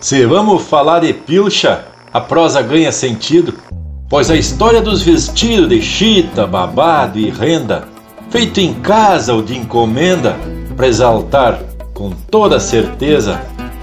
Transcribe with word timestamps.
Se 0.00 0.24
vamos 0.26 0.62
falar 0.62 1.00
de 1.00 1.12
pilcha, 1.12 1.84
a 2.12 2.20
prosa 2.20 2.62
ganha 2.62 2.90
sentido, 2.90 3.54
pois 4.08 4.30
a 4.30 4.36
história 4.36 4.80
dos 4.80 5.02
vestidos 5.02 5.68
de 5.68 5.82
chita, 5.82 6.46
babado 6.46 7.18
e 7.18 7.30
renda, 7.30 7.86
feito 8.30 8.58
em 8.60 8.74
casa 8.74 9.34
ou 9.34 9.42
de 9.42 9.56
encomenda, 9.56 10.36
para 10.76 10.88
exaltar 10.88 11.60
com 11.92 12.10
toda 12.10 12.58
certeza 12.58 13.40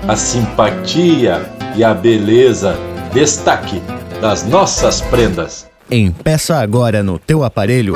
a 0.08 0.16
simpatia 0.16 1.46
e 1.76 1.84
a 1.84 1.94
beleza, 1.94 2.76
destaque 3.14 3.82
das 4.20 4.44
nossas 4.44 5.02
prendas. 5.02 5.68
Empeça 5.90 6.58
agora 6.58 7.04
no 7.04 7.20
teu 7.20 7.44
aparelho 7.44 7.94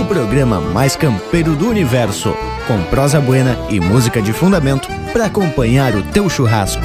o 0.00 0.04
programa 0.06 0.60
mais 0.60 0.96
campeiro 0.96 1.54
do 1.54 1.68
universo, 1.68 2.34
com 2.70 2.84
prosa 2.84 3.20
buena 3.20 3.58
e 3.68 3.80
música 3.80 4.22
de 4.22 4.32
fundamento 4.32 4.88
para 5.12 5.24
acompanhar 5.24 5.92
o 5.96 6.04
teu 6.04 6.30
churrasco. 6.30 6.84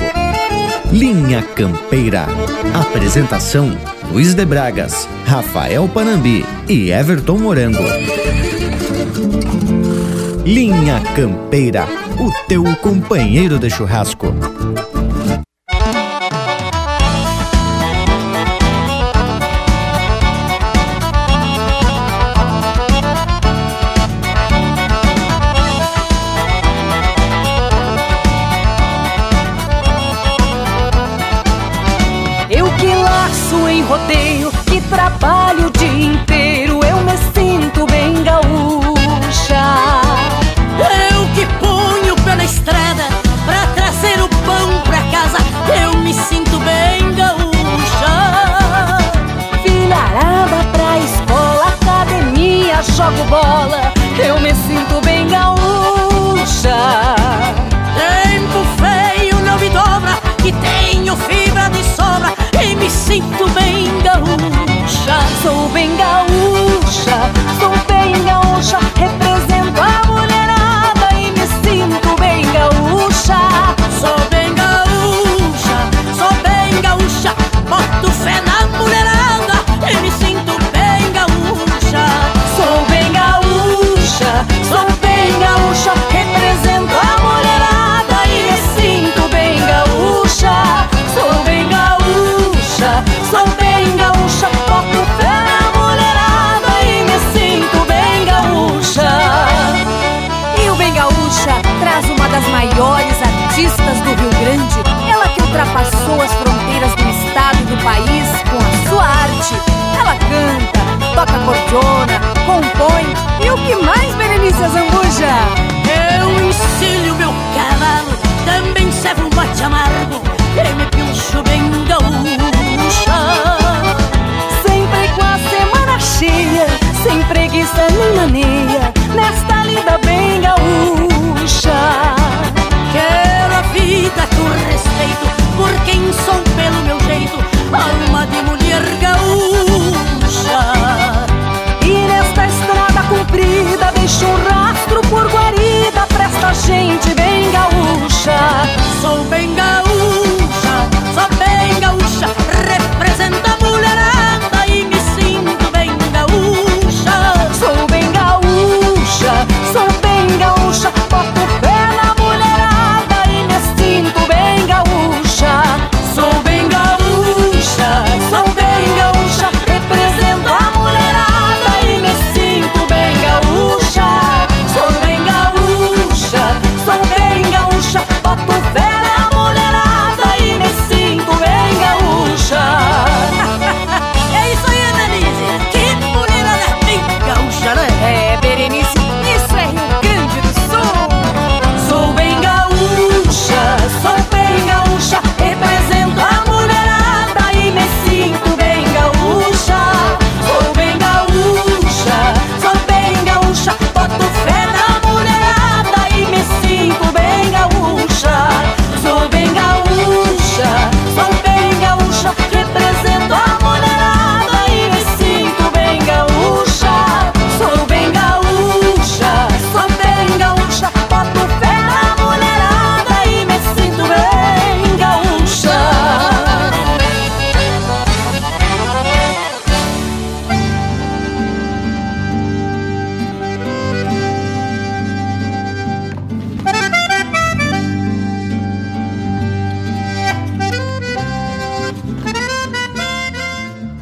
Linha 0.91 1.43
Campeira. 1.43 2.25
Apresentação: 2.73 3.77
Luiz 4.11 4.33
de 4.33 4.43
Bragas, 4.45 5.07
Rafael 5.27 5.87
Panambi 5.87 6.43
e 6.67 6.89
Everton 6.89 7.37
Morango. 7.37 7.83
Linha 10.43 10.99
Campeira, 11.15 11.87
o 12.17 12.31
teu 12.47 12.63
companheiro 12.77 13.59
de 13.59 13.69
churrasco. 13.69 14.33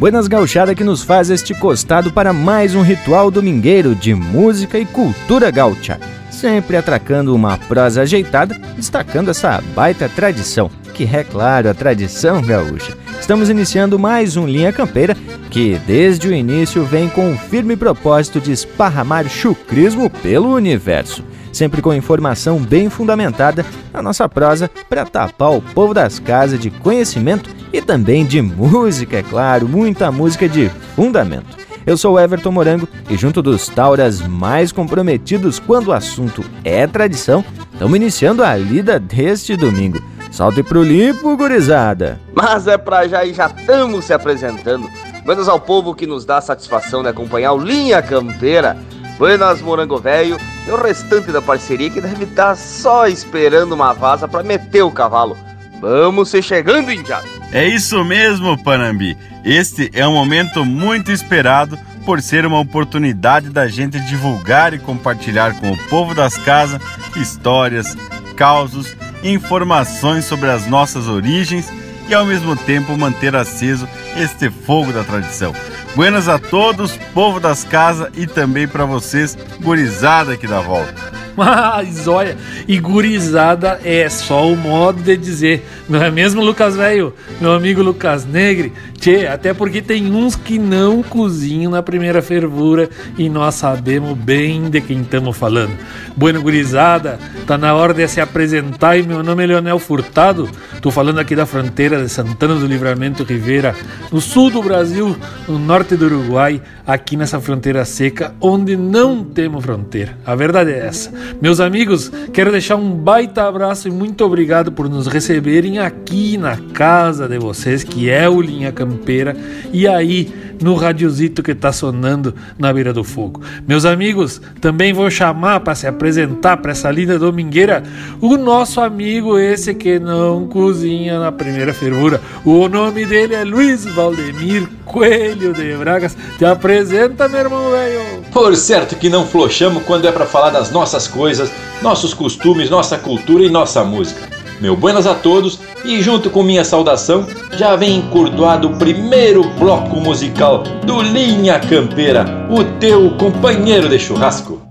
Buenas 0.03 0.27
Gauchada 0.27 0.75
que 0.75 0.83
nos 0.83 1.01
faz 1.01 1.29
este 1.29 1.53
costado 1.53 2.11
para 2.11 2.33
mais 2.33 2.75
um 2.75 2.81
ritual 2.81 3.31
domingueiro 3.31 3.95
de 3.95 4.13
música 4.13 4.77
e 4.77 4.85
cultura 4.85 5.49
gaúcha. 5.49 5.97
Sempre 6.29 6.75
atracando 6.75 7.33
uma 7.33 7.57
prosa 7.57 8.01
ajeitada, 8.01 8.59
destacando 8.75 9.31
essa 9.31 9.63
baita 9.73 10.09
tradição, 10.09 10.69
que 10.93 11.05
é 11.05 11.23
claro 11.23 11.69
a 11.69 11.73
tradição 11.73 12.41
gaúcha. 12.41 12.97
Estamos 13.17 13.49
iniciando 13.49 13.97
mais 13.97 14.35
um 14.35 14.45
Linha 14.45 14.73
Campeira 14.73 15.15
que 15.49 15.79
desde 15.87 16.27
o 16.27 16.33
início 16.33 16.83
vem 16.83 17.07
com 17.07 17.31
o 17.31 17.37
firme 17.37 17.77
propósito 17.77 18.41
de 18.41 18.51
esparramar 18.51 19.29
chucrismo 19.29 20.09
pelo 20.09 20.53
universo. 20.53 21.23
Sempre 21.53 21.81
com 21.81 21.93
informação 21.93 22.59
bem 22.59 22.89
fundamentada 22.89 23.65
na 23.93 24.01
nossa 24.01 24.27
prosa 24.27 24.69
para 24.89 25.05
tapar 25.05 25.51
o 25.51 25.61
povo 25.61 25.93
das 25.93 26.19
casas 26.19 26.59
de 26.59 26.69
conhecimento 26.69 27.49
e 27.71 27.81
também 27.81 28.25
de 28.25 28.41
música, 28.41 29.17
é 29.17 29.23
claro, 29.23 29.67
muita 29.69 30.11
música 30.11 30.49
de 30.49 30.69
fundamento. 30.95 31.63
Eu 31.85 31.97
sou 31.97 32.19
Everton 32.19 32.51
Morango 32.51 32.87
e 33.09 33.17
junto 33.17 33.41
dos 33.41 33.67
Tauras 33.67 34.21
mais 34.21 34.71
comprometidos 34.71 35.59
quando 35.59 35.89
o 35.89 35.93
assunto 35.93 36.43
é 36.63 36.87
tradição, 36.87 37.43
estamos 37.73 37.95
iniciando 37.95 38.43
a 38.43 38.55
lida 38.55 38.99
deste 38.99 39.55
domingo. 39.55 40.01
Salte 40.31 40.63
pro 40.63 40.81
limpo, 40.81 41.37
gurizada! 41.37 42.19
Mas 42.33 42.67
é 42.67 42.77
pra 42.77 43.07
já 43.07 43.23
e 43.23 43.33
já 43.33 43.47
estamos 43.47 44.05
se 44.05 44.13
apresentando. 44.13 44.89
Buenas 45.23 45.47
ao 45.47 45.59
povo 45.59 45.93
que 45.93 46.07
nos 46.07 46.25
dá 46.25 46.41
satisfação 46.41 47.03
de 47.03 47.09
acompanhar 47.09 47.53
o 47.53 47.63
Linha 47.63 48.01
Campeira. 48.01 48.75
Buenas, 49.17 49.61
Morango 49.61 49.97
Velho, 49.97 50.37
e 50.67 50.71
o 50.71 50.75
restante 50.75 51.31
da 51.31 51.41
parceria 51.41 51.89
que 51.89 52.01
deve 52.01 52.23
estar 52.23 52.55
só 52.55 53.07
esperando 53.07 53.73
uma 53.73 53.93
vaza 53.93 54.27
para 54.27 54.43
meter 54.43 54.81
o 54.81 54.91
cavalo. 54.91 55.37
Vamos 55.79 56.29
ser 56.29 56.41
chegando, 56.41 56.91
Indiado! 56.91 57.27
É 57.51 57.67
isso 57.67 58.03
mesmo, 58.03 58.61
Panambi. 58.63 59.17
Este 59.43 59.91
é 59.93 60.07
um 60.07 60.13
momento 60.13 60.65
muito 60.65 61.11
esperado 61.11 61.77
por 62.05 62.21
ser 62.21 62.45
uma 62.45 62.59
oportunidade 62.59 63.49
da 63.49 63.67
gente 63.67 63.99
divulgar 63.99 64.73
e 64.73 64.79
compartilhar 64.79 65.59
com 65.59 65.71
o 65.71 65.77
povo 65.89 66.15
das 66.15 66.37
casas 66.37 66.81
histórias, 67.15 67.95
causos, 68.35 68.95
informações 69.23 70.25
sobre 70.25 70.49
as 70.49 70.67
nossas 70.67 71.07
origens 71.07 71.71
e 72.07 72.13
ao 72.13 72.25
mesmo 72.25 72.55
tempo 72.55 72.97
manter 72.97 73.35
aceso 73.35 73.87
este 74.17 74.49
fogo 74.49 74.91
da 74.91 75.03
tradição. 75.03 75.53
Buenas 75.95 76.27
a 76.27 76.39
todos, 76.39 76.97
povo 77.13 77.39
das 77.39 77.63
casas 77.63 78.09
e 78.15 78.25
também 78.25 78.67
para 78.67 78.83
vocês, 78.83 79.37
gurizada 79.61 80.33
aqui 80.33 80.47
da 80.47 80.59
volta. 80.59 80.95
Mas 81.37 82.07
olha, 82.07 82.35
e 82.67 82.79
gurizada 82.79 83.79
é 83.83 84.09
só 84.09 84.47
o 84.47 84.57
modo 84.57 85.03
de 85.03 85.15
dizer, 85.15 85.63
não 85.87 86.01
é 86.01 86.09
mesmo, 86.09 86.41
Lucas 86.43 86.75
Velho? 86.75 87.13
Meu 87.39 87.53
amigo 87.53 87.83
Lucas 87.83 88.25
Negre? 88.25 88.73
Tchê, 89.03 89.27
até 89.27 89.53
porque 89.53 89.81
tem 89.81 90.15
uns 90.15 90.33
que 90.33 90.57
não 90.57 91.03
cozinham 91.03 91.69
na 91.69 91.83
primeira 91.83 92.21
fervura 92.21 92.89
e 93.17 93.27
nós 93.27 93.55
sabemos 93.55 94.17
bem 94.17 94.69
de 94.69 94.79
quem 94.79 95.01
estamos 95.01 95.35
falando. 95.35 95.73
Bueno, 96.15 96.41
gurizada, 96.41 97.19
tá 97.45 97.57
na 97.57 97.75
hora 97.75 97.93
de 97.93 98.07
se 98.07 98.21
apresentar 98.21 98.95
e 98.95 99.03
meu 99.03 99.21
nome 99.21 99.43
é 99.43 99.47
Leonel 99.47 99.77
Furtado. 99.77 100.49
Tô 100.81 100.89
falando 100.89 101.19
aqui 101.19 101.35
da 101.35 101.45
fronteira 101.45 102.01
de 102.01 102.07
Santana 102.07 102.55
do 102.55 102.65
Livramento 102.65 103.25
Rivera, 103.25 103.75
no 104.09 104.21
sul 104.21 104.49
do 104.49 104.63
Brasil, 104.63 105.17
no 105.49 105.59
norte 105.59 105.97
do 105.97 106.05
Uruguai, 106.05 106.61
aqui 106.87 107.17
nessa 107.17 107.41
fronteira 107.41 107.83
seca, 107.83 108.33
onde 108.39 108.77
não 108.77 109.23
temos 109.23 109.65
fronteira. 109.65 110.17
A 110.25 110.33
verdade 110.33 110.71
é 110.71 110.85
essa. 110.85 111.11
Meus 111.41 111.59
amigos, 111.59 112.09
quero 112.31 112.51
deixar 112.51 112.77
um 112.77 112.91
baita 112.91 113.43
abraço 113.43 113.89
e 113.89 113.91
muito 113.91 114.23
obrigado 114.23 114.71
por 114.71 114.87
nos 114.87 115.07
receberem 115.07 115.79
aqui 115.79 116.37
na 116.37 116.55
casa 116.55 117.27
de 117.27 117.37
vocês, 117.37 117.83
que 117.83 118.09
é 118.09 118.29
o 118.29 118.41
Linha 118.41 118.71
Campeira, 118.93 119.35
e 119.71 119.87
aí 119.87 120.31
no 120.61 120.75
radiozito 120.75 121.41
que 121.41 121.53
tá 121.55 121.73
sonando 121.73 122.33
na 122.57 122.71
beira 122.71 122.93
do 122.93 123.03
fogo. 123.03 123.41
Meus 123.67 123.85
amigos, 123.85 124.39
também 124.61 124.93
vou 124.93 125.09
chamar 125.09 125.59
para 125.59 125.75
se 125.75 125.87
apresentar 125.87 126.57
para 126.57 126.71
essa 126.71 126.89
linda 126.91 127.17
domingueira 127.17 127.83
o 128.21 128.37
nosso 128.37 128.79
amigo 128.79 129.37
esse 129.37 129.73
que 129.73 129.99
não 129.99 130.47
cozinha 130.47 131.19
na 131.19 131.31
primeira 131.31 131.73
fervura. 131.73 132.21
O 132.45 132.69
nome 132.69 133.05
dele 133.05 133.33
é 133.35 133.43
Luiz 133.43 133.83
Valdemir 133.85 134.69
Coelho 134.85 135.53
de 135.53 135.75
Bragas. 135.75 136.15
Te 136.37 136.45
apresenta, 136.45 137.27
meu 137.27 137.39
irmão 137.41 137.71
velho. 137.71 138.23
Por 138.31 138.55
certo 138.55 138.95
que 138.95 139.09
não 139.09 139.25
flochamos 139.25 139.83
quando 139.83 140.07
é 140.07 140.11
para 140.11 140.25
falar 140.25 140.51
das 140.51 140.71
nossas 140.71 141.07
coisas, 141.07 141.51
nossos 141.81 142.13
costumes, 142.13 142.69
nossa 142.69 142.97
cultura 142.97 143.43
e 143.43 143.49
nossa 143.49 143.83
música. 143.83 144.42
Meu 144.61 144.75
buenas 144.75 145.05
a 145.05 145.13
todos 145.13 145.59
e 145.83 146.01
junto 146.01 146.29
com 146.29 146.43
minha 146.43 146.63
saudação 146.63 147.25
já 147.57 147.75
vem 147.75 147.97
encurdoado 147.97 148.69
o 148.69 148.77
primeiro 148.77 149.43
bloco 149.59 149.97
musical 149.97 150.63
do 150.85 151.01
Linha 151.01 151.59
Campeira, 151.59 152.25
o 152.49 152.63
teu 152.79 153.11
companheiro 153.17 153.89
de 153.89 153.99
churrasco. 153.99 154.61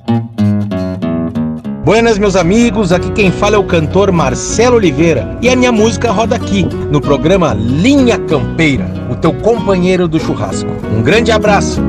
Buenas, 1.84 2.17
meus 2.17 2.37
amigos, 2.37 2.93
aqui 2.93 3.11
quem 3.11 3.32
fala 3.32 3.56
é 3.56 3.58
o 3.58 3.64
cantor 3.64 4.12
Marcelo 4.12 4.76
Oliveira 4.76 5.37
e 5.43 5.49
a 5.49 5.56
minha 5.56 5.73
música 5.73 6.12
roda 6.12 6.37
aqui 6.37 6.64
no 6.90 7.00
programa 7.00 7.55
Linha 7.55 8.19
Campeira, 8.19 8.88
o 9.11 9.17
teu 9.17 9.32
companheiro 9.32 10.06
do 10.06 10.19
churrasco. 10.19 10.70
Um 10.96 11.02
grande 11.02 11.32
abraço! 11.32 11.82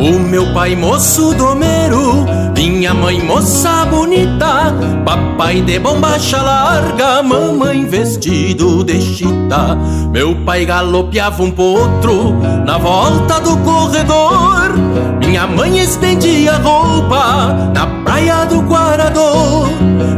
O 0.00 0.18
meu 0.18 0.52
pai 0.52 0.74
moço 0.74 1.32
domeiro, 1.32 2.26
minha 2.70 2.94
mãe 2.94 3.20
moça 3.20 3.84
bonita, 3.86 4.72
papai 5.04 5.62
de 5.62 5.80
bombacha 5.80 6.40
larga, 6.40 7.20
mamãe 7.20 7.84
vestido 7.86 8.84
de 8.84 9.00
chita. 9.00 9.76
Meu 10.12 10.36
pai 10.44 10.64
galopeava 10.64 11.42
um 11.42 11.50
potro 11.50 12.34
na 12.64 12.78
volta 12.78 13.40
do 13.40 13.56
corredor, 13.58 14.74
minha 15.18 15.44
mãe 15.48 15.80
estendia 15.80 16.52
roupa 16.58 17.72
na 17.74 17.86
praia 18.04 18.44
do 18.44 18.60
Guarador. 18.60 19.68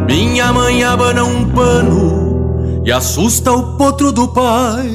Minha 0.06 0.52
mãe 0.52 0.85
abana 0.85 1.25
um 1.25 1.46
pano 1.46 2.82
e 2.85 2.93
assusta 2.93 3.52
o 3.52 3.79
potro 3.79 4.12
do 4.12 4.29
pai. 4.29 4.91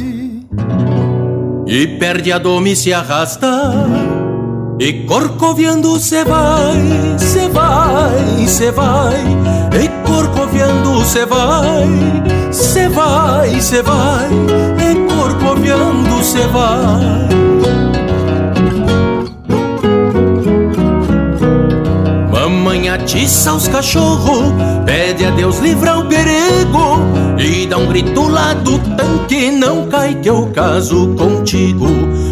E 1.65 1.87
perde 1.99 2.31
a 2.31 2.37
dome 2.37 2.73
e 2.73 2.75
se 2.75 2.93
arrasta 2.93 4.18
e 4.79 4.93
corcoviando 5.03 5.99
cê 5.99 6.23
vai, 6.23 7.17
cê 7.17 7.49
vai, 7.49 8.47
cê 8.47 8.71
vai. 8.71 9.17
E 9.73 10.07
corcoviando 10.07 11.03
cê 11.03 11.25
vai, 11.25 11.85
cê 12.49 12.87
vai, 12.87 13.59
cê 13.59 13.81
vai. 13.81 14.29
E 14.79 15.13
corcoviando 15.13 16.23
cê 16.23 16.47
vai. 16.47 17.27
Mamãe 22.31 22.89
atiça 22.89 23.53
os 23.53 23.67
cachorros 23.67 24.53
Pede 24.85 25.25
a 25.25 25.31
Deus 25.31 25.59
livrar 25.59 25.99
o 25.99 26.05
perigo. 26.05 27.01
E 27.37 27.67
dá 27.67 27.77
um 27.77 27.85
grito 27.87 28.27
lá 28.27 28.53
do 28.53 28.79
tanque 28.95 29.51
Não 29.51 29.87
cai 29.87 30.15
que 30.15 30.29
eu 30.29 30.47
caso 30.53 31.15
contigo 31.15 31.87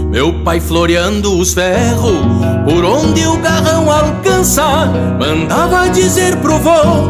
meu 0.09 0.43
pai 0.43 0.59
floreando 0.59 1.37
os 1.37 1.53
ferros, 1.53 2.17
por 2.65 2.85
onde 2.85 3.25
o 3.27 3.37
garrão 3.37 3.91
alcança, 3.91 4.85
mandava 5.19 5.89
dizer 5.89 6.37
pro 6.37 6.57
vô: 6.59 7.09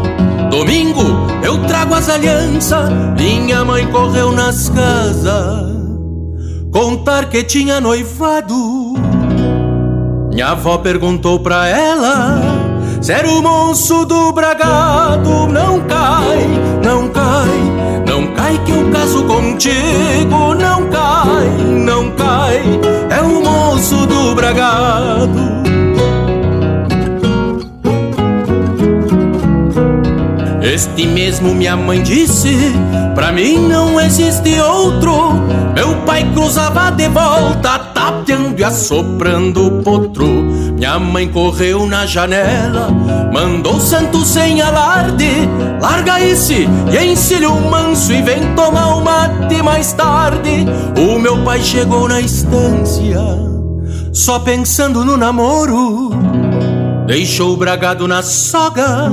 Domingo 0.50 1.02
eu 1.42 1.64
trago 1.66 1.94
as 1.94 2.08
alianças. 2.08 2.90
Minha 3.16 3.64
mãe 3.64 3.86
correu 3.86 4.32
nas 4.32 4.68
casas, 4.68 5.72
contar 6.72 7.28
que 7.28 7.42
tinha 7.44 7.80
noivado. 7.80 8.94
Minha 10.30 10.48
avó 10.48 10.78
perguntou 10.78 11.40
pra 11.40 11.68
ela: 11.68 12.40
Se 13.00 13.12
era 13.12 13.28
o 13.28 13.42
moço 13.42 14.04
do 14.04 14.32
bragado, 14.32 15.46
não 15.46 15.80
cai, 15.80 16.46
não 16.84 17.08
cai, 17.08 18.04
não 18.06 18.34
cai 18.34 18.58
que 18.64 18.72
eu 18.72 18.90
caso 18.90 19.24
contigo, 19.24 20.54
não 20.54 20.88
cai, 20.88 21.48
não 21.84 22.10
cai, 22.10 22.62
é 23.10 23.22
o 23.22 23.42
moço 23.42 24.06
do 24.06 24.34
bragado. 24.34 25.58
Este 30.60 31.06
mesmo 31.06 31.54
minha 31.54 31.76
mãe 31.76 32.02
disse, 32.02 32.74
pra 33.14 33.32
mim 33.32 33.58
não 33.68 33.98
existe 34.00 34.60
outro. 34.60 35.32
Meu 35.74 35.96
pai 36.04 36.30
cruzava 36.34 36.90
de 36.90 37.08
volta, 37.08 37.78
tapeando 38.28 38.60
e 38.60 38.64
assoprando 38.64 39.66
o 39.66 39.82
potro. 39.82 40.26
Minha 40.26 40.98
mãe 40.98 41.28
correu 41.28 41.86
na 41.86 42.04
janela, 42.04 42.90
mandou 43.32 43.80
santo 43.80 44.24
sem 44.24 44.60
alarde. 44.60 45.48
Larga 45.80 46.20
esse 46.20 46.68
e 46.92 47.04
encilha 47.04 47.48
o 47.48 47.70
manso 47.70 48.12
e 48.12 48.20
vem 48.20 48.54
tomar 48.54 48.96
o 48.96 49.04
mate 49.04 49.62
mais 49.62 49.92
tarde. 49.94 50.66
O 50.98 51.18
meu 51.18 51.42
pai 51.42 51.60
chegou 51.62 52.06
na 52.06 52.20
estância, 52.20 53.18
só 54.12 54.38
pensando 54.40 55.04
no 55.04 55.16
namoro. 55.16 56.10
Deixou 57.06 57.54
o 57.54 57.56
bragado 57.56 58.06
na 58.06 58.22
soga 58.22 59.10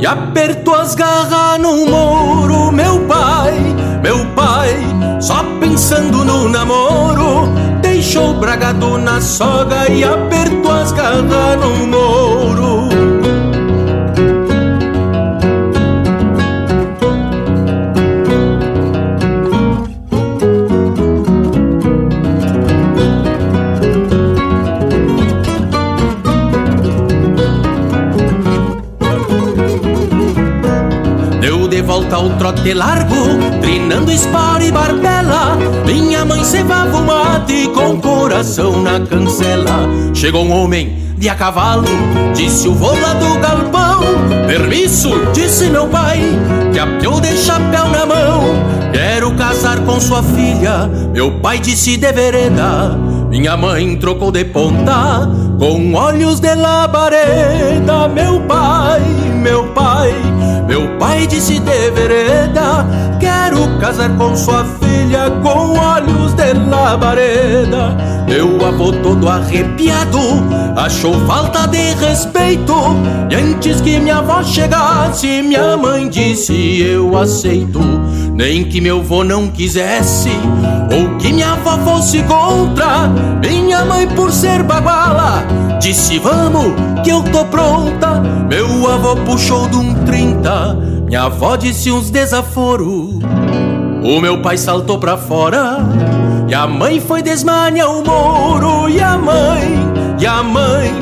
e 0.00 0.06
apertou 0.06 0.74
as 0.74 0.96
garras 0.96 1.60
no 1.60 1.86
muro. 1.86 2.72
Meu 2.72 2.98
pai, 3.06 3.54
meu 4.02 4.26
pai, 4.34 4.70
só 5.20 5.44
pensando 5.60 6.24
no 6.24 6.48
namoro, 6.48 7.48
deixou 8.02 8.30
o 8.30 8.34
bragado 8.34 8.98
na 8.98 9.20
soga 9.20 9.88
e 9.88 10.02
apertou 10.02 10.72
as 10.72 10.90
garras 10.90 11.56
no 11.56 11.86
muro. 32.20 32.36
trote 32.38 32.74
largo, 32.74 33.38
trinando 33.60 34.10
espora 34.10 34.62
e 34.62 34.70
barbela. 34.70 35.56
Minha 35.86 36.24
mãe 36.24 36.44
cevava 36.44 36.98
o 36.98 37.04
mate 37.04 37.68
com 37.68 38.00
coração 38.00 38.82
na 38.82 39.00
cancela. 39.00 39.88
Chegou 40.12 40.44
um 40.44 40.52
homem 40.52 40.98
de 41.16 41.28
a 41.28 41.34
cavalo, 41.34 41.84
disse 42.34 42.68
o 42.68 42.74
vô 42.74 42.92
lá 42.92 43.14
do 43.14 43.38
galpão. 43.38 44.02
Permisso, 44.46 45.10
disse 45.32 45.70
meu 45.70 45.86
pai, 45.86 46.20
que 46.72 46.78
apiou 46.78 47.20
de 47.20 47.36
chapéu 47.36 47.88
na 47.88 48.04
mão. 48.04 48.42
Quero 48.92 49.32
casar 49.34 49.78
com 49.80 50.00
sua 50.00 50.22
filha, 50.22 50.88
meu 51.12 51.40
pai 51.40 51.58
disse 51.58 51.96
de 51.96 52.12
vereda. 52.12 53.11
Minha 53.32 53.56
mãe 53.56 53.96
trocou 53.96 54.30
de 54.30 54.44
ponta 54.44 55.26
com 55.58 55.94
olhos 55.94 56.38
de 56.38 56.54
labareda. 56.54 58.06
Meu 58.06 58.42
pai, 58.42 59.00
meu 59.40 59.68
pai, 59.68 60.12
meu 60.68 60.98
pai 60.98 61.26
disse 61.26 61.58
de 61.58 61.90
vereda. 61.92 62.86
Quero 63.18 63.78
casar 63.80 64.14
com 64.18 64.36
sua 64.36 64.62
filha 64.64 64.81
com 65.42 65.78
olhos 65.78 66.34
de 66.34 66.52
labareda. 66.52 67.96
Meu 68.26 68.66
avô 68.66 68.92
todo 68.92 69.28
arrepiado 69.28 70.18
achou 70.76 71.14
falta 71.26 71.66
de 71.66 71.94
respeito. 71.94 72.74
E 73.30 73.34
antes 73.34 73.80
que 73.80 73.98
minha 73.98 74.18
avó 74.18 74.42
chegasse, 74.42 75.42
minha 75.42 75.76
mãe 75.76 76.08
disse: 76.08 76.80
Eu 76.80 77.16
aceito. 77.16 77.80
Nem 78.34 78.64
que 78.64 78.80
meu 78.80 79.00
avô 79.00 79.22
não 79.22 79.48
quisesse, 79.48 80.30
ou 80.90 81.16
que 81.18 81.32
minha 81.32 81.52
avó 81.52 81.76
fosse 81.78 82.22
contra. 82.22 83.08
Minha 83.40 83.84
mãe, 83.84 84.08
por 84.08 84.32
ser 84.32 84.62
baguala, 84.62 85.44
disse: 85.80 86.18
Vamos, 86.18 86.72
que 87.04 87.10
eu 87.10 87.22
tô 87.24 87.44
pronta. 87.44 88.20
Meu 88.48 88.90
avô 88.90 89.16
puxou 89.16 89.68
de 89.68 89.76
um 89.76 89.94
trinta, 90.04 90.74
minha 91.06 91.24
avó 91.24 91.56
disse 91.56 91.90
uns 91.92 92.10
desaforos. 92.10 93.20
O 94.02 94.20
meu 94.20 94.42
pai 94.42 94.56
saltou 94.56 94.98
pra 94.98 95.16
fora, 95.16 95.78
e 96.48 96.54
a 96.54 96.66
mãe 96.66 97.00
foi 97.00 97.22
desmanhar 97.22 97.88
o 97.88 98.04
moro. 98.04 98.88
E 98.88 99.00
a 99.00 99.16
mãe, 99.16 99.78
e 100.18 100.26
a 100.26 100.42
mãe, 100.42 100.92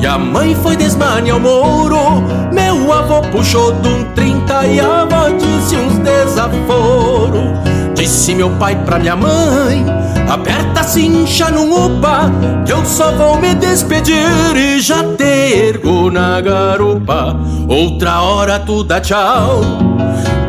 e 0.00 0.06
a 0.06 0.18
mãe 0.18 0.56
foi 0.56 0.76
desmanhar 0.76 1.36
o 1.36 1.40
moro. 1.40 2.22
Meu 2.52 2.92
avô 2.92 3.22
puxou 3.30 3.72
de 3.72 3.88
um 3.88 4.04
trinta, 4.14 4.66
e 4.66 4.80
a 4.80 5.02
avó 5.02 5.28
disse 5.28 5.76
uns 5.76 5.98
desaforos. 5.98 7.58
Disse 7.94 8.34
meu 8.34 8.48
pai 8.50 8.76
pra 8.84 8.96
minha 8.98 9.16
mãe 9.16 9.84
Aperta 10.28 10.80
a 10.80 10.82
cincha 10.84 11.50
num 11.50 11.86
upa 11.86 12.30
Que 12.64 12.72
eu 12.72 12.84
só 12.84 13.10
vou 13.10 13.36
me 13.40 13.56
despedir 13.56 14.54
E 14.54 14.80
já 14.80 15.02
te 15.16 15.24
ergo 15.24 16.08
na 16.08 16.40
garupa 16.40 17.36
Outra 17.68 18.20
hora 18.20 18.60
tu 18.60 18.84
dá 18.84 19.00
tchau 19.00 19.62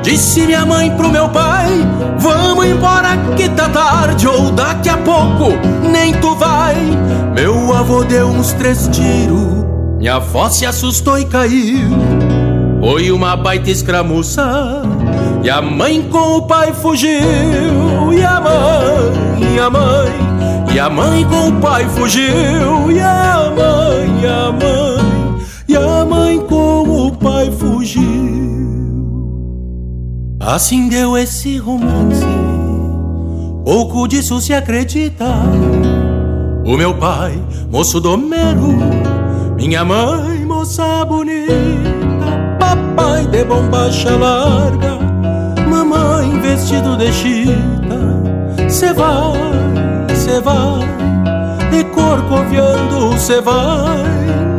Disse 0.01 0.45
minha 0.45 0.65
mãe 0.65 0.89
pro 0.95 1.09
meu 1.09 1.29
pai 1.29 1.67
Vamos 2.19 2.65
embora 2.65 3.17
que 3.35 3.49
tá 3.49 3.69
tarde 3.69 4.27
Ou 4.27 4.51
daqui 4.51 4.89
a 4.89 4.97
pouco 4.97 5.51
nem 5.91 6.13
tu 6.13 6.35
vai. 6.35 6.75
Meu 7.35 7.73
avô 7.73 8.03
deu 8.03 8.27
uns 8.27 8.53
três 8.53 8.87
tiros 8.87 9.65
Minha 9.97 10.15
avó 10.15 10.49
se 10.49 10.65
assustou 10.65 11.17
e 11.17 11.25
caiu. 11.25 11.89
Foi 12.79 13.11
uma 13.11 13.35
baita 13.35 13.69
escramuça 13.69 14.83
e 15.41 15.49
a 15.49 15.61
mãe 15.61 16.01
com 16.01 16.37
o 16.37 16.41
pai 16.41 16.73
fugiu. 16.73 17.21
E 18.11 18.23
a 18.23 18.41
mãe, 18.41 19.53
e 19.53 19.59
a 19.59 19.69
mãe 19.69 20.73
E 20.73 20.79
a 20.79 20.89
mãe 20.89 21.25
com 21.25 21.47
o 21.47 21.61
pai 21.61 21.87
fugiu. 21.87 22.91
E 22.91 22.99
a 22.99 23.51
mãe, 23.55 24.21
e 24.21 24.27
a 24.27 24.51
mãe 24.51 25.39
E 25.67 25.75
a 25.77 26.05
mãe 26.05 26.39
com 26.39 27.07
o 27.07 27.11
pai 27.15 27.49
fugiu 27.51 28.08
Assim 30.39 30.87
deu 30.87 31.17
esse 31.17 31.57
romance. 31.57 32.25
Pouco 33.65 34.07
disso 34.07 34.39
se 34.39 34.53
acredita. 34.53 35.25
O 36.65 36.77
meu 36.77 36.93
pai, 36.93 37.41
moço 37.71 37.99
domero 37.99 38.77
Minha 39.55 39.83
mãe, 39.83 40.45
moça 40.45 41.03
bonita 41.03 41.49
Papai 42.59 43.25
de 43.25 43.43
bombacha 43.43 44.15
larga 44.15 44.99
Mamãe 45.67 46.39
vestido 46.41 46.95
de 46.95 47.11
chita. 47.11 48.69
Cê 48.69 48.93
vai, 48.93 50.15
cê 50.15 50.39
vai 50.39 50.87
E 51.73 51.83
corcoviando 51.85 53.17
cê 53.17 53.41
vai. 53.41 54.03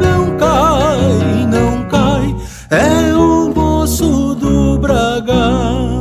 Não 0.03 0.37
cai, 0.37 1.47
não 1.47 1.85
cai 1.89 2.35
É 2.71 3.15
o 3.15 3.40
do 4.91 5.21
bragado 5.21 6.01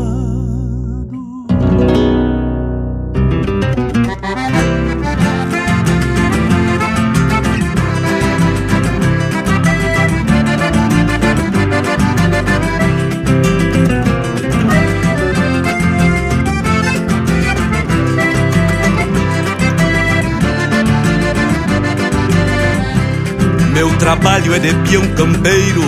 Meu 23.73 23.95
trabalho 23.97 24.53
é 24.53 24.59
de 24.59 24.73
peão 24.89 25.07
campeiro, 25.15 25.81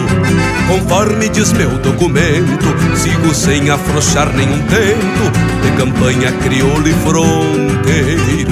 conforme 0.72 1.28
diz 1.28 1.52
meu 1.54 1.70
documento. 1.80 2.96
Sigo 2.96 3.34
sem 3.34 3.70
afrouxar 3.70 4.34
nenhum 4.34 4.60
tento, 4.68 5.62
de 5.62 5.72
campanha 5.78 6.32
crioulo 6.44 6.88
e 6.88 6.94
fronteiro. 6.94 8.52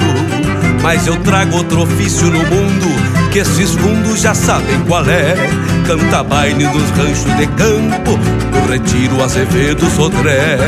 Mas 0.82 1.06
eu 1.06 1.16
trago 1.16 1.56
outro 1.56 1.82
ofício 1.82 2.26
no 2.26 2.38
mundo, 2.38 3.30
que 3.32 3.38
esses 3.38 3.70
fundos 3.74 4.20
já 4.20 4.34
sabem 4.34 4.80
qual 4.86 5.04
é. 5.08 5.34
Canta 5.86 6.22
baile 6.22 6.64
nos 6.64 6.90
ranchos 6.90 7.36
de 7.36 7.46
campo, 7.48 8.18
do 8.52 8.70
retiro 8.70 9.22
Azevedo 9.22 9.88
Sodré. 9.90 10.58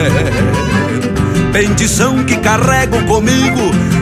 Bendição 1.52 2.25
que 2.25 2.37
carrego 2.38 3.02
comigo 3.04 4.01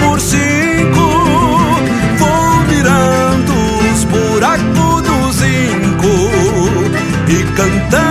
cantando 7.61 8.10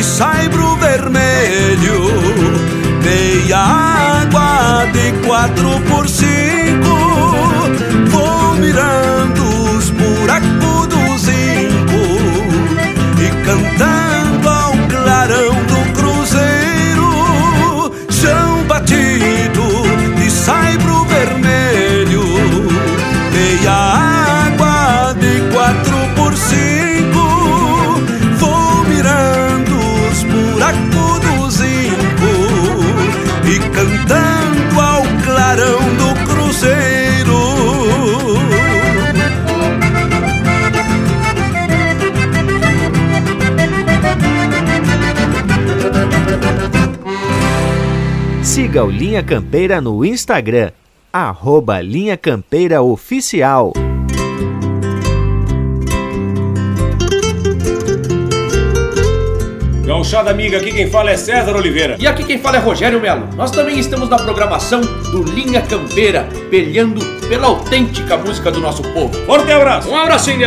de 0.00 0.04
saibro 0.04 0.76
vermelho 0.76 2.00
Meia 3.04 3.58
água 3.58 4.86
de 4.94 5.12
quatro 5.26 5.78
por 5.90 6.08
cinco 6.08 6.96
Vou 8.08 8.54
mirando 8.54 9.42
os 9.76 9.90
buracos 9.90 10.86
do 10.86 11.18
zinco 11.18 12.02
E 13.20 13.44
cantando 13.44 14.19
Siga 48.70 48.84
o 48.84 48.88
Linha 48.88 49.20
Campeira 49.20 49.80
no 49.80 50.04
Instagram, 50.04 50.70
arroba 51.12 51.80
Linha 51.80 52.16
Campeira 52.16 52.80
Oficial. 52.80 53.72
Gauchada 59.84 60.30
amiga, 60.30 60.58
aqui 60.58 60.72
quem 60.72 60.88
fala 60.88 61.10
é 61.10 61.16
César 61.16 61.56
Oliveira. 61.56 61.96
E 61.98 62.06
aqui 62.06 62.22
quem 62.22 62.38
fala 62.38 62.58
é 62.58 62.60
Rogério 62.60 63.00
Melo. 63.00 63.28
Nós 63.34 63.50
também 63.50 63.76
estamos 63.76 64.08
na 64.08 64.18
programação 64.18 64.82
do 64.82 65.24
Linha 65.24 65.62
Campeira, 65.62 66.28
peleando 66.48 67.04
pela 67.28 67.48
autêntica 67.48 68.16
música 68.16 68.52
do 68.52 68.60
nosso 68.60 68.84
povo. 68.92 69.12
Forte 69.26 69.50
abraço! 69.50 69.90
Um 69.90 69.96
abracinho! 69.96 70.46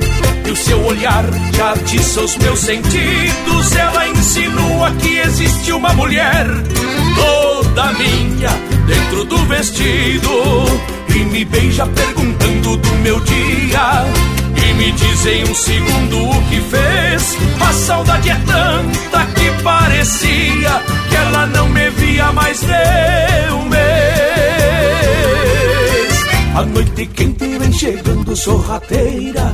o 0.51 0.55
seu 0.55 0.83
olhar 0.85 1.23
já 1.55 1.71
atiça 1.71 2.21
os 2.21 2.35
meus 2.37 2.59
sentidos. 2.59 3.75
Ela 3.75 4.07
insinua 4.09 4.91
que 4.99 5.17
existe 5.19 5.71
uma 5.71 5.93
mulher 5.93 6.45
toda 7.15 7.93
minha 7.93 8.49
dentro 8.85 9.23
do 9.25 9.37
vestido 9.45 10.29
e 11.15 11.19
me 11.19 11.45
beija 11.45 11.85
perguntando 11.87 12.77
do 12.77 12.91
meu 12.97 13.19
dia. 13.21 14.05
E 14.55 14.73
me 14.73 14.91
diz 14.91 15.25
em 15.25 15.43
um 15.43 15.55
segundo 15.55 16.29
o 16.29 16.41
que 16.49 16.59
fez. 16.59 17.37
A 17.61 17.73
saudade 17.73 18.29
é 18.29 18.35
tanta 18.35 19.25
que 19.33 19.63
parecia 19.63 20.83
que 21.09 21.15
ela 21.15 21.45
não 21.47 21.69
me 21.69 21.89
via 21.91 22.31
mais 22.33 22.59
de 22.59 23.53
um 23.53 23.69
mês. 23.69 23.81
A 26.55 26.63
noite 26.63 27.05
quente 27.05 27.57
vem 27.57 27.71
chegando 27.71 28.35
sorrateira 28.35 29.53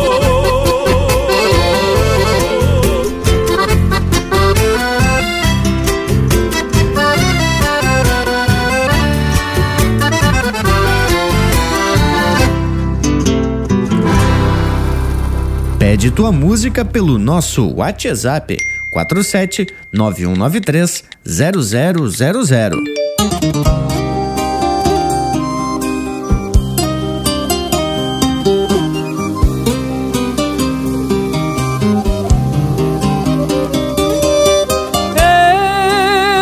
Pede 15.91 16.09
tua 16.09 16.31
música 16.31 16.85
pelo 16.85 17.19
nosso 17.19 17.67
WhatsApp 17.75 18.57
47 18.91 19.67
9193 19.91 21.03
0000. 21.25 22.77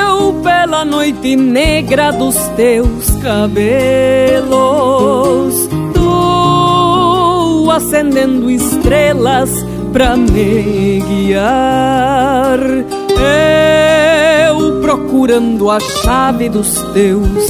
Eu, 0.06 0.44
pela 0.44 0.86
noite 0.86 1.36
negra 1.36 2.12
dos 2.12 2.36
teus 2.56 3.10
cabelos 3.24 4.30
acendendo 7.80 8.52
estrelas 8.52 9.50
pra 9.94 10.16
me 10.18 11.02
guiar. 11.08 12.60
Eu 14.48 14.82
procurando 14.82 15.72
a 15.72 15.80
chave 15.80 16.50
dos 16.50 16.74
teus 16.94 17.48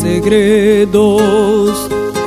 segredos. 0.00 1.72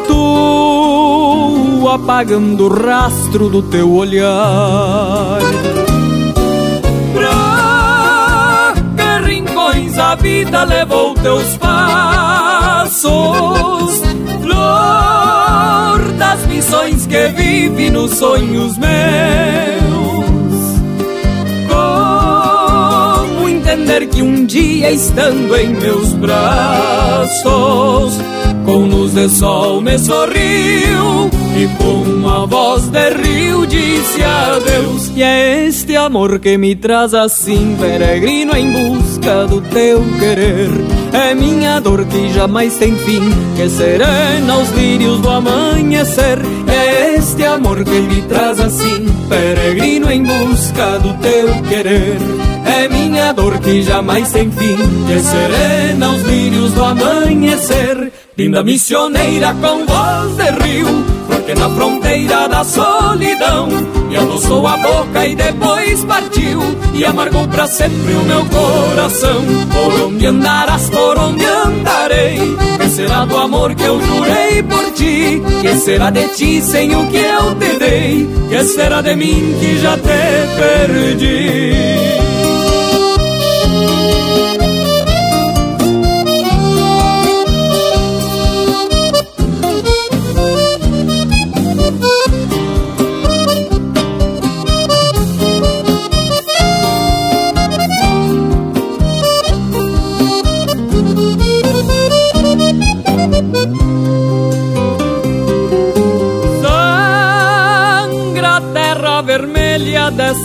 Tu 0.06 1.88
apagando 1.90 2.66
o 2.66 2.70
rastro 2.70 3.48
do 3.50 3.62
teu 3.62 3.94
olhar. 3.94 5.40
Pra 7.14 8.74
que 8.98 9.20
rincões 9.26 9.98
a 9.98 10.16
vida 10.16 10.66
levou 10.66 11.14
teus 11.14 11.56
passos? 11.58 13.16
Missões 16.66 17.06
que 17.06 17.28
vive 17.28 17.92
nos 17.92 18.16
sonhos 18.16 18.76
meus. 18.80 20.26
Como 21.70 23.48
entender 23.48 24.08
que 24.08 24.24
um 24.24 24.48
dia 24.48 24.90
estando 24.90 25.56
em 25.56 25.76
meus 25.76 26.14
braços, 26.14 27.46
com 28.66 28.80
luz 28.88 29.14
de 29.14 29.30
sol 29.30 29.80
me 29.80 30.00
sorriu 30.00 31.30
e 31.56 31.68
com 31.78 32.02
uma 32.02 32.48
voz 32.48 32.88
de 32.88 33.10
rio 33.12 33.68
disse 33.68 34.24
adeus. 34.24 35.12
E 35.16 35.22
é 35.22 35.68
este 35.68 35.96
amor 35.96 36.40
que 36.40 36.58
me 36.58 36.76
traz 36.76 37.14
assim, 37.14 37.78
peregrino 37.80 38.58
em 38.58 38.72
busca 38.72 39.15
do 39.26 39.60
teu 39.62 40.04
querer. 40.20 40.70
É 41.12 41.34
minha 41.34 41.80
dor 41.80 42.06
que 42.06 42.32
jamais 42.32 42.78
tem 42.78 42.96
fim, 42.96 43.22
que 43.56 43.68
serena 43.70 44.58
os 44.58 44.70
lírios 44.72 45.20
do 45.20 45.30
amanhecer. 45.30 46.40
É 46.68 47.16
este 47.16 47.44
amor 47.44 47.84
que 47.84 48.02
me 48.02 48.22
traz 48.24 48.60
assim, 48.60 49.08
peregrino 49.28 50.12
em 50.12 50.24
busca 50.24 51.00
do 51.00 51.14
teu 51.16 51.64
querer. 51.68 52.18
É 52.66 52.88
minha 52.88 53.32
dor 53.34 53.58
que 53.60 53.82
jamais 53.82 54.32
tem 54.32 54.52
fim, 54.52 54.78
que 55.08 55.20
serena 55.20 56.12
os 56.12 56.22
lírios 56.22 56.72
do 56.74 56.84
amanhecer. 56.84 58.12
Linda 58.38 58.64
missioneira 58.64 59.56
com 59.56 59.86
voz 59.86 60.36
de 60.36 60.64
rio, 60.64 61.06
porque 61.46 61.60
na 61.62 61.70
fronteira 61.70 62.48
da 62.48 62.64
solidão 62.64 63.68
me 63.68 64.18
adoçou 64.18 64.66
a 64.66 64.78
boca 64.78 65.28
e 65.28 65.36
depois 65.36 66.04
partiu 66.04 66.60
e 66.92 67.06
amargou 67.06 67.48
para 67.48 67.68
sempre 67.68 68.14
o 68.14 68.24
meu 68.24 68.44
coração. 68.46 69.44
Por 69.72 70.08
onde 70.08 70.26
andarás, 70.26 70.90
por 70.90 71.20
onde 71.20 71.46
andarei? 71.46 72.40
Que 72.80 72.90
será 72.90 73.26
do 73.26 73.38
amor 73.38 73.76
que 73.76 73.84
eu 73.84 74.02
jurei 74.02 74.64
por 74.64 74.92
ti? 74.94 75.44
Que 75.62 75.76
será 75.76 76.10
de 76.10 76.28
ti 76.30 76.62
sem 76.64 76.96
o 76.96 77.06
que 77.12 77.18
eu 77.18 77.54
te 77.54 77.78
dei? 77.78 78.28
Que 78.50 78.64
será 78.64 79.02
de 79.02 79.16
mim 79.16 79.56
que 79.60 79.78
já 79.78 79.96
te 79.98 80.02
perdi? 80.58 82.16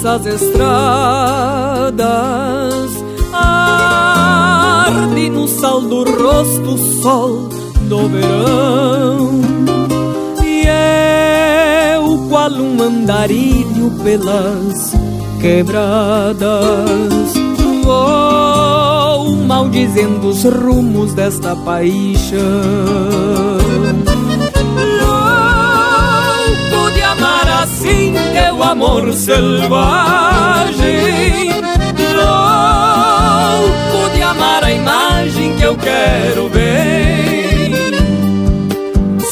Dessas 0.01 0.27
estradas 0.27 2.01
arde 3.35 5.29
no 5.29 5.47
sal 5.47 5.83
do 5.83 6.05
rosto 6.05 6.75
o 6.75 7.03
sol 7.03 7.51
do 7.83 8.09
verão. 8.09 9.43
E 10.43 10.65
eu 11.97 12.29
qual 12.31 12.51
um 12.51 12.83
andarilho 12.83 13.91
pelas 14.03 14.95
quebradas 15.39 16.49
vou 17.85 19.37
maldizendo 19.47 20.29
os 20.29 20.45
rumos 20.45 21.13
desta 21.13 21.55
paixão 21.57 23.60
amor 28.71 29.13
selvagem. 29.13 29.51
Louco 32.15 34.11
de 34.15 34.23
amar 34.23 34.63
a 34.65 34.73
imagem 34.73 35.57
que 35.57 35.63
eu 35.63 35.77
quero 35.77 36.49
ver. 36.49 37.71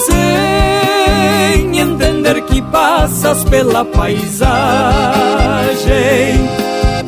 Sem 0.07 1.79
entender 1.79 2.42
que 2.42 2.61
passas 2.62 3.44
pela 3.44 3.85
paisagem. 3.85 4.29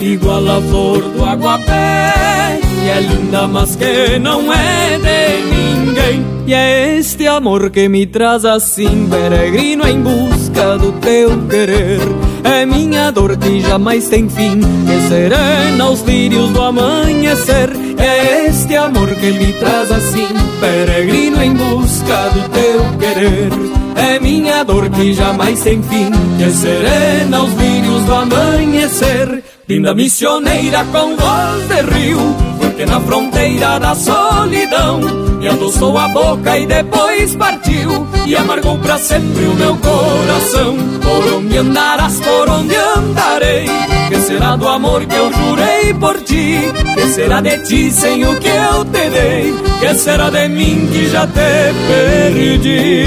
Igual 0.01 0.49
a 0.49 0.61
flor 0.63 1.03
do 1.03 1.23
aguapé 1.23 2.59
E 2.83 2.89
é 2.89 3.01
linda 3.01 3.47
mas 3.47 3.77
que 3.77 4.19
não 4.19 4.51
é 4.51 4.99
de 4.99 5.43
ninguém. 5.55 6.25
E 6.47 6.55
é 6.55 6.97
este 6.97 7.27
amor 7.27 7.69
que 7.69 7.87
me 7.87 8.07
traz 8.07 8.47
assim 8.47 9.07
Peregrino 9.11 9.87
em 9.87 10.01
busca 10.01 10.30
do 10.79 10.93
teu 11.01 11.31
querer. 11.49 12.01
É 12.45 12.67
minha 12.67 13.11
dor 13.11 13.37
que 13.37 13.61
jamais 13.61 14.09
tem 14.09 14.29
fim. 14.29 14.61
Que 14.61 15.09
serena 15.09 15.91
os 15.91 16.03
lírios 16.03 16.51
do 16.51 16.63
amanhecer. 16.63 17.71
É 17.99 18.47
este 18.47 18.77
amor 18.77 19.09
que 19.15 19.33
me 19.33 19.53
traz 19.55 19.91
assim 19.91 20.29
Peregrino 20.61 21.43
em 21.43 21.55
busca 21.55 22.29
do 22.31 22.49
teu 22.51 22.99
querer. 22.99 23.49
É 23.97 24.21
minha 24.21 24.63
dor 24.63 24.91
que 24.91 25.15
jamais 25.15 25.61
tem 25.63 25.83
fim, 25.83 26.11
que 26.39 26.51
serena 26.51 27.43
os 27.43 27.53
lírios 27.55 28.03
do 28.05 28.15
amanhecer. 28.15 29.45
Linda 29.69 29.95
missioneira 29.95 30.85
com 30.93 31.17
voz 31.17 31.69
de 31.69 31.95
rio, 31.95 32.37
porque 32.59 32.85
na 32.85 33.01
fronteira 33.01 33.79
da 33.79 33.95
solidão 33.95 35.30
me 35.41 35.49
adoçou 35.49 35.97
a 35.97 36.07
boca 36.09 36.59
e 36.59 36.67
depois 36.67 37.35
partiu 37.35 38.07
e 38.27 38.37
amargou 38.37 38.77
para 38.77 38.99
sempre 38.99 39.43
o 39.47 39.55
meu 39.55 39.75
coração. 39.77 40.77
Por 41.01 41.33
onde 41.33 41.57
andarás, 41.57 42.21
por 42.21 42.51
onde 42.51 42.77
andarei, 42.77 43.67
que 44.11 44.21
será 44.21 44.55
do 44.57 44.69
amor 44.69 45.07
que 45.07 45.15
eu 45.15 45.33
jurei 45.33 45.95
por 45.95 46.21
ti? 46.21 46.59
Que 46.95 47.07
será 47.09 47.41
de 47.41 47.57
ti 47.65 47.91
sem 47.91 48.23
o 48.23 48.39
que 48.39 48.49
eu 48.49 48.85
te 48.85 49.09
dei? 49.09 49.55
Que 49.81 49.95
será 49.95 50.29
de 50.29 50.47
mim 50.49 50.87
que 50.93 51.09
já 51.09 51.27
te 51.27 51.73
perdi? 51.89 53.07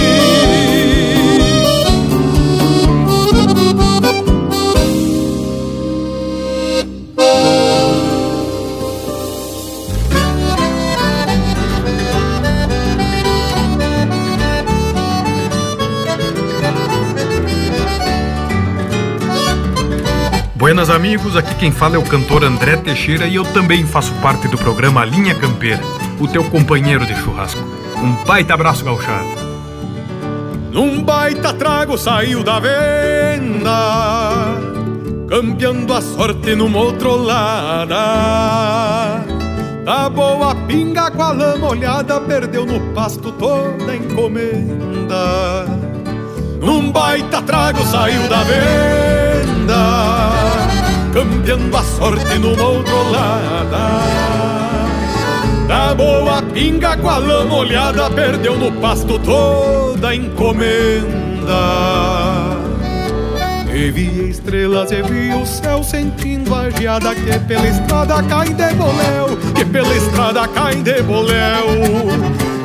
Buenas 20.63 20.89
amigos, 20.89 21.36
aqui 21.36 21.54
quem 21.56 21.73
fala 21.73 21.95
é 21.95 21.99
o 21.99 22.04
cantor 22.04 22.41
André 22.41 22.78
Teixeira 22.78 23.28
e 23.28 23.36
eu 23.36 23.43
também 23.43 23.86
faço 23.86 24.13
parte 24.21 24.47
do 24.47 24.58
programa 24.58 25.04
Linha 25.04 25.36
Campeira, 25.36 25.82
o 26.21 26.26
teu 26.26 26.41
companheiro 26.49 27.06
de 27.06 27.13
churrasco. 27.15 27.60
Um 27.97 28.23
baita 28.23 28.54
abraço 28.54 28.86
gauchado. 28.86 29.28
Num 30.71 31.04
baita 31.04 31.52
trago 31.52 31.97
saiu 31.97 32.45
da 32.45 32.62
venda, 32.62 33.76
campeando 35.28 35.93
a 35.93 36.02
sorte 36.02 36.56
numa 36.56 36.80
outrolada. 36.80 37.95
Da 39.84 40.10
boa 40.10 40.56
pinga 40.65 41.12
com 41.12 41.23
a 41.23 41.34
lama 41.34 41.71
olhada, 41.71 42.21
perdeu 42.21 42.65
no 42.65 42.80
pasto 42.93 43.34
toda 43.34 43.91
a 43.91 43.95
encomenda. 43.97 45.65
Num 46.62 46.89
baita 46.89 47.41
trago 47.41 47.86
saiu 47.86 48.30
da 48.30 48.43
venda 48.43 49.32
cambiando 51.13 51.78
a 51.78 51.84
sorte 51.84 52.39
numa 52.39 52.63
outrolada. 52.63 53.78
Da 55.67 55.95
boa 55.95 56.41
pinga 56.41 56.97
com 56.97 57.10
a 57.10 57.17
lama 57.17 57.56
olhada, 57.56 58.10
perdeu 58.10 58.58
no 58.58 58.71
pasto 58.82 59.17
toda 59.19 60.10
a 60.10 60.15
encomenda. 60.15 61.54
E 63.73 63.89
vi 63.89 64.30
estrelas 64.30 64.91
e 64.91 65.02
vi 65.02 65.34
o 65.34 65.45
céu 65.45 65.84
sentindo 65.84 66.54
a 66.54 66.69
geada 66.69 67.15
que 67.15 67.39
pela 67.39 67.67
estrada 67.67 68.21
cai 68.23 68.49
de 68.49 68.73
boléu, 68.76 69.38
que 69.56 69.65
pela 69.65 69.95
estrada 69.95 70.47
cai 70.47 70.76
de 70.76 71.02
boléu. 71.02 72.04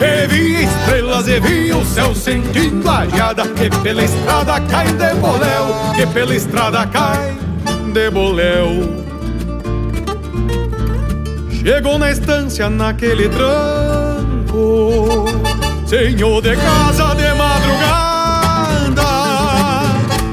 E 0.01 0.65
estrelas 0.65 1.27
e 1.29 1.41
vi 1.41 1.73
o 1.73 1.85
céu 1.85 2.15
sentindo 2.15 2.89
a 2.89 3.07
geada 3.07 3.47
que 3.49 3.69
pela 3.83 4.03
estrada 4.05 4.61
cai 4.61 4.87
de 4.87 5.15
boléu, 5.15 5.67
que 5.97 6.07
pela 6.07 6.35
estrada 6.35 6.87
cai 6.87 7.37
de 7.93 8.11
boléu. 8.11 9.05
Chegou 11.51 11.99
na 11.99 12.11
estância 12.11 12.71
naquele 12.71 13.29
tranco, 13.29 15.27
senhor 15.87 16.41
de 16.43 16.57
casa 16.57 17.15
de 17.15 17.35
madrugada, 17.35 19.03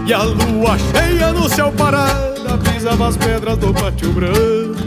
e 0.06 0.14
a 0.14 0.24
lua 0.24 0.78
cheia 0.78 1.32
no 1.34 1.50
céu 1.50 1.72
parada 1.72 2.58
pisava 2.64 3.08
as 3.08 3.18
pedras 3.18 3.58
do 3.58 3.74
pátio 3.74 4.12
branco. 4.12 4.86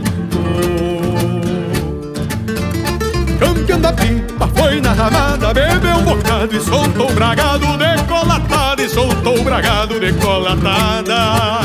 Campeão 3.39 3.81
da 3.81 3.93
pipa 3.93 4.48
foi 4.69 4.83
na 4.83 4.93
ramada, 4.93 5.55
bebeu 5.55 5.97
um 5.97 6.03
bocado 6.03 6.55
e 6.55 6.61
soltou 6.61 7.11
o 7.11 7.15
bragado 7.15 7.67
decolatada, 7.79 8.83
e 8.83 8.89
soltou 8.91 9.41
o 9.41 9.43
bragado 9.43 9.99
decolatada. 9.99 11.61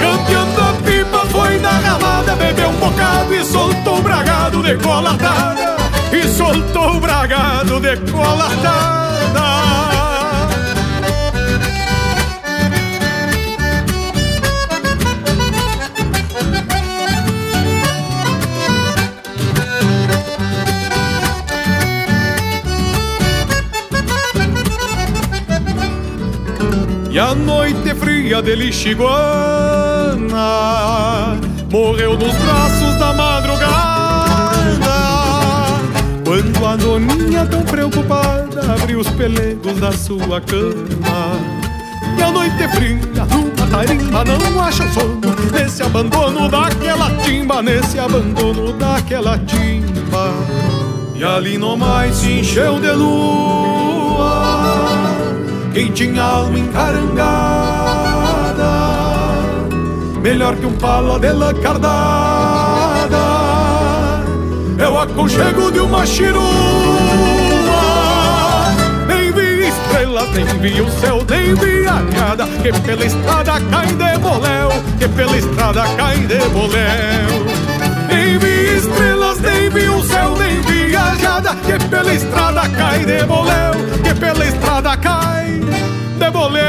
Campeão 0.00 0.54
da 0.54 0.72
pipa 0.82 1.26
foi 1.26 1.58
na 1.58 1.72
ramada, 1.72 2.34
bebeu 2.36 2.70
um 2.70 2.76
bocado 2.76 3.34
e 3.34 3.44
soltou 3.44 3.98
o 3.98 4.02
bragado 4.02 4.62
decolatada, 4.62 5.76
e 6.10 6.26
soltou 6.26 6.96
o 6.96 7.00
bragado 7.00 7.80
decolatada. 7.80 9.67
E 27.18 27.20
a 27.20 27.34
noite 27.34 27.92
fria 27.96 28.40
de 28.40 28.54
Lixiguana 28.54 29.10
Morreu 31.68 32.16
nos 32.16 32.32
braços 32.36 32.94
da 32.94 33.12
madrugada. 33.12 33.66
Quando 36.24 36.64
a 36.64 36.76
doninha 36.76 37.44
tão 37.44 37.62
preocupada 37.62 38.72
Abriu 38.72 39.00
os 39.00 39.08
pelegos 39.08 39.80
da 39.80 39.90
sua 39.90 40.40
cama. 40.40 41.40
E 42.16 42.22
a 42.22 42.30
noite 42.30 42.68
fria 42.68 43.00
numa 43.32 43.66
tarimba 43.66 44.24
Não 44.24 44.62
acha 44.62 44.86
sono. 44.92 45.18
Nesse 45.52 45.82
abandono 45.82 46.48
daquela 46.48 47.10
timba 47.24 47.60
Nesse 47.60 47.98
abandono 47.98 48.72
daquela 48.74 49.36
timba. 49.40 50.34
E 51.16 51.24
ali 51.24 51.58
no 51.58 51.76
mais 51.76 52.14
se 52.14 52.30
encheu 52.30 52.78
de 52.78 52.92
lua 52.92 54.67
quem 55.72 55.92
tinha 55.92 56.22
alma 56.22 56.58
encarangada, 56.58 57.08
melhor 60.22 60.56
que 60.56 60.66
um 60.66 60.72
pala 60.72 61.18
de 61.18 61.32
lã 61.32 61.54
cardada, 61.54 63.18
é 64.78 64.88
o 64.88 64.98
aconchego 64.98 65.70
de 65.70 65.80
uma 65.80 66.06
chirua. 66.06 66.42
Nem 69.06 69.32
vi 69.32 69.68
estrelas, 69.68 70.30
nem 70.30 70.46
vi 70.58 70.80
o 70.80 70.90
céu, 71.00 71.24
nem 71.28 71.54
vi 71.54 71.86
a 71.86 72.00
nada, 72.18 72.46
que 72.62 72.72
pela 72.80 73.04
estrada 73.04 73.60
cai 73.70 73.86
de 73.86 74.18
boléu, 74.18 74.70
que 74.98 75.08
pela 75.08 75.36
estrada 75.36 75.84
cai 75.96 76.18
de 76.18 76.38
boléu. 76.48 77.77
Que 81.68 81.88
pela 81.88 82.14
estrada 82.14 82.68
cai 82.68 83.04
de 83.04 83.22
boléu, 83.24 83.72
que 84.02 84.14
pela 84.14 84.44
estrada 84.44 84.96
cai 84.96 85.60
de 86.18 86.30
bolé. 86.30 86.62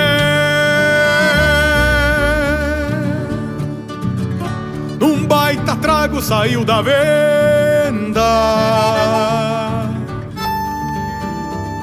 Num 4.99 5.25
baita 5.25 5.75
trago 5.77 6.21
saiu 6.21 6.65
da 6.65 6.81
venda, 6.81 8.21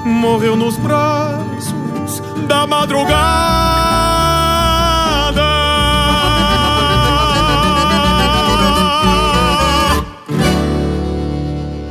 morreu 0.04 0.56
nos 0.56 0.76
braços 0.76 2.22
da 2.46 2.66
madrugada. 2.66 3.75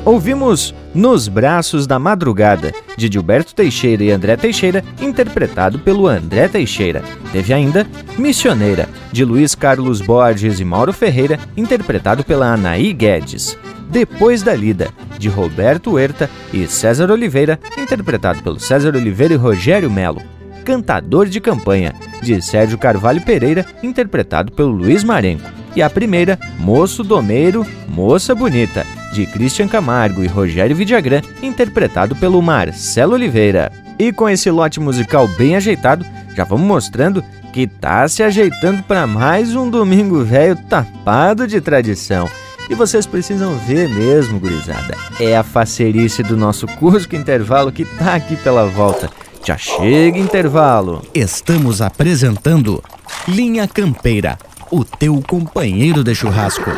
Ouvimos 0.06 0.72
Nos 0.94 1.28
Braços 1.28 1.88
da 1.88 1.98
Madrugada, 1.98 2.72
de 2.96 3.10
Gilberto 3.12 3.56
Teixeira 3.56 4.04
e 4.04 4.12
André 4.12 4.38
Teixeira, 4.38 4.86
interpretado 5.02 5.80
pelo 5.80 6.08
André 6.08 6.48
Teixeira. 6.48 7.02
Teve 7.32 7.52
ainda 7.52 7.88
Missioneira, 8.16 8.88
de 9.12 9.26
Luiz 9.26 9.56
Carlos 9.56 10.02
Borges 10.02 10.60
e 10.60 10.64
Mauro 10.64 10.94
Ferreira, 10.94 11.40
interpretado 11.58 12.24
pela 12.24 12.54
Anaí 12.54 12.94
Guedes. 12.94 13.58
Depois 13.90 14.44
da 14.44 14.54
Lida, 14.54 14.90
de 15.18 15.28
Roberto 15.28 15.94
Huerta 15.94 16.30
e 16.54 16.68
César 16.68 17.10
Oliveira, 17.10 17.60
interpretado 17.76 18.44
pelo 18.44 18.60
César 18.60 18.96
Oliveira 18.96 19.34
e 19.34 19.38
Rogério 19.38 19.90
Melo. 19.90 20.22
Cantador 20.64 21.26
de 21.26 21.42
Campanha, 21.42 21.96
de 22.22 22.40
Sérgio 22.44 22.78
Carvalho 22.78 23.22
Pereira, 23.22 23.66
interpretado 23.82 24.52
pelo 24.52 24.70
Luiz 24.70 25.04
Marenco. 25.04 25.65
E 25.76 25.82
a 25.82 25.90
primeira, 25.90 26.40
Moço 26.58 27.04
Domeiro, 27.04 27.66
Moça 27.88 28.34
Bonita, 28.34 28.86
de 29.12 29.26
Christian 29.26 29.68
Camargo 29.68 30.24
e 30.24 30.28
Rogério 30.28 30.76
Vidagrã, 30.76 31.22
interpretado 31.44 32.16
pelo 32.16 32.42
Marcelo 32.42 33.14
Oliveira. 33.14 33.72
E 34.00 34.12
com 34.12 34.30
esse 34.30 34.50
lote 34.50 34.80
musical 34.80 35.28
bem 35.28 35.56
ajeitado, 35.56 36.06
já 36.36 36.44
vamos 36.44 36.68
mostrando 36.68 37.24
que 37.52 37.68
tá 37.68 38.08
se 38.08 38.22
ajeitando 38.22 38.84
para 38.84 39.08
mais 39.08 39.56
um 39.56 39.70
domingo 39.70 40.24
velho 40.24 40.56
tapado 40.56 41.48
de 41.48 41.62
tradição. 41.62 42.30
E 42.70 42.76
vocês 42.76 43.06
precisam 43.06 43.56
ver 43.60 43.88
mesmo, 43.88 44.40
gurizada. 44.40 44.98
É 45.20 45.38
a 45.38 45.44
facerice 45.44 46.24
do 46.24 46.36
nosso 46.36 46.68
Cusco 46.68 47.16
Intervalo 47.16 47.72
que 47.72 47.86
tá 47.86 48.16
aqui 48.16 48.36
pela 48.38 48.66
volta. 48.66 49.10
Já 49.46 49.58
chega 49.58 50.18
intervalo. 50.18 51.04
Estamos 51.14 51.80
apresentando 51.82 52.84
Linha 53.28 53.68
Campeira, 53.68 54.38
o 54.76 54.84
teu 54.84 55.24
companheiro 55.26 56.04
de 56.04 56.14
churrasco. 56.14 56.70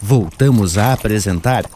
Voltamos 0.00 0.78
a 0.78 0.94
apresentar 0.94 1.66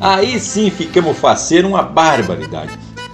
Aí 0.01 0.39
sim 0.39 0.69
ficamos 0.69 1.17
fazer 1.17 1.65
uma 1.65 1.83
barbaridade. 1.83 2.71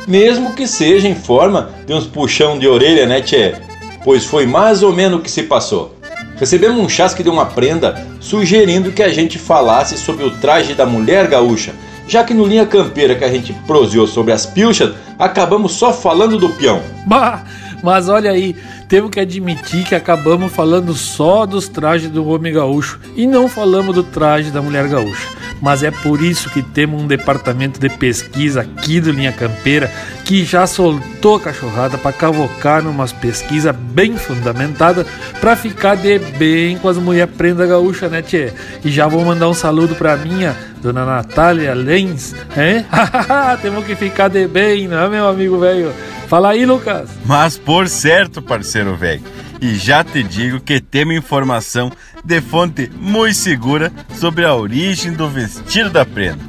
Mesmo 0.08 0.54
que 0.54 0.68
seja 0.68 1.08
em 1.08 1.16
forma 1.16 1.72
de 1.86 1.94
uns 1.94 2.06
puxão 2.06 2.60
de 2.60 2.68
orelha, 2.68 3.06
né, 3.06 3.22
tchê? 3.22 3.56
Pois 4.04 4.24
foi 4.24 4.46
mais 4.46 4.84
ou 4.84 4.94
menos 4.94 5.20
o 5.20 5.22
que 5.22 5.32
se 5.32 5.44
passou. 5.44 5.96
Recebemos 6.38 6.84
um 6.84 6.88
chasque 6.88 7.24
de 7.24 7.30
uma 7.30 7.46
prenda 7.46 8.06
sugerindo 8.20 8.92
que 8.92 9.02
a 9.02 9.10
gente 9.10 9.40
falasse 9.40 9.98
sobre 9.98 10.24
o 10.24 10.32
traje 10.32 10.74
da 10.74 10.86
mulher 10.86 11.28
gaúcha, 11.28 11.74
já 12.08 12.24
que 12.24 12.34
no 12.34 12.46
Linha 12.46 12.66
Campeira 12.66 13.16
que 13.16 13.24
a 13.24 13.30
gente 13.30 13.54
proseou 13.66 14.08
sobre 14.08 14.32
as 14.32 14.46
pilchas, 14.46 14.94
acabamos 15.18 15.74
só 15.74 15.92
falando 15.94 16.38
do 16.38 16.50
peão. 16.50 16.82
Bah, 17.06 17.44
mas 17.84 18.10
olha 18.10 18.32
aí, 18.32 18.56
temos 18.88 19.12
que 19.12 19.20
admitir 19.20 19.86
que 19.86 19.96
acabamos 19.96 20.52
falando 20.52 20.94
só 20.94 21.46
dos 21.46 21.68
trajes 21.68 22.10
do 22.10 22.28
homem 22.28 22.54
gaúcho 22.54 23.00
e 23.16 23.26
não 23.28 23.48
falamos 23.48 23.96
do 23.96 24.04
traje 24.04 24.52
da 24.52 24.62
mulher 24.62 24.88
gaúcha 24.88 25.28
mas 25.62 25.84
é 25.84 25.92
por 25.92 26.22
isso 26.22 26.50
que 26.50 26.62
temos 26.62 27.02
um 27.02 27.08
departamento 27.08 27.80
de 27.80 27.90
pesquisa 27.90 28.62
aqui 28.62 29.00
do 29.00 29.12
Linha 29.12 29.32
Campeira 29.32 29.92
que 30.24 30.44
já 30.44 30.66
soltou 30.66 31.36
a 31.36 31.40
cachorrada 31.40 31.98
para 31.98 32.12
cavocar 32.12 32.84
numas 32.84 33.12
pesquisas 33.12 33.76
bem 33.76 34.18
fundamentadas 34.18 35.06
para 35.40 35.56
ficar 35.56 35.96
de 35.96 36.20
bem 36.20 36.78
com 36.78 36.90
as 36.90 36.98
mulheres 36.98 37.34
prenda 37.36 37.66
gaúcha, 37.66 38.10
né, 38.10 38.22
tchê? 38.22 38.52
E 38.84 38.90
já 38.90 39.08
vou 39.08 39.24
mandar 39.24 39.50
um 39.50 39.54
saludo 39.54 39.96
para 39.96 40.16
minha 40.18 40.56
dona 40.82 41.06
Natália 41.06 41.74
Lenz, 41.74 42.36
hein? 42.58 42.86
temos 43.62 43.86
que 43.86 43.96
ficar 43.96 44.28
de 44.28 44.48
bem, 44.48 44.88
não 44.88 44.98
é, 44.98 45.10
meu 45.10 45.28
amigo 45.28 45.60
velho? 45.60 45.94
Fala 46.28 46.50
aí, 46.50 46.66
Lucas. 46.66 47.10
Mas 47.26 47.58
por 47.58 47.88
certo, 47.88 48.42
parceiro 48.42 48.96
velho. 48.96 49.22
E 49.62 49.76
já 49.76 50.04
te 50.04 50.22
digo 50.22 50.60
que 50.60 50.80
temos 50.80 51.16
informação 51.16 51.92
de 52.24 52.42
fonte 52.42 52.92
muito 53.00 53.36
segura 53.36 53.92
sobre 54.16 54.46
a 54.46 54.54
origem 54.54 55.14
do 55.14 55.30
vestido 55.30 55.90
da 55.90 56.06
prenda. 56.06 56.44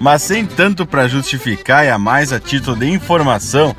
Mas 0.00 0.22
sem 0.22 0.46
tanto 0.46 0.86
para 0.86 1.08
justificar 1.08 1.84
e 1.84 1.90
a 1.90 1.98
mais 1.98 2.32
a 2.32 2.40
título 2.40 2.76
de 2.76 2.90
informação, 2.90 3.76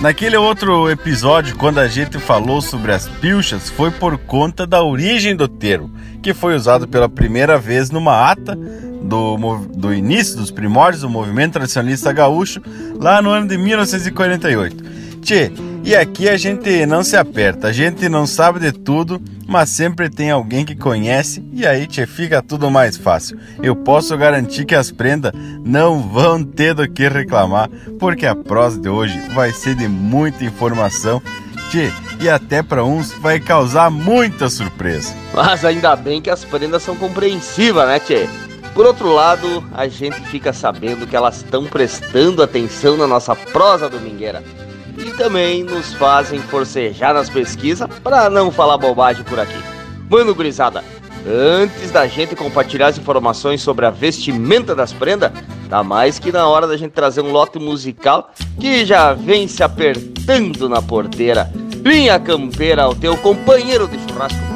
naquele 0.00 0.36
outro 0.36 0.88
episódio, 0.88 1.56
quando 1.56 1.78
a 1.78 1.88
gente 1.88 2.18
falou 2.18 2.60
sobre 2.62 2.92
as 2.92 3.08
pilchas, 3.08 3.68
foi 3.68 3.90
por 3.90 4.16
conta 4.18 4.66
da 4.66 4.82
origem 4.82 5.34
do 5.34 5.48
termo, 5.48 5.92
que 6.22 6.32
foi 6.32 6.54
usado 6.54 6.86
pela 6.86 7.08
primeira 7.08 7.58
vez 7.58 7.90
numa 7.90 8.30
ata 8.30 8.56
do, 9.02 9.36
do 9.74 9.92
início 9.92 10.36
dos 10.36 10.50
primórdios 10.50 11.02
do 11.02 11.10
movimento 11.10 11.54
tradicionalista 11.54 12.12
gaúcho, 12.12 12.62
lá 13.00 13.20
no 13.20 13.30
ano 13.30 13.48
de 13.48 13.58
1948. 13.58 15.01
Tchê, 15.22 15.52
e 15.84 15.94
aqui 15.94 16.28
a 16.28 16.36
gente 16.36 16.84
não 16.84 17.04
se 17.04 17.16
aperta, 17.16 17.68
a 17.68 17.72
gente 17.72 18.08
não 18.08 18.26
sabe 18.26 18.58
de 18.58 18.72
tudo, 18.72 19.22
mas 19.46 19.70
sempre 19.70 20.10
tem 20.10 20.32
alguém 20.32 20.64
que 20.64 20.74
conhece 20.74 21.44
e 21.52 21.64
aí 21.64 21.86
tchê, 21.86 22.06
fica 22.06 22.42
tudo 22.42 22.68
mais 22.68 22.96
fácil. 22.96 23.38
Eu 23.62 23.76
posso 23.76 24.16
garantir 24.18 24.64
que 24.64 24.74
as 24.74 24.90
prendas 24.90 25.32
não 25.64 26.02
vão 26.02 26.42
ter 26.42 26.74
do 26.74 26.88
que 26.90 27.08
reclamar, 27.08 27.70
porque 28.00 28.26
a 28.26 28.34
prosa 28.34 28.80
de 28.80 28.88
hoje 28.88 29.16
vai 29.32 29.52
ser 29.52 29.76
de 29.76 29.86
muita 29.86 30.44
informação 30.44 31.22
Tchê, 31.70 31.92
e 32.20 32.28
até 32.28 32.60
para 32.60 32.84
uns 32.84 33.12
vai 33.12 33.38
causar 33.38 33.90
muita 33.90 34.50
surpresa. 34.50 35.14
Mas 35.32 35.64
ainda 35.64 35.94
bem 35.94 36.20
que 36.20 36.30
as 36.30 36.44
prendas 36.44 36.82
são 36.82 36.96
compreensivas, 36.96 37.86
né, 37.86 38.00
Tchê? 38.00 38.28
Por 38.74 38.86
outro 38.86 39.12
lado, 39.12 39.62
a 39.72 39.86
gente 39.86 40.20
fica 40.22 40.52
sabendo 40.52 41.06
que 41.06 41.14
elas 41.14 41.36
estão 41.36 41.66
prestando 41.66 42.42
atenção 42.42 42.96
na 42.96 43.06
nossa 43.06 43.36
prosa 43.36 43.88
domingueira 43.88 44.42
e 44.96 45.10
também 45.12 45.62
nos 45.62 45.94
fazem 45.94 46.40
forcejar 46.40 47.14
nas 47.14 47.30
pesquisas 47.30 47.88
para 48.02 48.28
não 48.28 48.50
falar 48.50 48.78
bobagem 48.78 49.24
por 49.24 49.38
aqui. 49.38 49.58
Mano, 50.08 50.34
gurizada, 50.34 50.84
antes 51.26 51.90
da 51.90 52.06
gente 52.06 52.36
compartilhar 52.36 52.88
as 52.88 52.98
informações 52.98 53.62
sobre 53.62 53.86
a 53.86 53.90
vestimenta 53.90 54.74
das 54.74 54.92
prendas, 54.92 55.32
tá 55.68 55.82
mais 55.82 56.18
que 56.18 56.30
na 56.30 56.46
hora 56.46 56.66
da 56.66 56.76
gente 56.76 56.92
trazer 56.92 57.22
um 57.22 57.32
lote 57.32 57.58
musical 57.58 58.30
que 58.60 58.84
já 58.84 59.12
vem 59.14 59.48
se 59.48 59.62
apertando 59.62 60.68
na 60.68 60.82
porteira. 60.82 61.50
Linha 61.84 62.18
Campeira, 62.20 62.88
o 62.88 62.94
teu 62.94 63.16
companheiro 63.16 63.88
de 63.88 63.98
churrasco. 63.98 64.51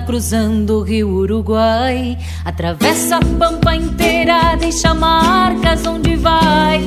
Cruzando 0.00 0.78
o 0.78 0.82
rio 0.82 1.08
Uruguai. 1.08 2.18
Atravessa 2.44 3.16
a 3.16 3.20
pampa 3.20 3.74
inteira, 3.74 4.56
deixa 4.58 4.92
marcas 4.94 5.86
onde 5.86 6.16
vai. 6.16 6.80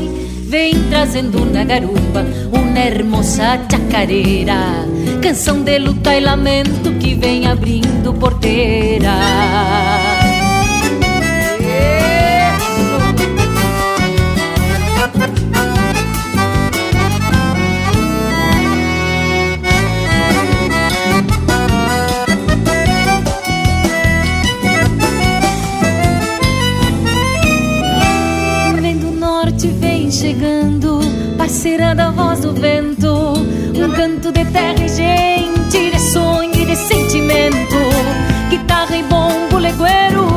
Vem 0.47 0.73
trazendo 0.89 1.45
na 1.45 1.63
garupa 1.63 2.25
uma 2.51 2.79
hermosa 2.79 3.59
chacareira. 3.69 4.55
Canção 5.21 5.61
de 5.63 5.77
luta 5.79 6.15
e 6.15 6.19
lamento 6.19 6.91
que 6.99 7.15
vem 7.15 7.47
abrindo 7.47 8.13
porteira. 8.13 9.11
Canto 34.29 34.31
de 34.31 34.45
terra 34.51 34.85
e 34.85 34.89
gente, 34.89 35.91
de 35.91 35.99
sonho 35.99 36.53
e 36.53 36.65
de 36.65 36.75
sentimento, 36.75 37.77
guitarra 38.49 38.95
e 38.95 39.03
bombo 39.03 39.57
legueiro, 39.57 40.27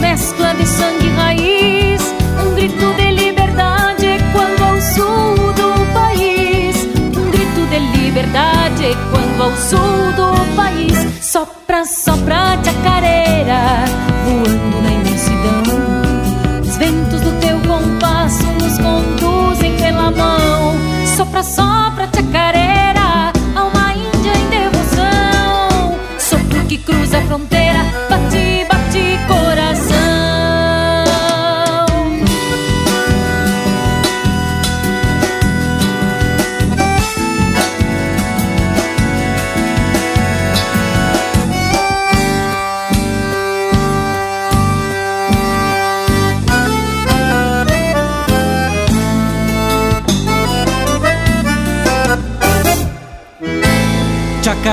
mescla 0.00 0.54
de 0.54 0.66
sangue 0.66 1.06
e 1.06 1.10
raiz, 1.10 2.14
um 2.44 2.54
grito 2.54 2.94
de 2.94 3.10
liberdade 3.12 4.18
quando 4.32 4.62
ao 4.62 4.80
sul 4.80 5.52
do 5.54 5.92
país, 5.92 6.88
um 7.16 7.30
grito 7.30 7.66
de 7.70 7.78
liberdade 7.98 8.96
quando 9.10 9.42
ao 9.42 9.56
sul 9.56 10.12
do 10.16 10.56
país, 10.56 11.24
sopra, 11.24 11.84
sopra 11.84 12.58
chacareira, 12.64 13.84
voando 14.24 14.82
na 14.82 14.92
imensidão, 14.92 16.60
os 16.62 16.76
ventos 16.76 17.20
do 17.20 17.40
teu 17.40 17.58
compasso 17.60 18.44
nos 18.60 18.78
conduzem 18.78 19.76
pela 19.76 20.10
mão. 20.10 20.74
Sopra, 21.16 21.44
sopra, 21.44 21.93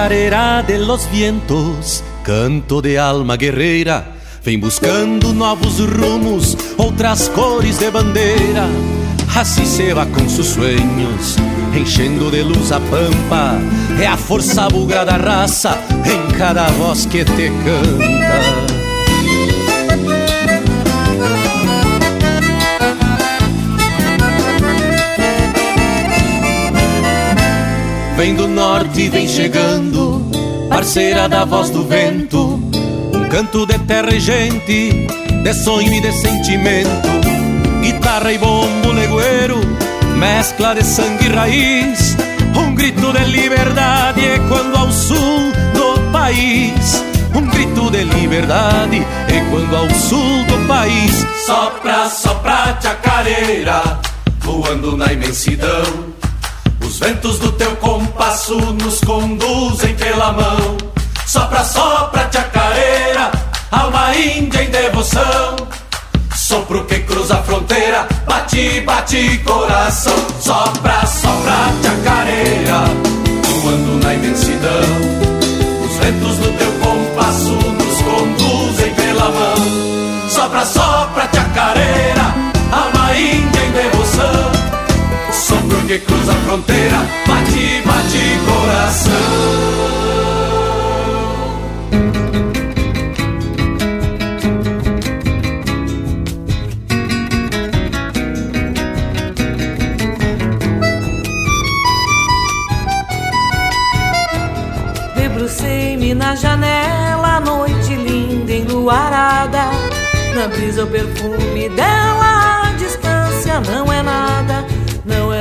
Chacarera 0.02 0.64
de 0.64 0.80
los 0.80 1.08
vientos, 1.12 2.04
canto 2.24 2.82
de 2.82 2.98
alma 2.98 3.38
guerrera, 3.38 4.16
Vem 4.44 4.60
buscando 4.60 5.32
novos 5.32 5.80
rumos, 5.80 6.58
outras 6.76 7.30
cores 7.30 7.78
de 7.78 7.92
bandeira. 7.92 8.68
Assim 9.36 9.64
se 9.64 9.94
va 9.94 10.08
com 10.08 10.28
seus 10.28 10.48
sonhos, 10.48 11.36
enchendo 11.80 12.32
de 12.32 12.42
luz 12.42 12.72
a 12.72 12.80
pampa. 12.80 13.60
É 14.02 14.08
a 14.08 14.18
força 14.18 14.68
bugra 14.70 15.06
da 15.06 15.18
raça 15.18 15.78
em 16.04 16.36
cada 16.36 16.66
voz 16.70 17.06
que 17.06 17.24
te 17.24 17.52
canta. 17.64 18.71
Vem 28.22 28.36
do 28.36 28.48
norte, 28.48 29.10
vem 29.10 29.28
chegando, 29.28 30.22
parceira 30.70 31.28
da 31.28 31.44
voz 31.44 31.72
do 31.72 31.84
vento. 31.84 32.62
Um 33.16 33.28
canto 33.28 33.66
de 33.66 33.80
terra 33.80 34.14
e 34.14 34.20
gente, 34.20 35.08
de 35.42 35.54
sonho 35.56 35.92
e 35.92 36.00
de 36.00 36.12
sentimento. 36.12 37.10
Guitarra 37.82 38.32
e 38.32 38.38
bombo 38.38 38.92
legueiro, 38.92 39.60
mescla 40.20 40.76
de 40.76 40.86
sangue 40.86 41.26
e 41.26 41.30
raiz. 41.30 42.16
Um 42.56 42.76
grito 42.76 43.12
de 43.12 43.26
liberdade 43.26 44.22
quando 44.48 44.78
ao 44.78 44.92
sul 44.92 45.52
do 45.74 46.12
país. 46.12 47.04
Um 47.34 47.48
grito 47.50 47.90
de 47.90 48.04
liberdade 48.04 48.98
e 48.98 49.50
quando 49.50 49.76
ao 49.76 49.90
sul 49.96 50.46
do 50.46 50.68
país. 50.68 51.26
Sopra, 51.44 52.08
sopra, 52.08 52.78
chacareira, 52.80 53.82
voando 54.42 54.96
na 54.96 55.12
imensidão. 55.12 56.11
Os 57.02 57.08
ventos 57.08 57.40
do 57.40 57.52
teu 57.54 57.76
compasso 57.78 58.56
nos 58.56 59.00
conduzem 59.00 59.96
pela 59.96 60.34
mão. 60.34 60.78
Sopra, 61.26 61.64
sopra, 61.64 62.30
chacareira, 62.32 63.32
alma 63.72 64.16
índia 64.16 64.62
em 64.62 64.70
devoção. 64.70 65.56
Sopro 66.36 66.86
que 66.86 67.00
cruza 67.00 67.40
a 67.40 67.42
fronteira, 67.42 68.08
bate, 68.28 68.82
bate 68.82 69.40
coração. 69.40 70.14
Sopra, 70.40 71.04
sopra, 71.08 71.74
chacareira, 71.82 72.84
voando 73.64 74.06
na 74.06 74.14
imensidão. 74.14 74.84
Os 75.84 75.98
ventos 75.98 76.38
do 76.38 76.56
teu 76.56 76.72
compasso 76.82 77.54
nos 77.54 78.02
conduzem 78.04 78.94
pela 78.94 79.32
mão. 79.32 80.30
Sopra, 80.30 80.64
sopra, 80.66 81.28
chacareira, 81.34 82.36
alma 82.72 83.18
índia 83.18 83.60
em 83.60 83.72
devoção. 83.72 84.41
Sopro 85.52 85.86
que 85.86 86.00
cruza 86.00 86.32
a 86.32 86.36
fronteira, 86.36 86.98
bate, 87.28 87.82
bate 87.86 88.40
coração. 88.48 89.12
Debrucei-me 105.18 106.14
na 106.14 106.34
janela, 106.34 107.42
noite 107.42 107.94
linda 107.94 108.54
enluarada. 108.54 109.66
Na 110.34 110.48
brisa 110.48 110.86
o 110.86 110.88
perfume 110.88 111.68
dela, 111.68 112.70
a 112.70 112.72
distância 112.78 113.60
não 113.60 113.92
é 113.92 114.01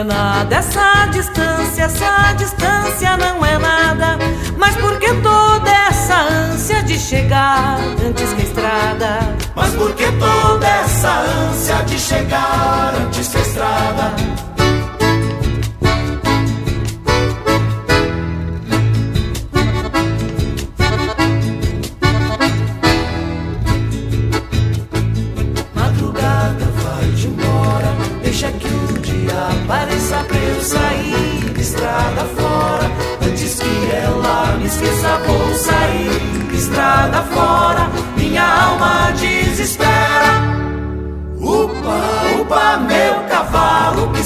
nada 0.04 0.56
essa 0.56 1.06
distância, 1.06 1.84
essa 1.84 2.32
distância 2.34 3.16
não 3.16 3.44
é 3.44 3.58
nada. 3.58 4.18
Mas 4.56 4.76
por 4.76 4.98
que 4.98 5.12
toda 5.22 5.70
essa 5.70 6.20
ânsia 6.20 6.82
de 6.82 6.98
chegar 6.98 7.78
antes 8.06 8.32
que 8.34 8.42
a 8.42 8.44
estrada? 8.44 9.18
Mas 9.54 9.72
por 9.74 9.94
que 9.94 10.06
toda 10.12 10.66
essa 10.66 11.10
ânsia 11.10 11.76
de 11.86 11.98
chegar 11.98 12.94
antes 12.94 13.28
que 13.28 13.38
a 13.38 13.40
estrada? 13.40 14.49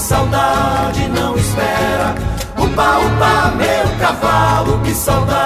Saudade 0.05 1.09
não 1.09 1.35
espera. 1.35 2.15
Upa, 2.59 2.99
upa, 2.99 3.53
meu 3.57 3.99
cavalo, 3.99 4.79
que 4.83 4.95
saudade 4.95 5.44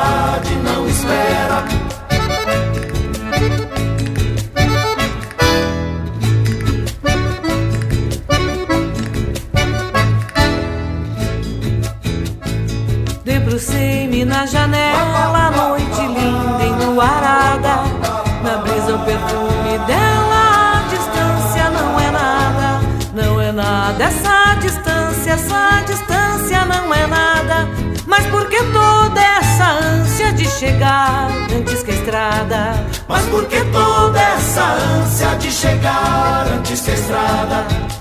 estrada? 32.09 32.87
Mas 33.07 33.25
por 33.27 33.45
que 33.47 33.61
toda 33.67 34.19
essa 34.19 34.65
ânsia 34.65 35.37
de 35.37 35.51
chegar 35.53 36.47
antes 36.53 36.81
que 36.81 36.91
a 36.91 36.95
estrada? 36.95 37.98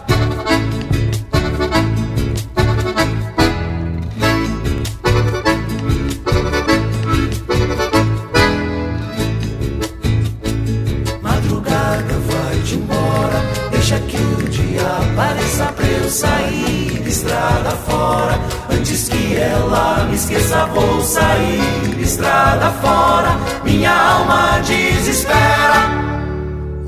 Esqueça, 20.18 20.66
vou 20.74 21.02
sair 21.02 22.02
estrada 22.02 22.72
fora. 22.82 23.38
Minha 23.64 23.92
alma 23.92 24.60
desespera. 24.60 26.08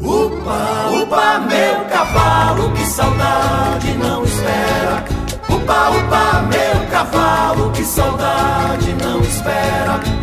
Upa, 0.02 0.90
upa, 0.92 1.40
meu 1.40 1.86
cavalo, 1.86 2.72
que 2.72 2.86
saudade 2.86 3.94
não 3.94 4.24
espera. 4.24 5.06
Upa, 5.48 5.90
upa, 5.90 6.42
meu 6.50 6.88
cavalo, 6.90 7.72
que 7.72 7.84
saudade 7.84 8.96
não 9.02 9.20
espera. 9.22 10.19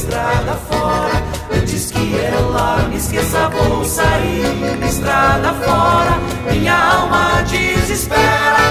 Estrada 0.00 0.54
fora. 0.68 1.22
Antes 1.52 1.90
que 1.90 2.16
ela 2.16 2.88
me 2.88 2.96
esqueça, 2.96 3.48
vou 3.48 3.84
sair 3.84 4.78
estrada 4.88 5.52
fora. 5.54 6.18
Minha 6.50 6.74
alma 6.74 7.42
desespera. 7.42 8.64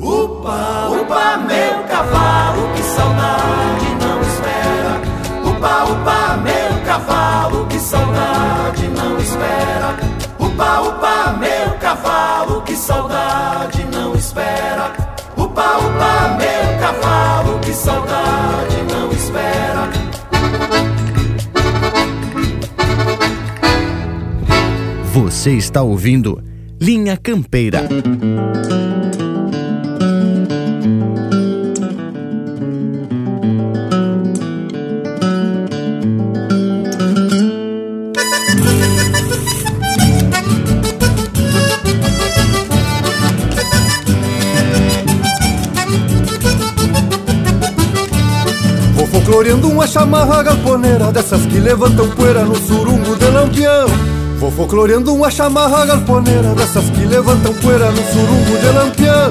Upa, 0.00 0.88
upa, 0.90 1.36
meu 1.38 1.82
cavalo, 1.84 2.72
que 2.74 2.82
saudade 2.82 3.88
não 4.00 4.20
espera. 4.22 4.94
Upa, 5.44 5.84
upa, 5.84 6.36
meu 6.42 6.84
cavalo, 6.84 7.66
que 7.66 7.78
saudade 7.78 8.88
não 8.88 9.16
espera. 9.18 9.96
Upa, 10.38 10.80
upa, 10.80 11.32
meu 11.38 11.78
cavalo, 11.78 12.62
que 12.62 12.76
saudade 12.76 13.84
não 13.92 14.14
espera. 14.14 14.55
Você 25.46 25.52
está 25.52 25.80
ouvindo 25.80 26.42
Linha 26.80 27.16
Campeira. 27.16 27.88
Vou 48.96 49.06
folcloreando 49.06 49.68
uma 49.68 49.86
chamarra 49.86 50.42
galponeira 50.42 51.12
Dessas 51.12 51.46
que 51.46 51.60
levantam 51.60 52.10
poeira 52.10 52.44
no 52.44 52.56
surungo 52.56 53.14
de 53.14 53.26
lampião 53.26 54.05
Vou 54.38 54.50
folcloreando 54.50 55.14
uma 55.14 55.30
chamarra 55.30 55.86
galponeira 55.86 56.54
Dessas 56.54 56.90
que 56.90 57.06
levantam 57.06 57.54
poeira 57.54 57.90
no 57.90 58.02
surungo 58.02 58.58
de 58.58 58.68
lampião. 58.68 59.30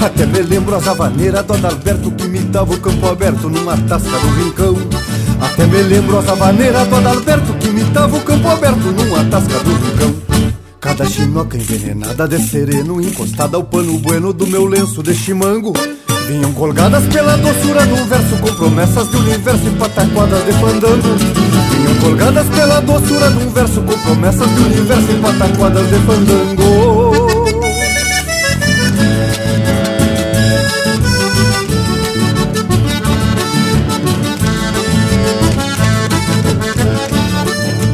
Até 0.00 0.26
me 0.26 0.42
lembro 0.42 0.76
as 0.76 0.86
havaneiras 0.86 1.44
do 1.44 1.54
Adalberto 1.54 2.10
Que 2.12 2.24
imitava 2.24 2.72
o 2.72 2.80
campo 2.80 3.06
aberto 3.08 3.50
numa 3.50 3.76
tasca 3.76 4.10
do 4.10 4.28
rincão. 4.44 4.76
Até 5.40 5.66
me 5.66 5.82
lembro 5.82 6.18
as 6.18 6.28
havaneiras 6.28 6.86
do 6.86 6.96
Adalberto 6.96 7.54
Que 7.54 7.68
imitava 7.68 8.16
o 8.16 8.20
campo 8.20 8.48
aberto 8.48 8.92
numa 8.92 9.24
tasca 9.24 9.58
do 9.58 9.72
rincão. 9.72 10.14
Cada 10.80 11.06
chinoca 11.06 11.56
envenenada 11.56 12.28
de 12.28 12.38
sereno 12.38 13.00
Encostada 13.00 13.56
ao 13.56 13.64
pano 13.64 13.98
bueno 13.98 14.32
do 14.32 14.46
meu 14.46 14.66
lenço 14.66 15.02
de 15.02 15.14
chimango 15.14 15.72
Vinham 16.26 16.54
colgadas 16.54 17.04
pela 17.08 17.36
doçura 17.36 17.84
do 17.84 17.96
verso 18.06 18.36
Com 18.38 18.54
promessas 18.54 19.10
de 19.10 19.16
universo 19.16 19.66
e 19.66 19.70
pataquadas 19.72 20.44
de 20.44 20.52
fandango. 20.52 21.16
Vinham 21.70 21.94
colgadas 22.00 22.46
pela 22.48 22.80
doçura 22.80 23.26
um 23.28 23.50
verso 23.50 23.82
Com 23.82 23.98
promessas 23.98 24.48
de 24.48 24.62
universo 24.62 25.10
e 25.10 25.20
pataquadas 25.20 25.86
de 25.86 25.98
fandango. 26.00 27.44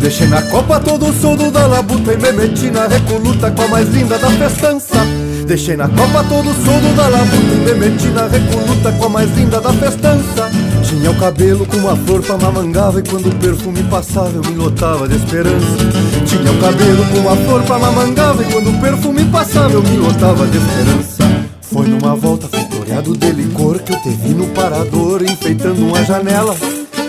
Deixei 0.01 0.28
na 0.28 0.43
copa 0.43 0.81
todo 0.81 1.09
o 1.09 1.12
soldo 1.12 1.51
da 1.51 1.66
labuta 1.66 2.12
E 2.12 2.16
me 2.16 2.33
meti 2.33 2.70
na 2.70 2.87
recoluta 2.87 3.51
com 3.51 3.62
a 3.62 3.68
mais 3.68 3.89
linda 3.89 4.18
da 4.18 4.31
festança 4.31 5.20
Deixei 5.51 5.77
na 5.77 5.89
copa 5.89 6.23
todo 6.29 6.49
o 6.49 6.55
soldo 6.65 6.95
da 6.95 7.09
labuta 7.09 7.35
E 7.35 7.75
me 7.75 7.75
meti 7.75 8.07
na 8.07 8.29
recoluta 8.29 8.93
com 8.93 9.07
a 9.07 9.09
mais 9.09 9.37
linda 9.37 9.61
da 9.61 9.73
festança. 9.73 10.49
Tinha 10.85 11.11
o 11.11 11.19
cabelo 11.19 11.67
com 11.67 11.77
uma 11.79 11.97
flor 11.97 12.23
pra 12.23 12.39
mamangava 12.39 13.01
E 13.01 13.03
quando 13.03 13.31
o 13.31 13.35
perfume 13.35 13.83
passava 13.83 14.31
eu 14.33 14.43
me 14.43 14.55
lotava 14.55 15.09
de 15.09 15.17
esperança. 15.17 15.77
Tinha 16.25 16.53
o 16.53 16.61
cabelo 16.61 17.05
com 17.07 17.19
uma 17.19 17.35
flor 17.35 17.63
pra 17.63 17.81
mamangava 17.81 18.45
E 18.45 18.53
quando 18.53 18.71
o 18.71 18.81
perfume 18.81 19.25
passava 19.25 19.73
eu 19.73 19.83
me 19.83 19.97
lotava 19.97 20.47
de 20.47 20.57
esperança. 20.57 21.49
Foi 21.63 21.89
numa 21.89 22.15
volta 22.15 22.47
floreado 22.47 23.17
de 23.17 23.33
licor 23.33 23.81
Que 23.81 23.93
eu 23.93 24.03
te 24.03 24.11
vi 24.11 24.29
no 24.29 24.47
parador 24.51 25.21
enfeitando 25.21 25.85
uma 25.85 26.05
janela. 26.05 26.55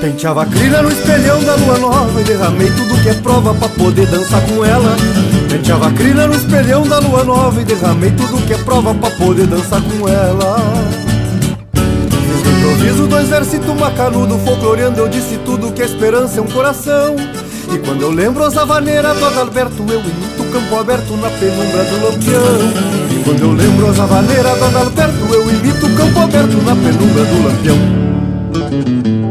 Penteava 0.01 0.41
a 0.41 0.45
crina 0.47 0.81
no 0.81 0.91
espelhão 0.91 1.43
da 1.43 1.53
lua 1.57 1.77
nova 1.77 2.19
E 2.19 2.23
derramei 2.23 2.71
tudo 2.71 3.03
que 3.03 3.09
é 3.09 3.13
prova 3.13 3.53
pra 3.53 3.69
poder 3.69 4.07
dançar 4.07 4.41
com 4.47 4.65
ela 4.65 4.97
Penteava 5.51 5.87
a 5.87 5.91
crina 5.91 6.27
no 6.27 6.33
espelhão 6.33 6.87
da 6.87 6.99
lua 6.99 7.25
nova 7.25 7.61
E 7.61 7.65
derramei 7.65 8.09
tudo 8.11 8.41
que 8.47 8.53
é 8.53 8.57
prova 8.59 8.93
pra 8.93 9.09
poder 9.11 9.47
dançar 9.47 9.81
com 9.81 10.07
ela. 10.07 10.55
Fiz 11.73 12.43
no 12.43 12.57
improviso 12.57 13.05
do 13.07 13.19
exército 13.19 13.75
macanudo 13.75 14.37
Folcloreando 14.39 15.01
eu 15.01 15.09
disse 15.09 15.37
tudo 15.43 15.73
que 15.73 15.81
a 15.81 15.85
esperança 15.85 16.39
é 16.39 16.41
um 16.41 16.47
coração. 16.47 17.17
E 17.69 17.77
quando 17.79 18.01
eu 18.01 18.11
lembro 18.11 18.45
as 18.45 18.57
havaneiras 18.57 19.17
do 19.17 19.25
Adalberto 19.25 19.85
Eu 19.89 19.99
imito 19.99 20.41
o 20.41 20.45
campo 20.51 20.79
aberto 20.79 21.17
na 21.17 21.29
penumbra 21.29 21.83
do 21.83 22.05
lampião. 22.05 22.41
E 23.11 23.23
quando 23.23 23.41
eu 23.41 23.51
lembro 23.51 23.89
as 23.89 23.99
havaneiras 23.99 24.57
do 24.57 24.65
Adalberto 24.65 25.33
Eu 25.33 25.49
imito 25.51 25.85
o 25.85 25.95
campo 25.95 26.19
aberto 26.19 26.57
na 26.63 26.75
penumbra 26.75 27.25
do 27.25 27.43
lampião 27.43 29.30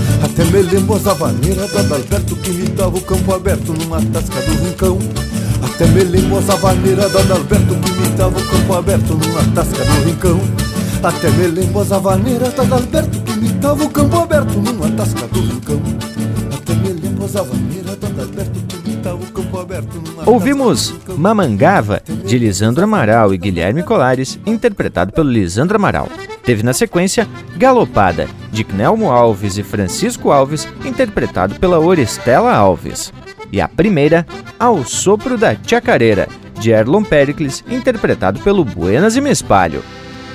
até 0.23 0.43
me 0.45 0.61
lembro 0.61 0.95
as 0.95 1.07
havaneiras 1.07 1.71
do 1.71 1.79
Adalberto 1.79 2.35
que 2.35 2.51
me 2.51 2.67
dava 2.69 2.97
o 2.97 3.01
campo 3.01 3.33
aberto 3.33 3.73
numa 3.73 4.01
tasca 4.01 4.39
do 4.41 4.63
rincão. 4.63 4.99
Até 5.63 5.87
me 5.87 6.03
lembro 6.03 6.37
as 6.37 6.49
havaneiras 6.49 7.11
do 7.11 7.19
Adalberto 7.19 7.75
que 7.75 7.91
me 7.91 8.07
dava 8.09 8.39
o 8.39 8.43
campo 8.47 8.73
aberto 8.73 9.13
numa 9.13 9.43
tasca 9.55 9.83
do 9.83 10.05
rincão. 10.05 10.41
Até 11.03 11.29
me 11.31 11.47
lembro 11.47 11.81
as 11.81 11.91
havaneiras 11.91 12.53
do 12.53 12.61
Adalberto 12.61 13.21
que 13.21 13.31
me 13.33 13.49
dava 13.49 13.83
o 13.83 13.89
campo 13.89 14.19
aberto 14.19 14.59
numa 14.59 14.91
tasca 14.91 15.27
do 15.27 15.39
rincão. 15.41 15.81
Até 16.53 16.73
me 16.75 16.89
lembro 17.01 17.25
as 17.25 17.35
havaneiras 17.35 17.95
do 17.97 18.05
Adalberto 18.05 18.59
que 18.67 18.89
me 18.89 18.95
dava 18.97 19.17
o 19.17 19.25
campo 19.27 19.59
aberto 19.59 19.95
numa 19.95 20.29
Ouvimos 20.29 20.93
Mamangava, 21.17 22.01
de 22.25 22.37
Lisandro 22.37 22.83
Amaral 22.83 23.33
e 23.33 23.37
Guilherme 23.37 23.81
Colares, 23.81 24.39
interpretado 24.45 25.11
pelo 25.11 25.31
Lisandro 25.31 25.77
Amaral. 25.77 26.07
Teve 26.43 26.61
na 26.61 26.73
sequência 26.73 27.27
Galopada, 27.57 28.27
de 28.51 28.63
Knelmo 28.63 29.09
Alves 29.09 29.57
e 29.57 29.63
Francisco 29.63 30.31
Alves, 30.31 30.67
interpretado 30.85 31.55
pela 31.55 31.79
Oristela 31.79 32.53
Alves. 32.53 33.13
E 33.51 33.59
a 33.59 33.67
primeira, 33.67 34.25
Ao 34.59 34.83
Sopro 34.83 35.37
da 35.37 35.55
Chacareira, 35.65 36.27
de 36.59 36.71
Erlon 36.71 37.03
Pericles, 37.03 37.63
interpretado 37.69 38.39
pelo 38.41 38.63
Buenas 38.63 39.15
e 39.15 39.21
Me 39.21 39.31
Espalho. 39.31 39.83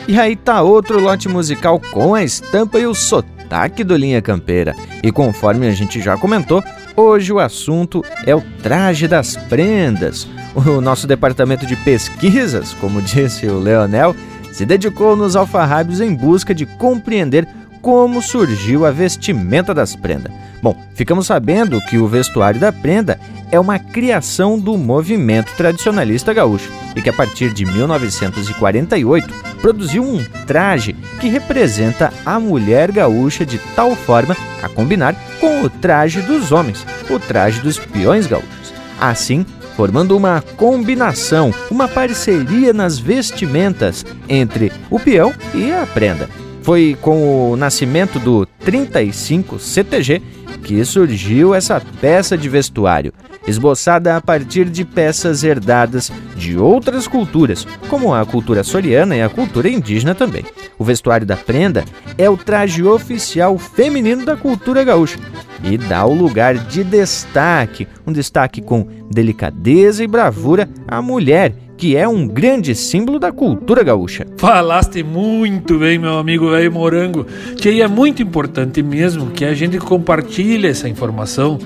E 0.08 0.18
aí 0.18 0.36
tá 0.36 0.62
outro 0.62 1.00
lote 1.00 1.28
musical 1.28 1.80
com 1.92 2.14
a 2.14 2.22
estampa 2.22 2.78
e 2.78 2.86
o 2.86 2.94
sotaque 2.94 3.82
do 3.82 3.96
Linha 3.96 4.22
Campeira. 4.22 4.74
E 5.02 5.10
conforme 5.10 5.66
a 5.66 5.72
gente 5.72 6.00
já 6.00 6.16
comentou, 6.16 6.62
hoje 6.96 7.32
o 7.32 7.38
assunto 7.38 8.04
é 8.24 8.34
o 8.34 8.42
traje 8.62 9.08
das 9.08 9.36
prendas. 9.36 10.28
O 10.54 10.80
nosso 10.80 11.06
departamento 11.06 11.66
de 11.66 11.76
pesquisas, 11.76 12.72
como 12.74 13.02
disse 13.02 13.46
o 13.46 13.58
Leonel, 13.58 14.14
se 14.52 14.64
dedicou 14.64 15.14
nos 15.14 15.36
alfarrábios 15.36 16.00
em 16.00 16.14
busca 16.14 16.54
de 16.54 16.64
compreender 16.64 17.46
como 17.86 18.20
surgiu 18.20 18.84
a 18.84 18.90
vestimenta 18.90 19.72
das 19.72 19.94
prendas. 19.94 20.32
Bom, 20.60 20.76
ficamos 20.96 21.28
sabendo 21.28 21.80
que 21.82 21.98
o 21.98 22.08
vestuário 22.08 22.58
da 22.58 22.72
prenda 22.72 23.16
é 23.48 23.60
uma 23.60 23.78
criação 23.78 24.58
do 24.58 24.76
movimento 24.76 25.52
tradicionalista 25.56 26.34
gaúcho 26.34 26.68
e 26.96 27.00
que 27.00 27.08
a 27.08 27.12
partir 27.12 27.52
de 27.52 27.64
1948 27.64 29.32
produziu 29.62 30.02
um 30.02 30.20
traje 30.48 30.94
que 31.20 31.28
representa 31.28 32.12
a 32.24 32.40
mulher 32.40 32.90
gaúcha 32.90 33.46
de 33.46 33.58
tal 33.76 33.94
forma 33.94 34.36
a 34.60 34.68
combinar 34.68 35.14
com 35.38 35.62
o 35.62 35.70
traje 35.70 36.20
dos 36.22 36.50
homens, 36.50 36.84
o 37.08 37.20
traje 37.20 37.60
dos 37.60 37.78
peões 37.78 38.26
gaúchos. 38.26 38.74
Assim, 39.00 39.46
formando 39.76 40.16
uma 40.16 40.42
combinação, 40.56 41.54
uma 41.70 41.86
parceria 41.86 42.72
nas 42.72 42.98
vestimentas 42.98 44.04
entre 44.28 44.72
o 44.90 44.98
peão 44.98 45.32
e 45.54 45.70
a 45.70 45.86
prenda. 45.86 46.28
Foi 46.66 46.98
com 47.00 47.52
o 47.52 47.56
nascimento 47.56 48.18
do 48.18 48.44
35 48.44 49.56
CTG 49.56 50.20
que 50.64 50.84
surgiu 50.84 51.54
essa 51.54 51.80
peça 52.00 52.36
de 52.36 52.48
vestuário, 52.48 53.12
esboçada 53.46 54.16
a 54.16 54.20
partir 54.20 54.68
de 54.68 54.84
peças 54.84 55.44
herdadas 55.44 56.10
de 56.34 56.58
outras 56.58 57.06
culturas, 57.06 57.64
como 57.88 58.12
a 58.12 58.26
cultura 58.26 58.64
soriana 58.64 59.14
e 59.14 59.22
a 59.22 59.28
cultura 59.28 59.68
indígena 59.68 60.12
também. 60.12 60.44
O 60.76 60.82
vestuário 60.82 61.24
da 61.24 61.36
prenda 61.36 61.84
é 62.18 62.28
o 62.28 62.36
traje 62.36 62.82
oficial 62.82 63.56
feminino 63.58 64.24
da 64.24 64.36
cultura 64.36 64.82
gaúcha 64.82 65.20
e 65.62 65.78
dá 65.78 66.04
o 66.04 66.12
lugar 66.12 66.58
de 66.58 66.82
destaque, 66.82 67.86
um 68.04 68.12
destaque 68.12 68.60
com 68.60 68.88
delicadeza 69.08 70.02
e 70.02 70.08
bravura 70.08 70.68
à 70.88 71.00
mulher 71.00 71.54
que 71.76 71.96
é 71.96 72.08
um 72.08 72.26
grande 72.26 72.74
símbolo 72.74 73.18
da 73.18 73.30
cultura 73.30 73.82
gaúcha. 73.82 74.26
Falaste 74.36 75.02
muito 75.02 75.78
bem, 75.78 75.98
meu 75.98 76.18
amigo 76.18 76.50
velho 76.50 76.72
Morango, 76.72 77.26
que 77.56 77.80
é 77.80 77.88
muito 77.88 78.22
importante 78.22 78.82
mesmo 78.82 79.30
que 79.30 79.44
a 79.44 79.54
gente 79.54 79.78
compartilhe 79.78 80.66
essa 80.66 80.88
informação 80.88 81.58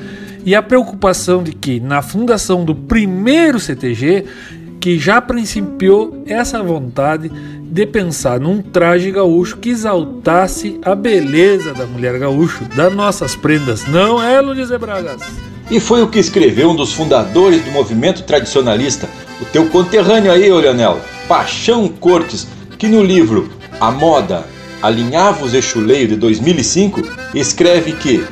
e 0.44 0.54
a 0.54 0.62
preocupação 0.62 1.42
de 1.42 1.52
que 1.52 1.80
na 1.80 2.02
fundação 2.02 2.64
do 2.64 2.74
primeiro 2.74 3.60
CTG, 3.60 4.24
que 4.80 4.98
já 4.98 5.20
principiou 5.20 6.24
essa 6.26 6.62
vontade 6.62 7.30
de 7.62 7.86
pensar 7.86 8.40
num 8.40 8.60
traje 8.60 9.10
gaúcho 9.10 9.58
que 9.58 9.70
exaltasse 9.70 10.80
a 10.82 10.94
beleza 10.94 11.72
da 11.72 11.86
mulher 11.86 12.18
gaúcho, 12.18 12.64
das 12.74 12.92
nossas 12.92 13.36
prendas, 13.36 13.86
não 13.86 14.20
é, 14.20 14.40
Luiz 14.40 14.70
Bragas? 14.70 15.22
E 15.70 15.78
foi 15.78 16.02
o 16.02 16.08
que 16.08 16.18
escreveu 16.18 16.70
um 16.70 16.74
dos 16.74 16.92
fundadores 16.92 17.62
do 17.62 17.70
movimento 17.70 18.24
tradicionalista, 18.24 19.08
o 19.40 19.44
teu 19.44 19.68
conterrâneo 19.68 20.32
aí, 20.32 20.50
Leonel, 20.52 21.00
Paixão 21.28 21.86
Cortes, 21.88 22.48
que 22.76 22.88
no 22.88 23.02
livro 23.02 23.52
A 23.80 23.90
Moda, 23.92 24.44
Alinhavos 24.82 25.54
e 25.54 25.62
Chuleio 25.62 26.08
de 26.08 26.16
2005, 26.16 27.02
escreve 27.34 27.92
que 27.92 28.24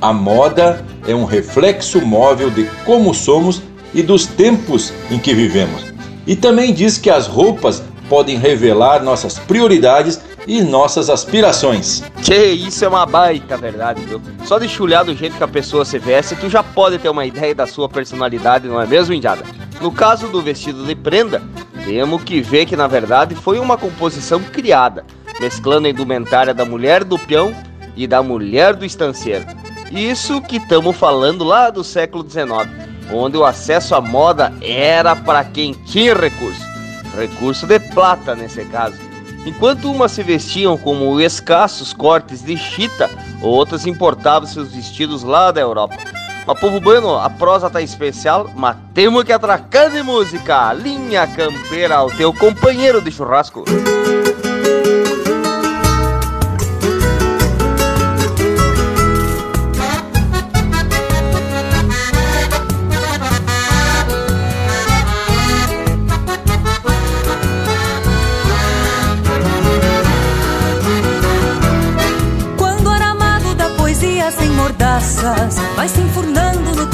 a 0.00 0.12
moda 0.12 0.84
é 1.08 1.14
um 1.14 1.24
reflexo 1.24 2.00
móvel 2.02 2.50
de 2.50 2.64
como 2.84 3.12
somos 3.12 3.62
e 3.92 4.02
dos 4.02 4.26
tempos 4.26 4.92
em 5.10 5.18
que 5.18 5.34
vivemos. 5.34 5.82
E 6.24 6.36
também 6.36 6.72
diz 6.72 6.98
que 6.98 7.10
as 7.10 7.26
roupas 7.26 7.82
podem 8.08 8.36
revelar 8.36 9.02
nossas 9.02 9.38
prioridades 9.38 10.20
e 10.46 10.62
nossas 10.62 11.10
aspirações. 11.10 12.02
Que 12.22 12.36
isso 12.36 12.84
é 12.84 12.88
uma 12.88 13.04
baita 13.04 13.56
verdade, 13.56 14.02
viu? 14.02 14.20
Só 14.44 14.58
de 14.58 14.68
chulhar 14.68 15.04
do 15.04 15.14
jeito 15.14 15.36
que 15.36 15.44
a 15.44 15.48
pessoa 15.48 15.84
se 15.84 15.98
veste, 15.98 16.36
tu 16.36 16.48
já 16.48 16.62
pode 16.62 16.98
ter 16.98 17.08
uma 17.08 17.26
ideia 17.26 17.54
da 17.54 17.66
sua 17.66 17.88
personalidade, 17.88 18.68
não 18.68 18.80
é 18.80 18.86
mesmo, 18.86 19.12
Indiada? 19.12 19.42
No 19.80 19.90
caso 19.90 20.28
do 20.28 20.40
vestido 20.40 20.84
de 20.84 20.94
prenda, 20.94 21.42
temos 21.84 22.22
que 22.22 22.40
ver 22.40 22.66
que 22.66 22.76
na 22.76 22.86
verdade 22.86 23.34
foi 23.34 23.58
uma 23.58 23.76
composição 23.76 24.40
criada, 24.40 25.04
mesclando 25.40 25.86
a 25.86 25.90
indumentária 25.90 26.54
da 26.54 26.64
mulher 26.64 27.04
do 27.04 27.18
peão 27.18 27.54
e 27.96 28.06
da 28.06 28.22
mulher 28.22 28.74
do 28.74 28.84
estanceiro. 28.84 29.44
Isso 29.90 30.40
que 30.40 30.56
estamos 30.56 30.96
falando 30.96 31.44
lá 31.44 31.70
do 31.70 31.84
século 31.84 32.28
XIX, 32.28 32.68
onde 33.12 33.36
o 33.36 33.44
acesso 33.44 33.94
à 33.94 34.00
moda 34.00 34.52
era 34.60 35.14
para 35.14 35.44
quem 35.44 35.72
tinha 35.72 36.14
recurso. 36.14 36.64
Recurso 37.16 37.66
de 37.66 37.78
plata 37.78 38.34
nesse 38.34 38.64
caso. 38.64 38.98
Enquanto 39.46 39.90
umas 39.90 40.10
se 40.10 40.24
vestiam 40.24 40.76
como 40.76 41.20
escassos 41.20 41.92
cortes 41.92 42.42
de 42.42 42.56
chita, 42.56 43.08
outras 43.40 43.86
importavam 43.86 44.46
seus 44.46 44.72
vestidos 44.72 45.22
lá 45.22 45.52
da 45.52 45.60
Europa. 45.60 45.96
Mas, 46.44 46.60
povo 46.60 46.80
bueno, 46.80 47.16
a 47.16 47.30
prosa 47.30 47.70
tá 47.70 47.80
especial, 47.80 48.50
mas 48.56 48.76
temos 48.92 49.22
que 49.22 49.32
atracar 49.32 49.90
de 49.90 50.02
música. 50.02 50.72
Linha 50.72 51.26
Campeira, 51.28 52.02
o 52.02 52.10
teu 52.10 52.32
companheiro 52.32 53.00
de 53.00 53.12
churrasco. 53.12 53.64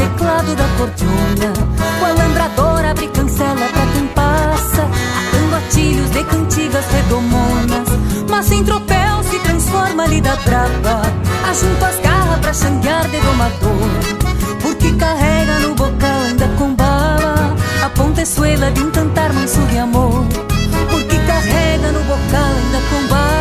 Teclado 0.03 0.57
da 0.57 0.65
cordiona, 0.77 1.53
o 2.01 2.05
alambrador 2.05 2.85
abre 2.85 3.07
cancela 3.09 3.69
pra 3.73 3.87
quem 3.93 4.07
passa, 4.09 4.83
atando 4.83 5.57
atilhos 5.57 6.11
de 6.11 6.25
cantigas 6.25 6.85
redomonas, 6.91 7.89
mas 8.29 8.47
sem 8.47 8.65
tropel 8.65 9.23
se 9.23 9.39
transforma 9.41 10.07
lida 10.07 10.35
brava, 10.45 11.03
ajunto 11.49 11.85
as 11.85 12.01
garras 12.01 12.41
pra 12.41 12.53
xanguear 12.53 13.09
de 13.09 13.21
domador, 13.21 13.91
porque 14.61 14.93
carrega 14.93 15.61
no 15.61 15.75
bocal 15.75 16.21
ainda 16.27 16.49
com 16.59 16.75
bala. 16.75 17.57
A 17.85 17.89
pontezuela 17.91 18.71
de 18.71 18.83
um 18.83 18.91
cantar 18.91 19.33
manso 19.33 19.61
de 19.67 19.79
amor, 19.79 20.25
porque 20.91 21.17
carrega 21.19 21.93
no 21.93 22.01
bocal 22.05 22.53
ainda 22.57 22.79
com 22.91 23.07
baba 23.09 23.32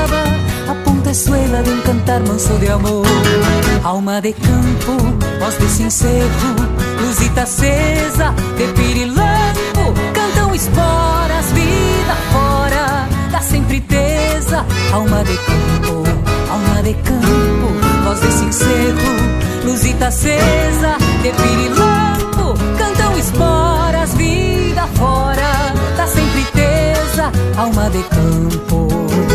a 1.11 1.13
pontezuela 1.13 1.61
de 1.61 1.69
um 1.71 1.81
cantar 1.81 2.21
manso 2.21 2.53
de 2.57 2.69
amor. 2.69 3.05
Alma 3.83 4.21
de 4.21 4.31
campo, 4.31 4.93
voz 5.39 5.57
de 5.57 5.67
sincero, 5.67 6.29
luzita 7.01 7.43
acesa, 7.43 8.33
de 8.57 8.67
pirilampo, 8.73 9.93
cantam 10.13 10.55
esporas, 10.55 11.51
vida 11.51 12.15
fora, 12.31 13.09
dá 13.29 13.41
sempre 13.41 13.81
tesa. 13.81 14.65
Alma 14.93 15.21
de 15.25 15.35
campo, 15.35 16.03
alma 16.49 16.81
de 16.81 16.93
campo, 16.93 18.05
voz 18.05 18.21
de 18.21 18.31
sincero, 18.31 19.65
luzita 19.65 20.07
acesa, 20.07 20.95
de 21.21 21.31
pirilampo, 21.31 22.53
cantam 22.77 23.17
esporas, 23.17 24.15
vida 24.15 24.87
fora, 24.95 25.73
dá 25.97 26.07
sempre 26.07 26.45
tesa. 26.53 27.31
Alma 27.57 27.89
de 27.89 28.01
campo. 28.03 29.30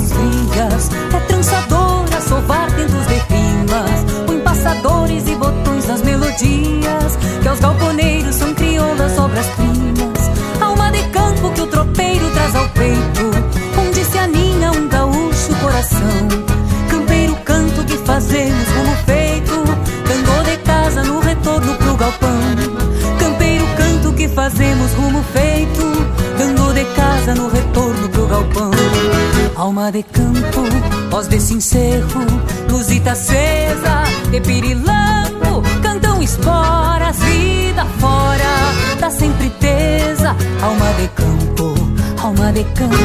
Frias, 0.00 0.90
é 1.14 1.20
trançadora 1.26 2.20
sovar 2.20 2.70
tentos 2.70 3.06
de 3.06 3.14
rimas, 3.28 4.24
põe 4.26 4.38
passadores 4.40 5.28
e 5.28 5.34
botões 5.34 5.86
nas 5.86 6.02
melodias, 6.02 7.18
que 7.42 7.48
aos 7.48 7.60
galponeiros 7.60 8.34
são 8.36 8.54
crioulas 8.54 9.18
obras-primas. 9.18 10.30
Alma 10.60 10.90
de 10.92 11.02
campo 11.10 11.50
que 11.50 11.60
o 11.60 11.66
tropeiro 11.66 12.30
traz 12.30 12.56
ao 12.56 12.68
peito, 12.70 13.30
onde 13.78 14.04
se 14.04 14.18
aninha 14.18 14.70
um 14.72 14.88
gaúcho 14.88 15.54
coração. 15.60 16.28
Campeiro 16.88 17.36
canto 17.44 17.84
que 17.84 17.98
fazemos 17.98 18.68
como 18.68 18.96
feito, 19.04 19.64
dando 20.08 20.44
de 20.44 20.56
casa 20.58 21.02
no 21.04 21.20
retorno 21.20 21.74
pro 21.74 21.96
galpão. 21.96 22.40
Campeiro 23.18 23.66
canto 23.76 24.12
que 24.14 24.28
fazemos 24.28 24.92
rumo 24.92 25.22
feito, 25.34 25.82
dando 26.38 26.72
de 26.72 26.84
casa 26.94 27.34
no 27.34 27.48
retorno. 27.48 28.01
Alma 29.62 29.92
de 29.92 30.02
campo, 30.02 30.64
voz 31.08 31.28
de 31.28 31.38
sincero, 31.38 32.08
luzita 32.68 33.12
acesa, 33.12 34.02
de 34.32 34.40
pirilampo, 34.40 35.62
cantam 35.80 36.20
esporas, 36.20 37.16
vida 37.20 37.86
fora, 38.00 38.72
dá 38.98 39.08
sempre 39.08 39.50
tesa. 39.60 40.34
Alma 40.60 40.92
de 40.98 41.06
campo, 41.10 41.74
alma 42.20 42.50
de 42.50 42.64
campo, 42.74 42.96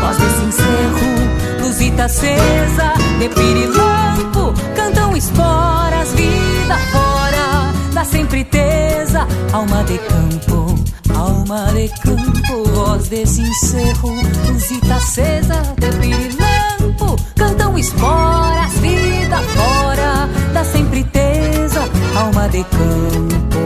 voz 0.00 0.16
de 0.16 0.30
sincero, 0.38 1.60
luzita 1.60 2.04
acesa, 2.04 2.94
de 3.18 3.28
pirilampo, 3.28 4.54
cantam 4.76 5.16
esporas, 5.16 6.14
vida 6.14 6.78
fora, 6.92 7.72
dá 7.92 8.04
sempre 8.04 8.44
tesa. 8.44 9.26
Alma 9.52 9.82
de 9.82 9.98
campo, 9.98 10.72
alma 11.20 11.66
de 11.72 11.88
campo, 12.00 12.64
voz 12.72 13.08
desse 13.08 13.42
encerro, 13.42 14.14
luzita 14.48 14.94
acesa 14.94 15.62
de 15.78 15.90
pirilampo, 15.98 17.16
cantam 17.36 17.78
esporas, 17.78 18.72
vida 18.80 19.38
fora, 19.38 20.28
da 20.54 20.64
sempre 20.64 21.04
tesa, 21.04 21.82
alma 22.16 22.48
de 22.48 22.64
campo. 22.64 23.60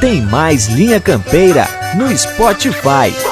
Tem 0.00 0.20
mais 0.22 0.66
Linha 0.66 1.00
Campeira 1.00 1.68
no 1.94 2.08
Spotify. 2.18 3.31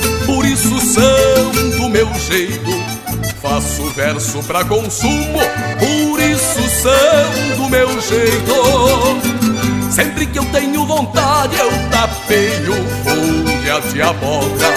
isso 0.51 0.81
são 0.81 1.77
do 1.77 1.89
meu 1.89 2.07
jeito. 2.15 2.71
Faço 3.41 3.83
verso 3.91 4.43
pra 4.43 4.65
consumo, 4.65 5.39
por 5.79 6.19
isso 6.19 6.61
são 6.81 7.57
do 7.57 7.69
meu 7.69 7.87
jeito. 8.01 9.91
Sempre 9.91 10.25
que 10.25 10.39
eu 10.39 10.45
tenho 10.45 10.85
vontade, 10.85 11.57
eu 11.57 11.71
tapeio 11.89 12.73
folha 13.03 13.81
de 13.91 14.01
abóbora. 14.01 14.67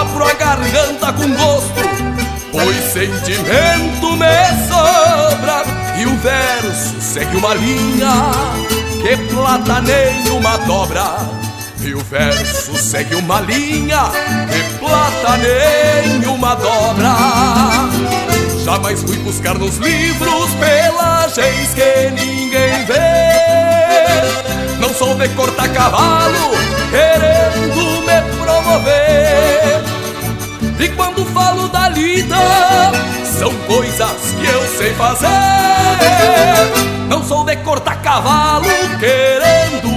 Abro 0.00 0.24
a 0.24 0.32
garganta 0.32 1.12
com 1.12 1.28
gosto, 1.34 1.82
pois 2.50 2.76
sentimento 2.92 4.16
me 4.16 4.66
sobra. 4.66 5.62
E 5.98 6.06
o 6.06 6.16
verso 6.16 7.00
segue 7.00 7.36
uma 7.36 7.54
linha 7.54 8.32
que 9.02 9.16
plata 9.32 9.80
nenhuma 9.82 10.56
dobra. 10.58 11.43
E 11.86 11.94
o 11.94 11.98
verso 11.98 12.74
segue 12.78 13.14
uma 13.14 13.42
linha 13.42 14.10
que 14.50 14.78
plata 14.78 15.36
nenhuma 15.36 16.54
dobra. 16.54 17.14
Jamais 18.64 19.02
fui 19.02 19.18
buscar 19.18 19.58
nos 19.58 19.76
livros 19.76 20.50
pelagens 20.54 21.74
que 21.74 22.10
ninguém 22.10 22.86
vê. 22.86 24.80
Não 24.80 24.94
sou 24.94 25.14
de 25.14 25.28
cortar 25.30 25.68
cavalo 25.68 26.52
querendo 26.90 28.00
me 28.00 28.22
promover. 28.42 29.82
E 30.80 30.88
quando 30.96 31.26
falo 31.34 31.68
da 31.68 31.90
lida, 31.90 32.36
são 33.38 33.52
coisas 33.66 34.34
que 34.40 34.46
eu 34.46 34.66
sei 34.78 34.94
fazer. 34.94 35.28
Não 37.10 37.22
sou 37.22 37.44
de 37.44 37.56
cortar 37.56 38.00
cavalo 38.00 38.64
querendo 38.98 39.93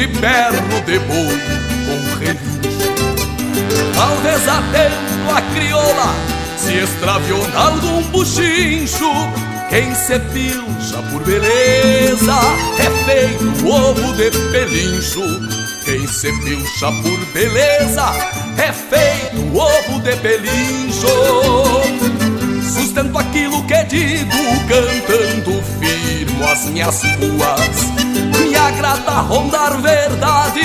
confunde 0.00 0.06
berro 0.20 0.80
de 0.86 0.98
boi 1.00 1.38
com 1.86 2.18
relincho 2.18 2.80
Talvez 3.94 4.48
atento 4.48 5.36
a 5.36 5.42
crioula 5.54 6.14
se 6.56 6.74
extraviou 6.74 7.46
algum 7.54 8.02
buchincho. 8.10 9.10
Quem 9.68 9.94
se 9.94 10.18
pilcha 10.18 11.02
por 11.10 11.22
beleza 11.24 12.38
é 12.78 12.90
feito 13.04 13.66
ovo 13.66 14.12
de 14.14 14.30
pelincho. 14.52 15.22
Quem 15.84 16.06
se 16.06 16.32
pilcha 16.44 16.92
por 17.02 17.18
beleza 17.32 18.12
é 18.58 18.72
feito 18.72 19.56
ovo 19.56 20.00
de 20.00 20.16
pelincho. 20.16 21.08
Sustento 22.62 23.18
aquilo 23.18 23.64
que 23.66 23.84
digo 23.84 24.36
cantando 24.68 25.62
firmo 25.80 26.44
as 26.44 26.64
minhas 26.66 27.02
ruas 27.02 27.99
Me 28.40 28.56
agrada 28.56 29.20
rondar 29.20 29.80
verdade 29.80 30.62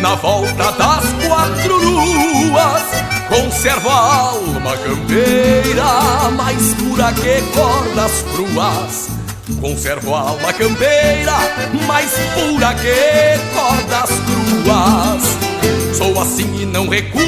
na 0.00 0.14
volta 0.16 0.72
das 0.72 1.04
quatro 1.26 1.76
luas 1.76 3.04
Conservo 3.28 3.88
a 3.88 4.30
alma 4.30 4.76
campeira 4.76 6.30
mais 6.36 6.74
pura 6.74 7.12
que 7.14 7.42
cordas 7.52 8.24
cruas. 8.34 9.08
Conservo 9.60 10.14
a 10.14 10.20
alma 10.20 10.52
campeira 10.52 11.32
mais 11.86 12.12
pura 12.34 12.74
que 12.74 13.38
cordas 13.54 14.10
cruas. 14.26 15.96
Sou 15.96 16.20
assim 16.20 16.62
e 16.62 16.66
não 16.66 16.88
recuo, 16.88 17.22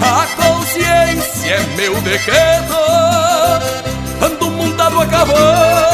a 0.00 0.26
consciência 0.40 1.54
é 1.54 1.76
meu 1.76 2.00
decreto. 2.00 2.74
Ando 4.22 4.50
montado 4.52 5.00
a 5.00 5.06
cavalo, 5.06 5.93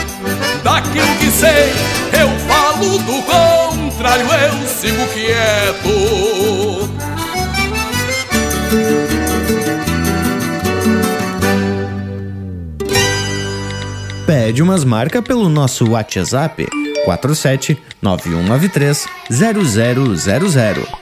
Daquilo 0.83 1.17
que 1.19 1.31
sei, 1.31 1.71
eu 2.19 2.29
falo, 2.47 2.97
do 2.99 3.21
contrário 3.21 4.25
eu 4.25 4.67
sigo 4.67 5.07
quieto. 5.13 6.89
Pede 14.25 14.63
umas 14.63 14.83
marcas 14.83 15.21
pelo 15.21 15.49
nosso 15.49 15.91
WhatsApp 15.91 16.67
47 17.05 17.77
9193 18.01 19.07
0000. 19.29 21.00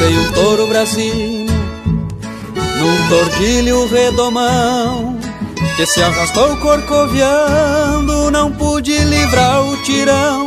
Passei 0.00 0.18
um 0.18 0.32
touro 0.32 0.66
brasino 0.66 1.52
num 2.78 3.08
tordilho 3.10 3.86
redomão 3.86 5.18
que 5.76 5.84
se 5.84 6.02
arrastou 6.02 6.56
corcoviando, 6.56 8.30
não 8.30 8.50
pude 8.50 8.96
livrar 8.96 9.62
o 9.62 9.76
tirão. 9.82 10.46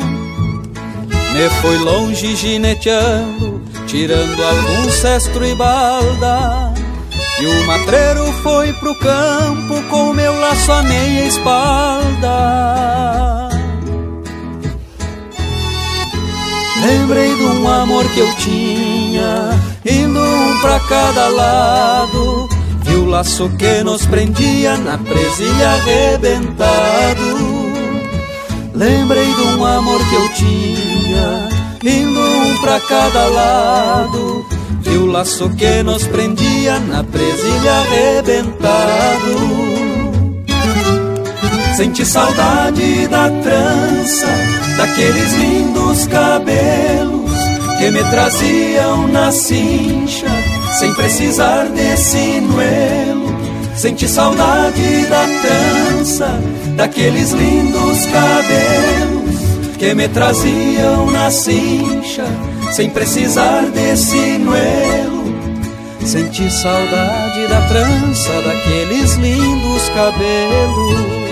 Me 1.34 1.50
fui 1.62 1.78
longe 1.78 2.36
gineteando, 2.36 3.62
tirando 3.86 4.44
algum 4.44 4.90
cestro 4.90 5.46
e 5.46 5.54
balda. 5.54 6.74
E 7.40 7.46
o 7.46 7.68
matreiro 7.68 8.34
foi 8.42 8.74
pro 8.74 8.96
campo 8.96 9.84
com 9.88 10.14
meu 10.14 10.34
laço 10.40 10.72
a 10.72 10.82
meia 10.82 11.28
espalda. 11.28 12.34
Lembrei 16.86 17.34
de 17.34 17.44
um 17.44 17.68
amor 17.68 18.04
que 18.10 18.20
eu 18.20 18.36
tinha, 18.36 19.58
indo 19.86 20.20
um 20.20 20.60
pra 20.60 20.80
cada 20.82 21.30
lado. 21.30 22.50
Vi 22.84 22.96
o 22.96 23.06
laço 23.06 23.50
que 23.58 23.82
nos 23.84 24.06
prendia 24.06 24.76
na 24.78 24.98
presilha 24.98 25.70
arrebentado. 25.70 27.64
Lembrei 28.74 29.34
de 29.34 29.42
um 29.42 29.66
amor 29.66 30.02
que 30.10 30.16
eu 30.16 30.30
tinha, 30.34 31.50
indo 31.84 32.20
um 32.20 32.58
pra 32.58 32.82
cada 32.82 33.28
lado. 33.28 34.46
Vi 34.82 34.98
o 34.98 35.06
laço 35.06 35.50
que 35.52 35.84
nos 35.84 36.06
prendia 36.06 36.80
na 36.80 37.02
presilha 37.02 37.76
arrebentado. 37.80 39.63
Senti 41.76 42.06
saudade 42.06 43.08
da 43.08 43.30
trança, 43.42 44.28
daqueles 44.78 45.34
lindos 45.34 46.06
cabelos 46.06 47.32
que 47.80 47.90
me 47.90 48.04
traziam 48.12 49.08
na 49.08 49.32
cincha, 49.32 50.28
sem 50.78 50.94
precisar 50.94 51.66
de 51.70 51.98
sinuelo. 51.98 53.36
Senti 53.76 54.08
saudade 54.08 55.08
da 55.08 55.26
trança, 55.42 56.40
daqueles 56.76 57.32
lindos 57.32 58.06
cabelos 58.06 59.78
que 59.80 59.96
me 59.96 60.08
traziam 60.10 61.10
na 61.10 61.32
cincha, 61.32 62.26
sem 62.72 62.88
precisar 62.92 63.64
de 63.72 63.98
sinuelo. 63.98 65.24
Senti 66.06 66.52
saudade 66.52 67.48
da 67.48 67.62
trança, 67.68 68.32
daqueles 68.44 69.16
lindos 69.16 69.90
cabelos. 69.90 71.23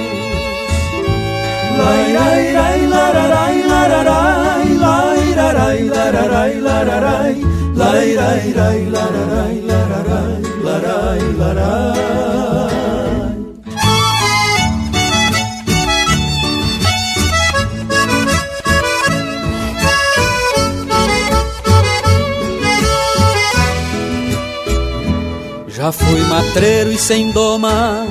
Já 25.82 25.92
fui 25.92 26.22
matreiro 26.26 26.92
e 26.92 26.98
sem 26.98 27.32
doma, 27.32 28.06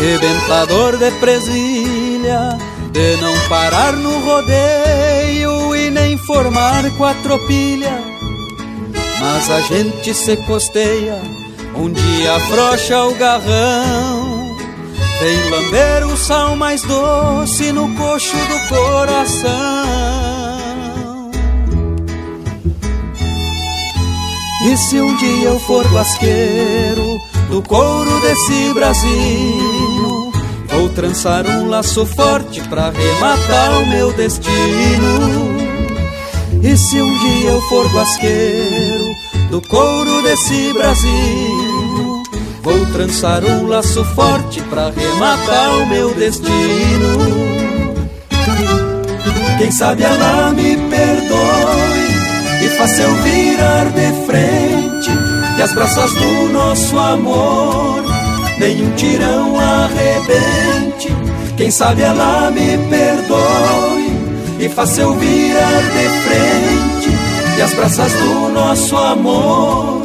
rebentador 0.00 0.96
de 0.96 1.10
presilha, 1.20 2.56
de 2.96 3.16
não 3.20 3.38
parar 3.46 3.92
no 3.92 4.20
rodeio 4.20 5.76
e 5.76 5.90
nem 5.90 6.16
formar 6.16 6.82
quatropilha. 6.96 7.92
Mas 9.20 9.50
a 9.50 9.60
gente 9.60 10.14
se 10.14 10.34
costeia, 10.38 11.20
um 11.74 11.92
dia 11.92 12.36
afrouxa 12.36 13.04
o 13.04 13.14
garrão, 13.16 14.56
vem 15.20 15.50
lamber 15.50 16.06
o 16.06 16.16
sal 16.16 16.56
mais 16.56 16.80
doce 16.82 17.70
no 17.70 17.94
coxo 17.96 18.34
do 18.34 18.68
coração. 18.68 19.50
E 24.64 24.76
se 24.78 24.98
um 24.98 25.14
dia 25.18 25.48
eu 25.50 25.60
for 25.60 25.86
basqueiro 25.88 27.20
do 27.50 27.60
couro 27.60 28.20
desse 28.22 28.72
Brasil, 28.72 30.25
vou 30.76 30.90
trançar 30.90 31.46
um 31.46 31.68
laço 31.68 32.04
forte 32.04 32.60
pra 32.68 32.90
rematar 32.90 33.82
o 33.82 33.86
meu 33.86 34.12
destino. 34.12 35.56
E 36.62 36.76
se 36.76 37.00
um 37.00 37.18
dia 37.18 37.50
eu 37.50 37.62
for 37.62 37.88
basqueiro 37.92 39.16
do 39.50 39.62
couro 39.62 40.22
desse 40.22 40.72
Brasil, 40.74 42.22
vou 42.62 42.86
trançar 42.92 43.42
um 43.44 43.66
laço 43.66 44.04
forte 44.04 44.60
pra 44.62 44.90
rematar 44.90 45.78
o 45.78 45.86
meu 45.86 46.14
destino. 46.14 47.16
Quem 49.58 49.72
sabe 49.72 50.02
ela 50.02 50.50
me 50.52 50.76
perdoe 50.76 52.64
e 52.64 52.68
faça 52.76 53.02
eu 53.02 53.14
virar 53.22 53.84
de 53.86 54.26
frente 54.26 55.10
e 55.58 55.62
as 55.62 55.72
braças 55.72 56.12
do 56.12 56.52
nosso 56.52 56.98
amor 56.98 58.15
nenhum 58.58 58.90
tirão 58.92 59.58
arrebente. 59.58 61.14
Quem 61.56 61.70
sabe 61.70 62.02
ela 62.02 62.50
me 62.50 62.78
perdoe 62.88 64.16
e 64.60 64.68
faça 64.68 65.00
eu 65.00 65.14
virar 65.14 65.82
de 65.82 66.08
frente 66.24 67.16
e 67.58 67.62
as 67.62 67.72
braças 67.74 68.12
do 68.12 68.48
nosso 68.50 68.96
amor 68.96 70.02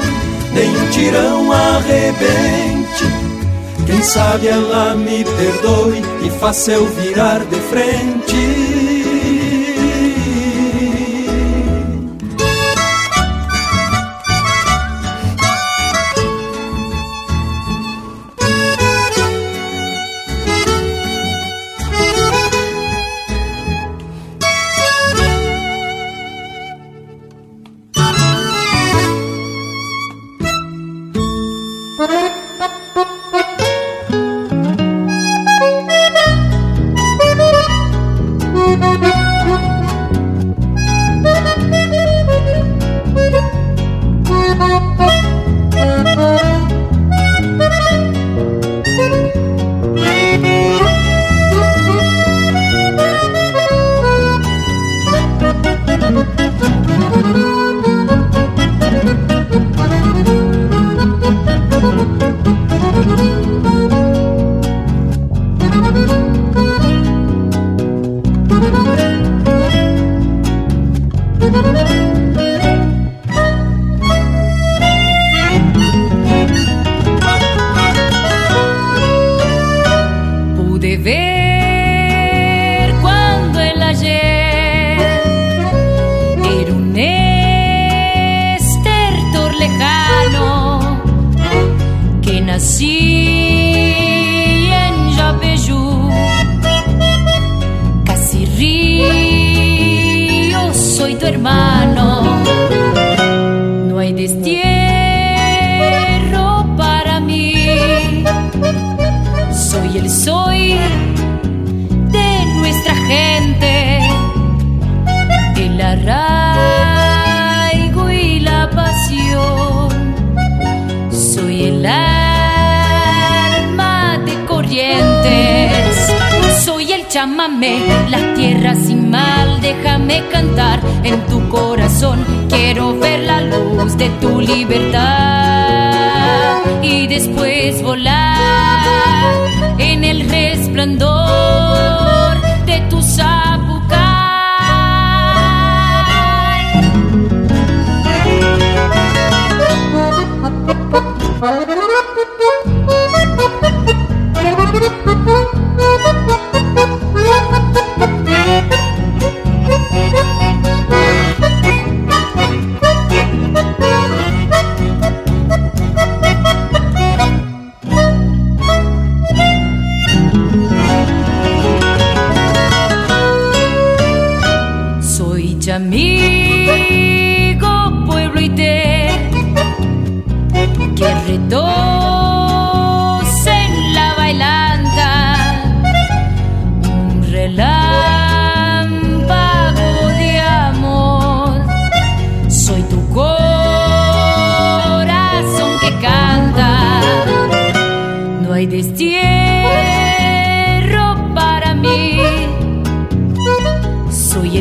nenhum 0.53 0.89
tirão 0.91 1.51
arrebente. 1.51 3.05
Quem 3.85 4.01
sabe 4.03 4.47
ela 4.47 4.95
me 4.95 5.23
perdoe 5.23 6.01
e 6.25 6.29
faça 6.39 6.71
eu 6.71 6.85
virar 6.87 7.39
de 7.39 7.59
frente. 7.61 8.70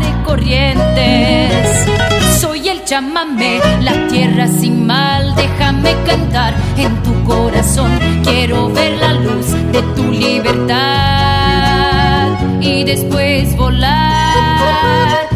de 0.00 0.22
corrientes, 0.24 1.86
soy 2.40 2.68
el 2.68 2.84
chamamé, 2.84 3.60
la 3.82 4.06
tierra 4.08 4.46
sin 4.46 4.86
mal. 4.86 5.34
Déjame 5.36 5.94
cantar 6.06 6.54
en 6.76 7.02
tu 7.02 7.24
corazón, 7.24 7.90
quiero 8.24 8.68
ver 8.70 8.98
la 8.98 9.14
luz 9.14 9.52
de 9.72 9.82
tu 9.94 10.10
libertad 10.10 10.78
y 12.60 12.84
después 12.84 13.56
volar 13.56 15.27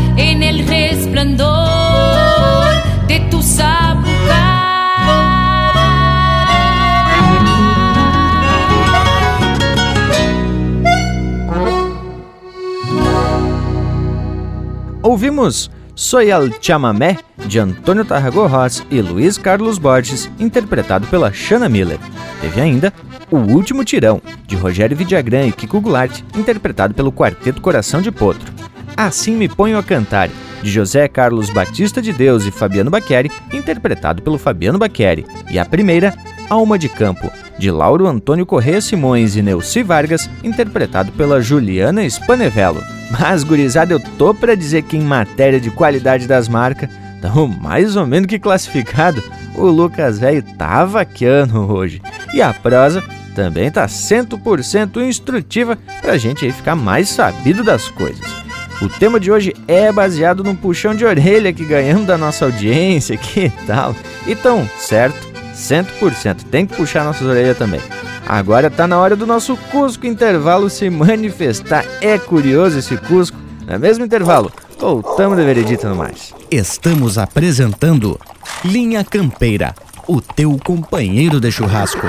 Ouvimos 15.03 15.70
Soy 15.95 16.30
el 16.30 16.53
Chamamé, 16.59 17.18
de 17.47 17.59
Antônio 17.59 18.03
Tarragó 18.05 18.47
Ross 18.47 18.82
e 18.90 19.03
Luiz 19.03 19.36
Carlos 19.36 19.76
Borges, 19.76 20.30
interpretado 20.38 21.07
pela 21.07 21.30
Shanna 21.30 21.68
Miller. 21.68 21.99
Teve 22.40 22.61
ainda 22.61 22.93
O 23.30 23.36
Último 23.36 23.84
Tirão, 23.84 24.22
de 24.47 24.57
Rogério 24.57 24.97
Vidagrã 24.97 25.47
e 25.47 25.53
Kiko 25.53 25.80
Goulart, 25.80 26.22
interpretado 26.34 26.95
pelo 26.95 27.12
Quarteto 27.12 27.61
Coração 27.61 28.01
de 28.01 28.11
Potro. 28.11 28.51
Assim 28.97 29.36
Me 29.36 29.49
Ponho 29.49 29.76
a 29.76 29.82
Cantar, 29.82 30.30
de 30.63 30.71
José 30.71 31.09
Carlos 31.09 31.51
Batista 31.51 32.01
de 32.01 32.13
Deus 32.13 32.47
e 32.47 32.51
Fabiano 32.51 32.91
Baqueri, 32.91 33.31
interpretado 33.53 34.23
pelo 34.23 34.39
Fabiano 34.39 34.79
Baqueri. 34.79 35.27
E 35.51 35.59
a 35.59 35.65
primeira, 35.65 36.15
Alma 36.49 36.79
de 36.79 36.89
Campo, 36.89 37.31
de 37.59 37.71
Lauro 37.71 38.07
Antônio 38.07 38.47
Corrêa 38.47 38.81
Simões 38.81 39.37
e 39.37 39.43
Neuci 39.43 39.83
Vargas, 39.83 40.29
interpretado 40.43 41.13
pela 41.13 41.41
Juliana 41.41 42.09
Spanevello. 42.09 42.83
Mas, 43.11 43.45
gurizada, 43.45 43.93
eu 43.93 44.01
tô 44.01 44.33
pra 44.33 44.55
dizer 44.55 44.83
que 44.83 44.97
em 44.97 45.03
matéria 45.03 45.61
de 45.61 45.71
qualidade 45.71 46.27
das 46.27 46.49
marcas, 46.49 46.89
tamo 47.21 47.47
mais 47.47 47.97
ou 47.97 48.07
menos 48.07 48.27
que 48.27 48.39
classificado. 48.39 49.23
O 49.55 49.67
Lucas 49.67 50.19
Velho 50.19 50.43
tá 50.57 50.85
vaqueando 50.85 51.71
hoje. 51.71 52.01
E 52.33 52.41
a 52.41 52.55
prosa 52.55 53.03
também 53.35 53.71
tá 53.71 53.87
100% 53.87 55.07
instrutiva 55.07 55.79
pra 56.01 56.17
gente 56.19 56.45
aí 56.45 56.53
ficar 56.53 56.75
mais 56.75 57.09
sabido 57.09 57.63
das 57.63 57.89
coisas. 57.89 58.52
O 58.83 58.89
tema 58.89 59.20
de 59.20 59.30
hoje 59.30 59.55
é 59.68 59.93
baseado 59.93 60.43
num 60.43 60.57
puxão 60.57 60.93
de 60.93 61.05
orelha 61.05 61.53
que 61.53 61.64
ganhamos 61.64 62.05
da 62.05 62.18
nossa 62.18 62.47
audiência, 62.47 63.14
que 63.16 63.49
tal? 63.64 63.95
Então, 64.26 64.68
certo, 64.76 65.28
100%, 65.55 66.43
tem 66.51 66.66
que 66.66 66.74
puxar 66.74 67.05
nossas 67.05 67.22
orelhas 67.22 67.57
também. 67.57 67.80
Agora 68.26 68.68
tá 68.68 68.89
na 68.89 68.99
hora 68.99 69.14
do 69.14 69.24
nosso 69.24 69.57
Cusco 69.70 70.05
Intervalo 70.05 70.68
se 70.68 70.91
manifestar. 70.91 71.85
É 72.01 72.18
curioso 72.18 72.80
esse 72.80 72.97
Cusco? 72.97 73.37
Não 73.64 73.74
é 73.74 73.78
mesmo 73.78 74.05
intervalo? 74.05 74.51
Voltamos 74.80 75.39
de 75.39 75.45
veredita 75.45 75.89
no 75.89 75.95
mais. 75.95 76.35
Estamos 76.51 77.18
apresentando 77.18 78.18
Linha 78.64 79.05
Campeira, 79.05 79.76
o 80.09 80.20
teu 80.20 80.59
companheiro 80.59 81.39
de 81.39 81.53
churrasco. 81.53 82.09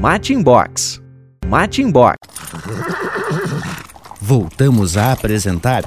Mate 0.00 0.34
Box. 0.34 0.98
Mate 1.46 1.84
Box. 1.84 2.16
Voltamos 4.18 4.96
a 4.96 5.12
apresentar 5.12 5.84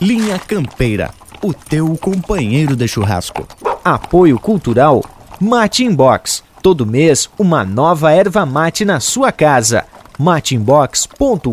Linha 0.00 0.36
Campeira, 0.36 1.10
o 1.40 1.54
teu 1.54 1.96
companheiro 1.96 2.74
de 2.74 2.88
churrasco. 2.88 3.46
Apoio 3.84 4.36
Cultural 4.40 5.00
Mate 5.40 5.88
Box. 5.90 6.42
Todo 6.60 6.84
mês, 6.84 7.30
uma 7.38 7.64
nova 7.64 8.10
erva 8.10 8.44
mate 8.44 8.84
na 8.84 8.98
sua 8.98 9.30
casa. 9.30 9.84
mateinbox.com.br 10.18 11.52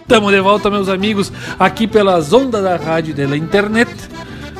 Estamos 0.00 0.32
de 0.32 0.40
volta, 0.40 0.70
meus 0.70 0.88
amigos, 0.88 1.32
aqui 1.58 1.88
pelas 1.88 2.32
ondas 2.32 2.62
da 2.62 2.76
rádio 2.76 3.10
e 3.18 3.26
da 3.26 3.36
internet, 3.36 3.90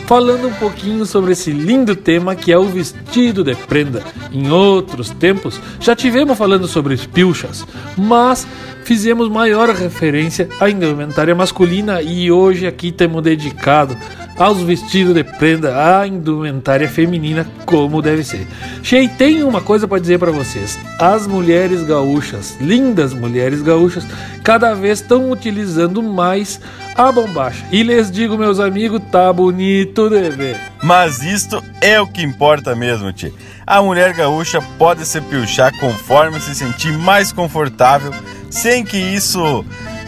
falando 0.06 0.46
um 0.46 0.54
pouquinho 0.54 1.04
sobre 1.04 1.32
esse 1.32 1.50
lindo 1.50 1.96
tema 1.96 2.36
que 2.36 2.52
é 2.52 2.58
o 2.58 2.64
vestido 2.64 3.42
de 3.42 3.56
prenda. 3.56 4.02
Em 4.32 4.50
outros 4.50 5.10
tempos, 5.10 5.60
já 5.80 5.96
tivemos 5.96 6.38
falando 6.38 6.68
sobre 6.68 6.94
os 6.94 7.04
pilchas, 7.04 7.66
mas 7.96 8.46
fizemos 8.84 9.28
maior 9.28 9.68
referência 9.70 10.48
à 10.60 10.70
indumentária 10.70 11.34
masculina 11.34 12.00
e 12.00 12.30
hoje 12.30 12.68
aqui 12.68 12.92
temos 12.92 13.20
dedicado 13.20 13.96
aos 14.38 14.62
vestidos 14.62 15.14
de 15.14 15.24
prenda, 15.24 16.00
à 16.00 16.06
indumentária 16.06 16.88
feminina, 16.88 17.46
como 17.64 18.02
deve 18.02 18.22
ser. 18.22 18.46
Chei, 18.82 19.08
tem 19.08 19.42
uma 19.42 19.60
coisa 19.60 19.88
para 19.88 20.00
dizer 20.00 20.18
para 20.18 20.30
vocês. 20.30 20.78
As 20.98 21.26
mulheres 21.26 21.82
gaúchas, 21.82 22.56
lindas 22.60 23.12
mulheres 23.12 23.62
gaúchas, 23.62 24.06
cada 24.42 24.74
vez 24.74 25.00
estão 25.00 25.30
utilizando 25.30 26.02
mais 26.02 26.60
a 26.94 27.10
bombacha. 27.10 27.64
E 27.72 27.82
lhes 27.82 28.10
digo, 28.10 28.36
meus 28.38 28.60
amigos, 28.60 29.00
tá 29.10 29.32
bonito 29.32 30.08
de 30.08 30.30
ver. 30.30 30.56
Mas 30.82 31.22
isto 31.22 31.62
é 31.80 32.00
o 32.00 32.06
que 32.06 32.22
importa 32.22 32.74
mesmo, 32.74 33.12
tio. 33.12 33.34
A 33.66 33.82
mulher 33.82 34.12
gaúcha 34.14 34.62
pode 34.78 35.04
se 35.04 35.20
pilchar 35.20 35.72
conforme 35.80 36.38
se 36.40 36.54
sentir 36.54 36.92
mais 36.92 37.32
confortável, 37.32 38.12
sem 38.48 38.84
que 38.84 38.96
isso 38.96 39.64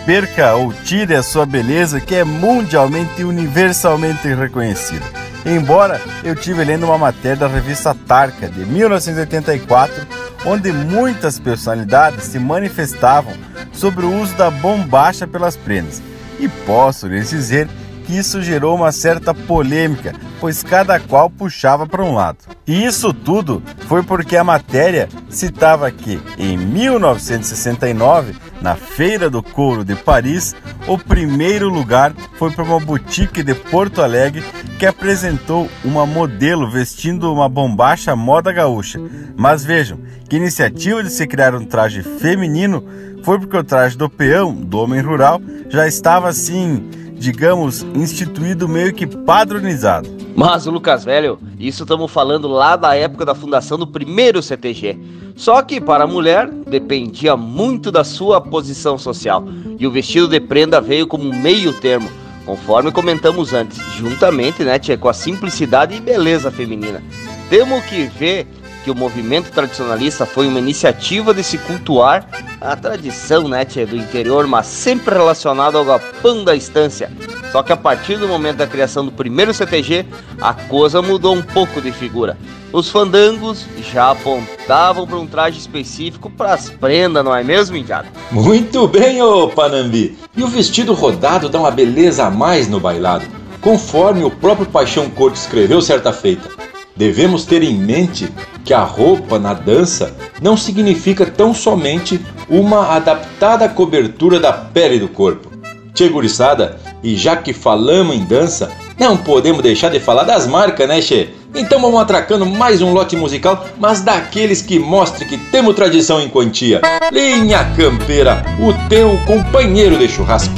perca 0.09 0.55
ou 0.55 0.73
tire 0.73 1.15
a 1.15 1.23
sua 1.23 1.45
beleza, 1.45 2.01
que 2.01 2.15
é 2.15 2.25
mundialmente 2.25 3.21
e 3.21 3.25
universalmente 3.25 4.27
reconhecida. 4.27 5.05
Embora 5.45 6.01
eu 6.25 6.35
tive 6.35 6.65
lendo 6.65 6.87
uma 6.87 6.97
matéria 6.97 7.37
da 7.37 7.47
revista 7.47 7.95
Tarca 7.95 8.49
de 8.49 8.65
1984, 8.65 10.07
onde 10.47 10.73
muitas 10.73 11.39
personalidades 11.39 12.25
se 12.25 12.39
manifestavam 12.39 13.35
sobre 13.71 14.07
o 14.07 14.23
uso 14.23 14.35
da 14.35 14.51
bombacha 14.51 15.27
pelas 15.27 15.59
prendas. 15.59 16.01
E 16.41 16.49
posso 16.49 17.07
lhes 17.07 17.29
dizer 17.29 17.69
que 18.09 18.17
isso 18.17 18.41
gerou 18.41 18.75
uma 18.75 18.91
certa 18.91 19.35
polêmica, 19.35 20.15
pois 20.41 20.63
cada 20.63 20.99
qual 20.99 21.29
puxava 21.29 21.87
para 21.87 22.03
um 22.03 22.15
lado. 22.15 22.39
E 22.67 22.83
isso 22.83 23.13
tudo 23.13 23.63
foi 23.81 24.03
porque 24.03 24.35
a 24.35 24.43
matéria 24.43 25.11
citava 25.29 25.91
que, 25.91 26.19
em 26.39 26.57
1969, 26.57 28.35
na 28.63 28.75
Feira 28.77 29.29
do 29.29 29.43
Couro 29.43 29.85
de 29.85 29.95
Paris, 29.95 30.57
o 30.87 30.97
primeiro 30.97 31.69
lugar 31.69 32.15
foi 32.39 32.51
para 32.51 32.65
uma 32.65 32.81
boutique 32.81 33.43
de 33.43 33.55
Porto 33.55 34.01
Alegre 34.01 34.43
que 34.79 34.87
apresentou 34.87 35.69
uma 35.85 36.07
modelo 36.07 36.71
vestindo 36.71 37.31
uma 37.31 37.47
bombacha 37.47 38.17
moda 38.17 38.51
gaúcha. 38.51 38.99
Mas 39.37 39.67
vejam, 39.67 39.99
que 40.31 40.37
iniciativa 40.37 41.03
de 41.03 41.11
se 41.11 41.27
criar 41.27 41.55
um 41.55 41.63
traje 41.67 42.03
feminino 42.03 42.83
foi 43.23 43.39
porque 43.39 43.59
o 43.59 43.65
traje 43.65 43.99
do 43.99 44.09
peão, 44.09 44.55
do 44.55 44.79
homem 44.79 45.03
rural, 45.03 45.43
já 45.69 45.87
estava 45.87 46.31
assim 46.31 46.89
digamos, 47.19 47.83
instituído 47.95 48.69
meio 48.69 48.95
que 48.95 49.07
padronizado. 49.07 50.09
Mas, 50.35 50.67
Lucas 50.67 51.05
Velho, 51.05 51.39
isso 51.59 51.83
estamos 51.83 52.11
falando 52.11 52.47
lá 52.47 52.77
da 52.77 52.95
época 52.95 53.25
da 53.25 53.35
fundação 53.35 53.77
do 53.77 53.87
primeiro 53.87 54.41
CTG. 54.41 54.97
Só 55.35 55.63
que 55.63 55.81
para 55.81 56.05
a 56.05 56.07
mulher 56.07 56.49
dependia 56.49 57.37
muito 57.37 57.91
da 57.91 58.05
sua 58.05 58.41
posição 58.41 58.99
social 58.99 59.45
e 59.79 59.87
o 59.87 59.91
vestido 59.91 60.29
de 60.29 60.41
prenda 60.41 60.81
veio 60.81 61.07
como 61.07 61.33
meio 61.33 61.73
termo, 61.73 62.09
conforme 62.45 62.91
comentamos 62.91 63.53
antes, 63.53 63.79
juntamente, 63.97 64.65
né, 64.65 64.79
tia, 64.79 64.99
com 64.99 65.09
a 65.09 65.13
simplicidade 65.15 65.95
e 65.95 66.01
beleza 66.01 66.51
feminina. 66.51 67.03
Temos 67.49 67.85
que 67.85 68.05
ver 68.05 68.47
que 68.85 68.91
o 68.91 68.95
movimento 68.95 69.51
tradicionalista 69.51 70.25
foi 70.25 70.47
uma 70.47 70.59
iniciativa 70.59 71.35
de 71.35 71.43
se 71.43 71.59
cultuar 71.59 72.27
a 72.61 72.75
tradição 72.77 73.49
né, 73.49 73.65
tia, 73.65 73.87
do 73.87 73.97
interior, 73.97 74.47
mas 74.47 74.67
sempre 74.67 75.15
relacionado 75.15 75.77
ao 75.79 75.85
galpão 75.85 76.45
da 76.45 76.55
estância. 76.55 77.11
Só 77.53 77.63
que 77.63 77.73
a 77.73 77.77
partir 77.77 78.17
do 78.17 78.29
momento 78.29 78.57
da 78.57 78.67
criação 78.67 79.05
do 79.05 79.13
primeiro 79.13 79.55
CTG, 79.55 80.07
a 80.41 80.53
coisa 80.53 81.01
mudou 81.01 81.35
um 81.35 81.43
pouco 81.43 81.81
de 81.81 81.93
figura. 81.93 82.37
Os 82.71 82.91
fandangos 82.91 83.65
já 83.91 84.11
apontavam 84.11 85.07
para 85.07 85.17
um 85.17 85.27
traje 85.27 85.59
específico 85.59 86.29
para 86.29 86.53
as 86.53 86.69
prendas, 86.69 87.25
não 87.25 87.35
é 87.35 87.43
mesmo, 87.43 87.77
Indiado? 87.77 88.09
Muito 88.31 88.87
bem, 88.87 89.23
ô 89.23 89.49
Panambi! 89.49 90.19
E 90.37 90.43
o 90.43 90.49
vestido 90.49 90.93
rodado 90.93 91.49
dá 91.49 91.59
uma 91.59 91.71
beleza 91.71 92.27
a 92.27 92.31
mais 92.31 92.69
no 92.69 92.79
bailado, 92.79 93.25
conforme 93.61 94.23
o 94.23 94.31
próprio 94.31 94.67
Paixão 94.67 95.09
Corto 95.09 95.39
escreveu 95.39 95.81
certa 95.81 96.13
feita. 96.13 96.51
Devemos 96.95 97.45
ter 97.45 97.63
em 97.63 97.75
mente 97.75 98.31
que 98.69 98.75
a 98.75 98.83
roupa 98.83 99.39
na 99.39 99.55
dança 99.55 100.15
não 100.43 100.55
significa 100.55 101.25
tão 101.25 101.55
somente 101.55 102.21
uma 102.51 102.95
adaptada 102.95 103.67
cobertura 103.67 104.39
da 104.39 104.53
pele 104.53 104.99
do 104.99 105.09
corpo. 105.09 105.51
Tchê 105.95 106.11
guriçada, 106.11 106.79
e 107.03 107.17
já 107.17 107.35
que 107.35 107.55
falamos 107.55 108.15
em 108.15 108.23
dança, 108.27 108.71
não 108.99 109.17
podemos 109.17 109.63
deixar 109.63 109.91
de 109.91 109.99
falar 109.99 110.25
das 110.25 110.47
marcas, 110.47 110.87
né, 110.87 111.01
Che? 111.01 111.31
Então 111.55 111.81
vamos 111.81 111.99
atracando 111.99 112.45
mais 112.45 112.83
um 112.83 112.93
lote 112.93 113.17
musical, 113.17 113.65
mas 113.79 114.03
daqueles 114.03 114.61
que 114.61 114.79
mostre 114.79 115.25
que 115.25 115.39
temos 115.39 115.75
tradição 115.75 116.21
em 116.21 116.29
quantia. 116.29 116.83
Linha 117.11 117.65
Campeira, 117.75 118.45
o 118.61 118.89
teu 118.91 119.19
companheiro 119.27 119.97
de 119.97 120.09
churrasco. 120.11 120.53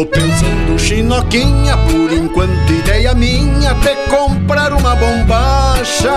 Tô 0.00 0.06
pensando 0.06 0.78
chinoquinha, 0.78 1.76
por 1.76 2.10
enquanto 2.10 2.72
ideia 2.72 3.12
minha 3.14 3.72
Até 3.72 3.94
comprar 4.06 4.72
uma 4.72 4.96
bombacha. 4.96 6.16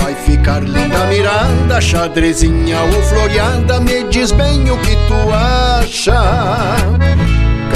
Vai 0.00 0.14
ficar 0.14 0.62
linda 0.62 1.04
mirada, 1.08 1.78
xadrezinha 1.78 2.78
ou 2.80 3.02
floreada 3.02 3.80
Me 3.80 4.04
diz 4.04 4.32
bem 4.32 4.70
o 4.70 4.78
que 4.78 4.96
tu 4.96 5.30
acha. 5.30 6.22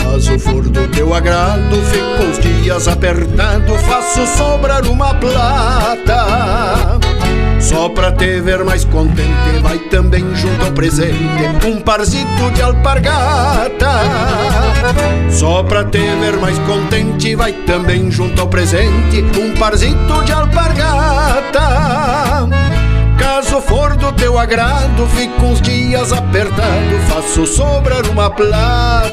Caso 0.02 0.38
for 0.38 0.62
do 0.62 0.88
teu 0.88 1.12
agrado, 1.12 1.76
fico 1.92 2.22
uns 2.22 2.38
dias 2.38 2.88
apertado 2.88 3.74
Faço 3.80 4.26
sobrar 4.38 4.86
uma 4.86 5.12
plata 5.16 6.98
só 7.76 7.90
pra 7.90 8.10
te 8.10 8.40
ver 8.40 8.64
mais 8.64 8.86
contente, 8.86 9.60
vai 9.62 9.78
também 9.78 10.24
junto 10.34 10.64
ao 10.64 10.72
presente 10.72 11.66
um 11.66 11.78
parzito 11.78 12.50
de 12.54 12.62
alpargata. 12.62 14.00
Só 15.30 15.62
pra 15.62 15.84
te 15.84 15.98
ver 15.98 16.38
mais 16.38 16.58
contente, 16.60 17.36
vai 17.36 17.52
também 17.52 18.10
junto 18.10 18.40
ao 18.40 18.48
presente 18.48 19.22
um 19.38 19.54
parzito 19.58 20.24
de 20.24 20.32
alpargata. 20.32 21.60
Caso 23.18 23.60
for 23.60 23.94
do 23.94 24.10
teu 24.12 24.38
agrado, 24.38 25.06
fico 25.08 25.44
uns 25.44 25.60
dias 25.60 26.14
apertado, 26.14 26.98
faço 27.10 27.46
sobrar 27.46 28.06
uma 28.08 28.30
plata. 28.30 29.12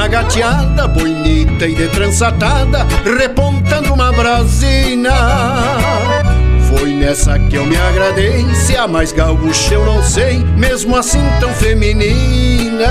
na 0.00 0.08
gateada, 0.08 0.88
bonita 0.88 1.66
e 1.66 1.74
de 1.74 1.86
trançatada, 1.88 2.86
repontando 3.18 3.92
uma 3.92 4.10
brasina. 4.10 5.12
Foi 6.70 6.94
nessa 6.94 7.38
que 7.38 7.56
eu 7.56 7.66
me 7.66 7.76
agradei, 7.76 8.46
se 8.54 8.74
a 8.78 8.88
mais 8.88 9.12
gaúcha 9.12 9.74
eu 9.74 9.84
não 9.84 10.02
sei, 10.02 10.42
mesmo 10.56 10.96
assim 10.96 11.22
tão 11.38 11.50
feminina. 11.50 12.88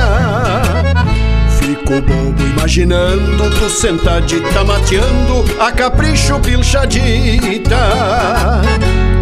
Fico 1.57 1.99
bobo 1.99 2.43
imaginando 2.43 3.49
tu 3.57 3.67
sentadita 3.71 4.63
mateando 4.63 5.45
a 5.59 5.71
capricho 5.71 6.39
pilchadita. 6.41 7.79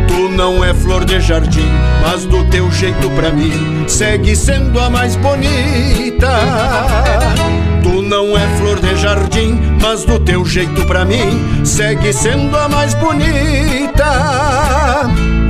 Tu 0.09 0.27
não 0.27 0.61
é 0.61 0.73
flor 0.73 1.05
de 1.05 1.21
jardim, 1.21 1.71
mas 2.01 2.25
do 2.25 2.43
teu 2.49 2.69
jeito 2.69 3.09
pra 3.11 3.31
mim 3.31 3.85
segue 3.87 4.35
sendo 4.35 4.77
a 4.77 4.89
mais 4.89 5.15
bonita. 5.15 6.27
Não 8.07 8.37
é 8.37 8.47
flor 8.57 8.79
de 8.79 8.95
jardim, 8.95 9.59
mas 9.81 10.05
do 10.05 10.17
teu 10.17 10.45
jeito 10.45 10.85
pra 10.85 11.03
mim 11.03 11.65
segue 11.65 12.13
sendo 12.13 12.55
a 12.57 12.69
mais 12.69 12.93
bonita. 12.93 14.05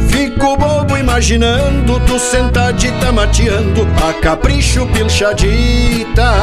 Fico 0.10 0.58
bobo 0.58 0.98
imaginando 0.98 2.00
tu 2.08 2.18
sentadita 2.18 3.12
mateando 3.12 3.88
a 4.10 4.14
capricho 4.14 4.88
pilchadita. 4.88 6.34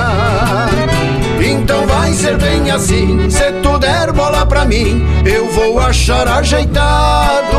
Então 1.44 1.84
vai 1.84 2.12
ser 2.12 2.38
bem 2.38 2.70
assim, 2.70 3.28
se 3.28 3.50
tu 3.60 3.76
der 3.80 4.12
bola 4.12 4.46
pra 4.46 4.64
mim, 4.64 5.04
eu 5.24 5.50
vou 5.50 5.80
achar 5.80 6.28
ajeitado. 6.28 7.58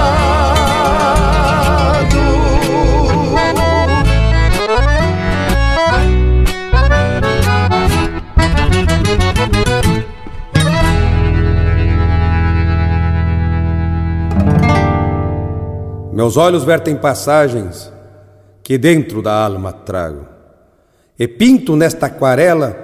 Meus 16.21 16.37
olhos 16.37 16.63
vertem 16.63 16.95
passagens 16.95 17.91
que 18.61 18.77
dentro 18.77 19.23
da 19.23 19.43
alma 19.43 19.73
trago. 19.73 20.27
E 21.17 21.27
pinto 21.27 21.75
nesta 21.75 22.05
aquarela 22.05 22.77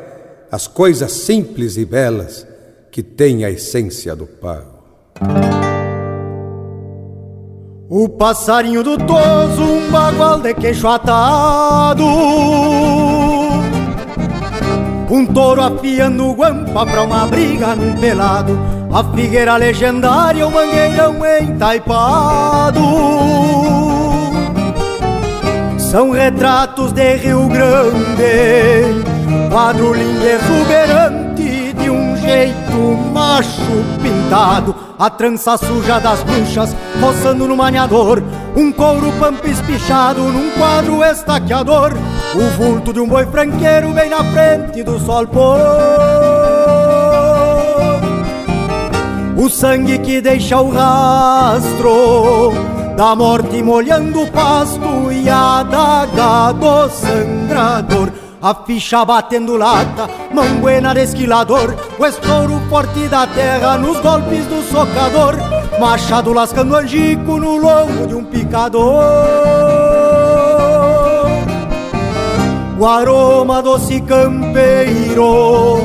as 0.51 0.65
coisas 0.65 1.11
simples 1.11 1.77
e 1.77 1.85
belas 1.85 2.47
que 2.89 3.03
têm 3.03 3.45
a 3.45 3.51
essência 3.51 4.15
do 4.15 4.25
pago. 4.25 4.83
O 7.87 8.09
passarinho 8.09 8.81
do 8.81 8.97
toso, 8.97 9.61
um 9.61 9.91
bagual 9.91 10.41
de 10.41 10.55
queixo 10.55 10.87
atado 10.87 12.05
Um 15.11 15.27
touro 15.31 15.61
afiando 15.61 16.33
guampa 16.33 16.87
pra 16.87 17.03
uma 17.03 17.27
briga 17.27 17.75
num 17.75 17.95
pelado 17.97 18.76
A 18.91 19.03
figueira 19.15 19.57
legendária, 19.57 20.47
o 20.47 20.51
mangueirão 20.51 21.15
entaipado. 21.41 22.81
São 25.77 26.11
retratos 26.11 26.91
de 26.91 27.15
Rio 27.15 27.47
Grande 27.47 29.07
Quadro 29.49 29.93
lindo 29.93 30.25
exuberante 30.25 31.73
de 31.73 31.89
um 31.89 32.15
jeito 32.17 32.77
macho 33.13 33.85
pintado. 34.01 34.75
A 34.97 35.09
trança 35.09 35.57
suja 35.57 35.99
das 35.99 36.23
bruxas 36.23 36.75
roçando 36.99 37.47
no 37.47 37.55
maniador, 37.55 38.23
um 38.55 38.71
couro 38.71 39.11
pampa 39.19 39.47
espichado 39.47 40.21
num 40.21 40.49
quadro 40.51 41.03
estaqueador, 41.03 41.93
o 42.35 42.57
vulto 42.57 42.91
de 42.91 42.99
um 42.99 43.07
boi 43.07 43.25
franqueiro 43.27 43.93
bem 43.93 44.09
na 44.09 44.23
frente 44.23 44.81
do 44.83 44.99
sol 44.99 45.27
pôr. 45.27 46.16
O 49.37 49.49
sangue 49.49 49.99
que 49.99 50.19
deixa 50.19 50.59
o 50.59 50.71
rastro 50.71 52.51
da 52.97 53.15
morte 53.15 53.61
molhando 53.61 54.23
o 54.23 54.31
pasto 54.31 55.11
e 55.11 55.29
a 55.29 55.63
daga 55.63 56.51
do 56.53 56.89
sangrador 56.89 58.11
a 58.41 58.53
ficha 58.53 59.03
batendo 59.03 59.57
lata, 59.57 60.07
manguena 60.33 60.93
de 60.93 61.01
esquilador, 61.01 61.75
o 61.97 62.05
estouro 62.05 62.61
forte 62.69 63.07
da 63.07 63.25
terra 63.25 63.77
nos 63.77 63.99
golpes 63.99 64.45
do 64.45 64.61
socador, 64.63 65.35
machado 65.79 66.33
lascando 66.33 66.75
angico 66.75 67.39
no 67.39 67.57
lombo 67.57 68.05
de 68.07 68.13
um 68.13 68.23
picador. 68.23 69.03
O 72.79 72.85
aroma 72.85 73.61
doce 73.63 73.99
campeiro 74.01 75.77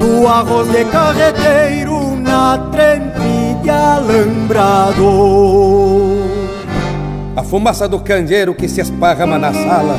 do 0.00 0.26
arroz 0.26 0.68
de 0.72 0.84
carreteiro 0.86 1.93
na 2.24 2.58
trempe 2.72 3.54
de 3.62 3.70
alambrador. 3.70 5.04
A 7.36 7.42
fumaça 7.42 7.86
do 7.86 8.00
candeeiro 8.00 8.54
que 8.54 8.68
se 8.68 8.80
esparrama 8.80 9.38
na 9.38 9.52
sala, 9.52 9.96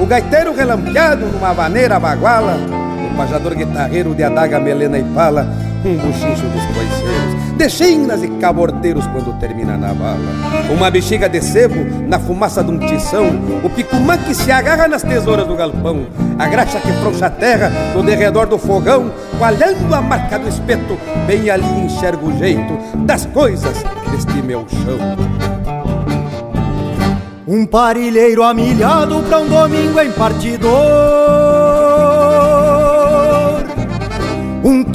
o 0.00 0.06
gaiteiro 0.06 0.54
relampeado 0.54 1.26
numa 1.26 1.52
vaneira 1.52 2.00
baguala, 2.00 2.56
o 3.10 3.16
pajador 3.16 3.54
guitarreiro 3.54 4.14
de 4.14 4.24
adaga, 4.24 4.58
melena 4.58 4.98
e 4.98 5.04
pala, 5.04 5.46
um 5.84 5.94
buchincho 5.96 6.46
dos 6.46 6.64
coiceiros, 6.66 7.37
de 7.58 7.68
chinas 7.68 8.22
e 8.22 8.28
cabordeiros 8.28 9.04
quando 9.08 9.36
termina 9.40 9.76
na 9.76 9.92
bala. 9.92 10.16
Uma 10.70 10.90
bexiga 10.90 11.28
de 11.28 11.40
sebo 11.42 11.74
na 12.06 12.16
fumaça 12.18 12.62
de 12.62 12.70
um 12.70 12.78
tição, 12.78 13.26
o 13.64 13.68
picumã 13.68 14.16
que 14.16 14.32
se 14.32 14.52
agarra 14.52 14.86
nas 14.86 15.02
tesouras 15.02 15.44
do 15.44 15.56
galpão, 15.56 16.06
a 16.38 16.46
graxa 16.46 16.78
que 16.78 16.92
frouxa 17.00 17.26
a 17.26 17.30
terra 17.30 17.68
no 17.96 18.02
derredor 18.04 18.46
do 18.46 18.58
fogão, 18.58 19.10
coalhando 19.36 19.92
a 19.92 20.00
marca 20.00 20.38
do 20.38 20.48
espeto, 20.48 20.96
bem 21.26 21.50
ali 21.50 21.66
enxergo 21.80 22.28
o 22.28 22.38
jeito 22.38 22.78
das 22.98 23.26
coisas 23.26 23.76
deste 24.12 24.40
meu 24.40 24.64
chão. 24.68 24.98
Um 27.44 27.66
parilheiro 27.66 28.44
amilhado 28.44 29.20
pra 29.24 29.40
um 29.40 29.48
domingo 29.48 29.98
em 29.98 30.12
partidor 30.12 31.27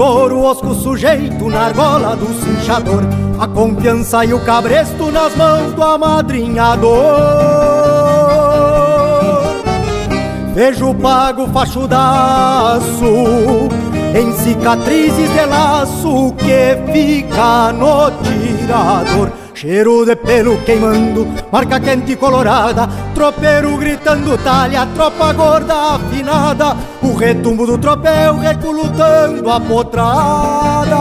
Touro 0.03 0.41
osco 0.41 0.75
sujeito 0.75 1.49
na 1.49 1.67
argola 1.67 2.13
do 2.13 2.27
cinchador. 2.43 3.03
A 3.39 3.47
confiança 3.47 4.25
e 4.25 4.33
o 4.33 4.39
cabresto 4.41 5.09
nas 5.09 5.33
mãos 5.33 5.71
do 5.71 5.81
amadrinhador. 5.81 6.91
Vejo 10.53 10.93
pago 10.95 11.47
fachudaço 11.47 13.05
Em 14.13 14.33
cicatrizes 14.33 15.31
de 15.31 15.45
laço 15.45 16.33
que 16.33 16.91
fica 16.91 17.71
no 17.71 18.11
tirador 18.11 19.31
Cheiro 19.63 20.03
de 20.05 20.17
pelo 20.17 20.57
queimando, 20.65 21.25
marca 21.49 21.79
quente 21.79 22.17
colorada, 22.17 22.85
tropeiro 23.15 23.77
gritando 23.77 24.37
talha, 24.39 24.85
tropa 24.87 25.31
gorda 25.31 25.95
afinada, 25.95 26.75
o 27.01 27.13
retumbo 27.13 27.65
do 27.65 27.77
tropel 27.77 28.39
reculutando 28.39 29.49
a 29.49 29.61
potrada. 29.61 30.97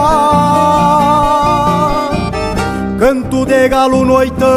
Canto 2.97 3.45
de 3.45 3.67
galo 3.67 4.05
noitão, 4.05 4.47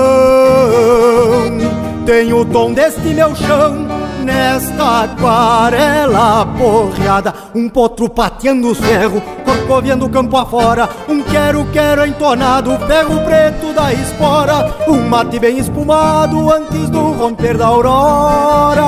tem 2.06 2.32
o 2.32 2.44
tom 2.44 2.72
deste 2.72 3.12
meu 3.12 3.34
chão, 3.34 3.88
nesta 4.22 5.02
aquarela 5.02 6.46
porreada, 6.56 7.34
um 7.52 7.68
potro 7.68 8.08
pateando 8.08 8.70
o 8.70 8.74
ferro, 8.76 9.20
corcoviando 9.56 10.08
campo 10.08 10.36
afora, 10.36 10.88
um 11.08 11.22
quero-quero 11.22 12.04
entonado, 12.04 12.78
ferro 12.86 13.20
preto 13.24 13.72
da 13.72 13.92
espora, 13.92 14.74
um 14.86 15.08
mate 15.08 15.38
bem 15.38 15.58
espumado 15.58 16.52
antes 16.52 16.90
do 16.90 17.12
romper 17.12 17.56
da 17.56 17.66
aurora. 17.66 18.82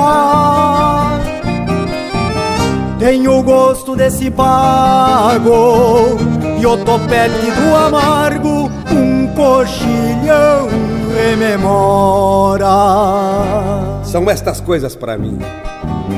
Tenho 2.99 3.39
o 3.39 3.43
gosto 3.43 3.95
desse 3.95 4.29
pago 4.29 6.17
e 6.59 6.65
o 6.65 6.77
topete 6.77 7.51
do 7.51 7.75
amargo, 7.75 8.69
um 8.91 9.27
coxilhão 9.33 10.67
rememora. 11.15 12.67
São 14.03 14.29
estas 14.29 14.59
coisas 14.59 14.95
para 14.95 15.17
mim, 15.17 15.39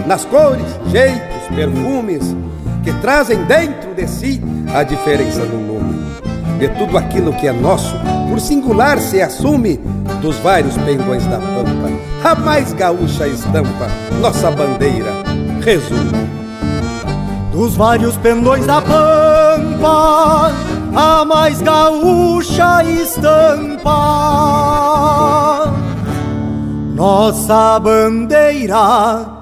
nas 0.07 0.25
cores, 0.25 0.79
jeitos, 0.87 1.55
perfumes, 1.55 2.35
que 2.83 2.93
trazem 2.93 3.43
dentro 3.45 3.93
de 3.93 4.07
si 4.07 4.41
a 4.73 4.83
diferença 4.83 5.45
do 5.45 5.57
nome. 5.57 6.01
De 6.59 6.69
tudo 6.69 6.97
aquilo 6.97 7.33
que 7.33 7.47
é 7.47 7.51
nosso, 7.51 7.95
por 8.29 8.39
singular 8.39 8.99
se 8.99 9.21
assume 9.21 9.77
dos 10.21 10.37
vários 10.37 10.77
pendões 10.77 11.25
da 11.25 11.37
pampa, 11.37 11.89
a 12.23 12.35
mais 12.35 12.71
gaúcha 12.73 13.27
estampa, 13.27 13.87
nossa 14.19 14.51
bandeira, 14.51 15.11
resume. 15.63 16.29
Dos 17.51 17.75
vários 17.75 18.15
pendões 18.17 18.65
da 18.65 18.81
pampa, 18.81 20.51
a 20.95 21.25
mais 21.25 21.61
gaúcha 21.61 22.83
estampa, 22.83 23.91
nossa 26.95 27.79
bandeira 27.79 29.40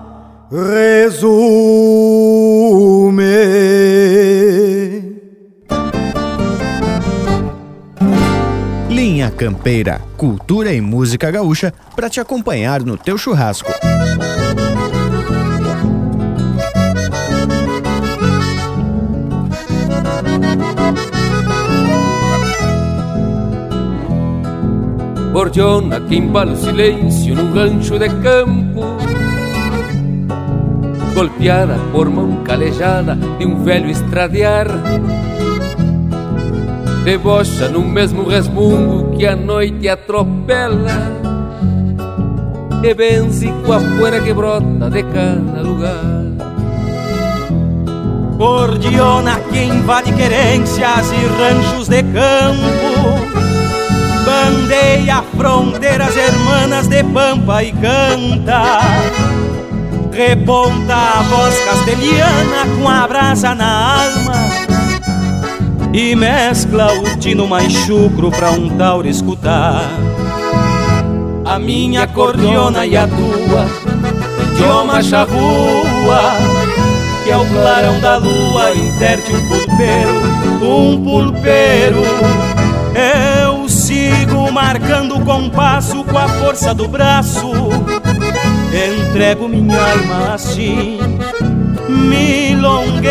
resume. 0.51 1.19
Linha 8.89 9.29
Campeira, 9.29 10.01
cultura 10.17 10.73
e 10.73 10.81
música 10.81 11.29
gaúcha 11.29 11.71
para 11.95 12.09
te 12.09 12.19
acompanhar 12.19 12.81
no 12.81 12.97
teu 12.97 13.17
churrasco. 13.17 13.71
Bordiona 25.31 26.01
que 26.01 26.15
embala 26.15 26.53
o 26.53 26.57
silêncio 26.57 27.35
num 27.35 27.53
rancho 27.53 27.99
de 27.99 28.09
campo 28.21 28.98
Golpeada 31.19 31.75
por 31.91 32.09
mão 32.09 32.45
calejada 32.45 33.13
de 33.37 33.45
um 33.45 33.61
velho 33.61 33.89
estradear 33.89 34.67
Debocha 37.03 37.67
no 37.67 37.81
mesmo 37.81 38.23
resmungo 38.23 39.17
que 39.17 39.27
a 39.27 39.35
noite 39.35 39.89
atropela. 39.89 40.87
E 42.81 42.93
benze 42.93 43.53
com 43.65 43.73
a 43.73 43.81
poeira 43.81 44.21
que 44.21 44.33
brota 44.33 44.89
de 44.89 45.03
cada 45.03 45.61
lugar. 45.61 46.23
Bordiona 48.37 49.41
que 49.41 49.61
invade 49.61 50.13
querências 50.13 51.11
e 51.11 51.25
ranchos 51.37 51.89
de 51.89 52.01
campo. 52.01 53.19
Bandeia 54.25 55.21
fronteiras 55.35 56.15
hermanas 56.15 56.87
de 56.87 57.03
pampa 57.03 57.61
e 57.61 57.73
canta 57.73 59.48
Reponta 60.11 60.95
a 60.95 61.21
voz 61.23 61.57
castelhana 61.65 62.65
com 62.77 62.89
a 62.89 63.07
brasa 63.07 63.55
na 63.55 64.03
alma 64.03 64.49
E 65.93 66.15
mescla 66.15 66.93
o 66.93 67.17
tino 67.17 67.47
mais 67.47 67.71
chucro 67.71 68.29
pra 68.31 68.51
um 68.51 68.69
tauro 68.77 69.07
escutar 69.07 69.89
a 71.49 71.57
minha 71.57 72.05
cordiona 72.05 72.85
e 72.85 72.95
a 72.95 73.07
tua, 73.07 73.65
idioma 74.51 75.01
charrua, 75.01 76.21
que 77.23 77.31
é 77.31 77.37
o 77.37 77.45
clarão 77.47 77.99
da 77.99 78.17
lua 78.17 78.71
interte 78.75 79.33
um 79.33 79.47
pulpeiro, 79.47 80.21
um 80.61 81.03
pulpeiro. 81.03 82.03
Eu 82.93 83.67
sigo 83.67 84.51
marcando 84.51 85.15
o 85.17 85.25
compasso 85.25 86.03
com 86.03 86.17
a 86.19 86.29
força 86.29 86.71
do 86.71 86.87
braço, 86.87 87.51
entrego 88.73 89.47
minha 89.47 89.79
alma 89.79 90.33
assim, 90.33 90.99
milongueira. 91.87 93.09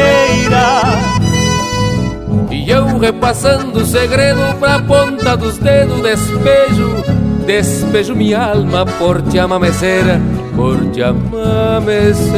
E 2.51 2.71
eu 2.71 2.99
repassando 2.99 3.81
o 3.81 3.87
segredo 3.87 4.59
pra 4.59 4.81
ponta 4.81 5.37
dos 5.37 5.59
dedos 5.59 6.03
despejo 6.03 7.19
Despejo 7.49 8.15
minha 8.15 8.45
alma 8.45 8.85
por 8.85 9.23
te 9.23 9.39
amamecera, 9.39 10.21
por 10.55 10.91
te 10.91 11.03
amamecera. 11.03 12.29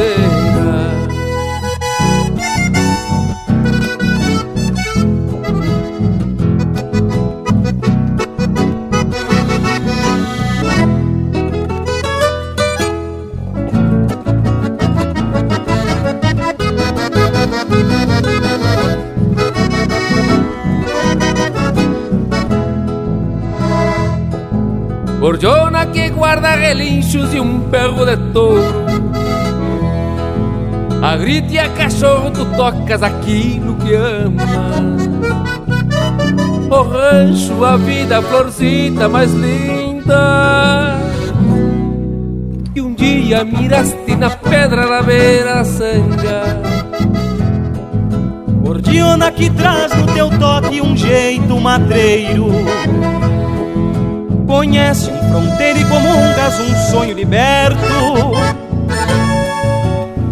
Relinchos 26.71 27.33
e 27.33 27.39
um 27.39 27.59
perro 27.69 28.05
de 28.05 28.15
touro. 28.31 28.85
A 31.01 31.17
grite 31.17 31.55
e 31.55 31.59
a 31.59 31.67
cachorro 31.67 32.31
tu 32.31 32.45
tocas 32.55 33.03
aquilo 33.03 33.75
que 33.75 33.93
ama. 33.93 34.43
O 36.69 36.81
rancho, 36.83 37.65
a 37.65 37.75
vida, 37.75 38.19
a 38.19 38.21
florcita 38.21 39.09
mais 39.09 39.33
linda. 39.33 40.97
E 42.73 42.79
um 42.79 42.93
dia 42.93 43.43
miraste 43.43 44.15
na 44.15 44.29
pedra 44.29 44.87
na 44.87 45.01
beira 45.01 45.55
da 45.55 45.65
sanga 45.65 46.61
Gordiona 48.63 49.29
que 49.29 49.49
traz 49.49 49.91
no 49.93 50.05
teu 50.13 50.29
toque 50.39 50.81
um 50.81 50.95
jeito 50.95 51.59
matreiro 51.59 52.47
Conhece 54.51 55.09
um 55.09 55.29
fronteira 55.29 55.79
e 55.79 55.85
comungas 55.85 56.59
um 56.59 56.91
sonho 56.91 57.15
liberto. 57.15 57.79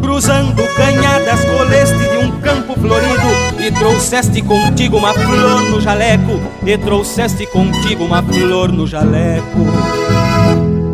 Cruzando 0.02 0.62
canhadas 0.76 1.46
coleste 1.46 1.98
de 1.98 2.18
um 2.18 2.32
campo 2.42 2.78
florido 2.78 3.30
E 3.58 3.72
trouxeste 3.72 4.42
contigo 4.42 4.98
uma 4.98 5.14
flor 5.14 5.62
no 5.70 5.80
jaleco 5.80 6.38
E 6.66 6.78
trouxeste 6.78 7.48
contigo 7.48 8.04
uma 8.04 8.22
flor 8.22 8.74
no 8.74 8.86
jaleco. 8.86 9.66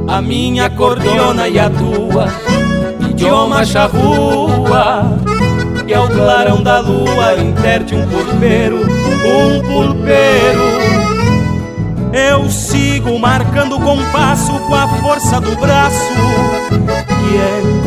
A 0.07 0.22
minha 0.22 0.69
cordiona 0.69 1.47
e 1.47 1.57
a 1.57 1.68
tua 1.68 2.27
Idioma 3.10 3.65
charrua 3.65 5.18
Que 5.88 5.95
é 5.95 5.99
o 5.99 6.07
clarão 6.07 6.61
da 6.61 6.80
lua 6.80 7.34
Interte 7.41 7.95
um 7.95 8.07
pulpeiro, 8.07 8.85
um 8.85 9.61
pulpeiro 9.61 10.74
eu 12.16 12.50
sigo 12.50 13.20
marcando 13.20 13.76
o 13.76 13.82
compasso 13.82 14.58
com 14.62 14.74
a 14.74 14.88
força 14.88 15.42
do 15.42 15.54
braço 15.58 16.14
Que 17.08 17.36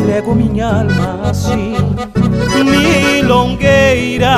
entrego 0.01 0.35
minha 0.35 0.67
alma 0.67 1.21
assim 1.31 1.73
Milongueira. 2.63 4.37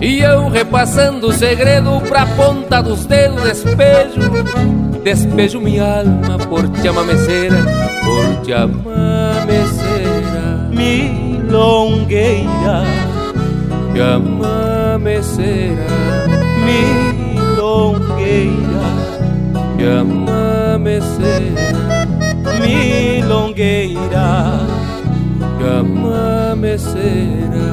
E 0.00 0.20
eu 0.20 0.48
repassando 0.48 1.26
o 1.28 1.32
segredo 1.32 2.00
pra 2.08 2.24
ponta 2.24 2.82
dos 2.82 3.04
dedos 3.04 3.42
despejo 3.42 4.20
Despejo 5.04 5.60
minha 5.60 5.98
alma 5.98 6.38
por 6.38 6.66
te 6.70 6.88
amamecera 6.88 7.58
Por 8.02 8.36
te 8.42 8.54
amamecera 8.54 8.82
Milongueira. 10.70 12.46
Te 13.92 14.00
amamecera 14.00 15.86
Milongueira 16.64 17.11
milongueira 17.72 18.84
Chama 19.78 20.78
meceira 20.78 22.06
Milongueira 22.60 24.28
Chama 25.58 26.56
meceira 26.56 27.72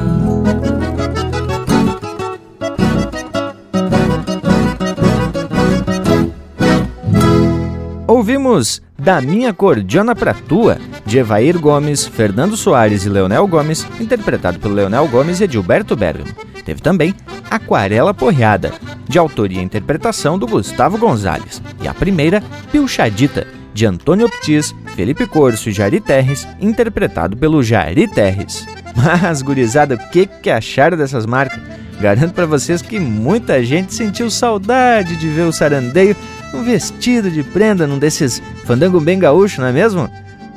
Ouvimos 8.06 8.82
Da 9.02 9.18
Minha 9.18 9.54
Cordiona 9.54 10.14
Pra 10.14 10.34
Tua, 10.34 10.76
de 11.06 11.16
Evair 11.18 11.58
Gomes, 11.58 12.06
Fernando 12.06 12.54
Soares 12.54 13.06
e 13.06 13.08
Leonel 13.08 13.46
Gomes, 13.46 13.86
interpretado 13.98 14.58
pelo 14.58 14.74
Leonel 14.74 15.08
Gomes 15.08 15.40
e 15.40 15.44
Edilberto 15.44 15.96
Bergamo. 15.96 16.28
Teve 16.66 16.82
também 16.82 17.14
Aquarela 17.50 18.12
Porreada, 18.12 18.72
de 19.08 19.18
autoria 19.18 19.58
e 19.58 19.64
interpretação 19.64 20.38
do 20.38 20.46
Gustavo 20.46 20.98
Gonzalez. 20.98 21.62
E 21.82 21.88
a 21.88 21.94
primeira, 21.94 22.42
Pilchadita, 22.70 23.46
de 23.72 23.86
Antônio 23.86 24.26
Optis, 24.26 24.74
Felipe 24.94 25.26
Corso 25.26 25.70
e 25.70 25.72
Jari 25.72 26.00
Terres, 26.00 26.46
interpretado 26.60 27.38
pelo 27.38 27.62
Jari 27.62 28.06
Terres. 28.06 28.66
Mas, 28.94 29.40
gurizada, 29.40 29.94
o 29.94 30.10
que, 30.10 30.26
que 30.26 30.50
acharam 30.50 30.98
dessas 30.98 31.24
marcas? 31.24 31.58
Garanto 32.00 32.32
para 32.32 32.46
vocês 32.46 32.80
que 32.80 32.98
muita 32.98 33.62
gente 33.62 33.92
sentiu 33.92 34.30
saudade 34.30 35.16
de 35.16 35.28
ver 35.28 35.42
o 35.42 35.52
sarandeio 35.52 36.16
um 36.54 36.62
vestido 36.62 37.30
de 37.30 37.42
prenda 37.42 37.86
num 37.86 37.98
desses 37.98 38.42
fandango 38.64 38.98
bem 39.00 39.18
gaúcho, 39.18 39.60
não 39.60 39.68
é 39.68 39.72
mesmo? 39.72 40.10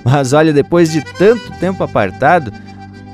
Mas 0.03 0.33
olha, 0.33 0.53
depois 0.53 0.91
de 0.91 1.01
tanto 1.01 1.51
tempo 1.59 1.83
apartado, 1.83 2.51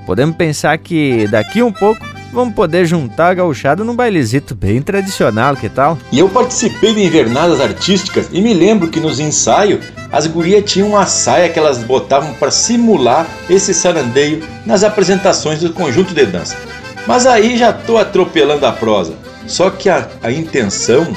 podemos 0.06 0.36
pensar 0.36 0.78
que 0.78 1.28
daqui 1.28 1.62
um 1.62 1.72
pouco 1.72 2.06
vamos 2.32 2.54
poder 2.54 2.86
juntar 2.86 3.30
a 3.30 3.34
gauchada 3.34 3.84
num 3.84 3.96
bailezito 3.96 4.54
bem 4.54 4.82
tradicional, 4.82 5.56
que 5.56 5.68
tal? 5.68 5.98
E 6.12 6.20
eu 6.20 6.30
participei 6.30 6.94
de 6.94 7.04
invernadas 7.04 7.60
artísticas 7.60 8.30
e 8.32 8.42
me 8.42 8.54
lembro 8.54 8.90
que 8.90 9.00
nos 9.00 9.20
ensaios 9.20 9.84
as 10.12 10.28
gurias 10.28 10.72
tinham 10.72 10.90
uma 10.90 11.06
saia 11.06 11.50
que 11.50 11.60
elas 11.60 11.80
botavam 11.80 12.34
para 12.34 12.52
simular 12.52 13.28
esse 13.50 13.74
sarandeio 13.74 14.44
nas 14.66 14.84
apresentações 14.84 15.60
do 15.60 15.74
conjunto 15.74 16.14
de 16.14 16.26
dança. 16.26 16.56
Mas 17.10 17.26
aí 17.26 17.58
já 17.58 17.74
tô 17.74 17.98
atropelando 17.98 18.68
a 18.68 18.72
prosa. 18.72 19.16
Só 19.48 19.72
que 19.72 19.90
a, 19.90 20.08
a 20.22 20.32
intenção 20.32 21.08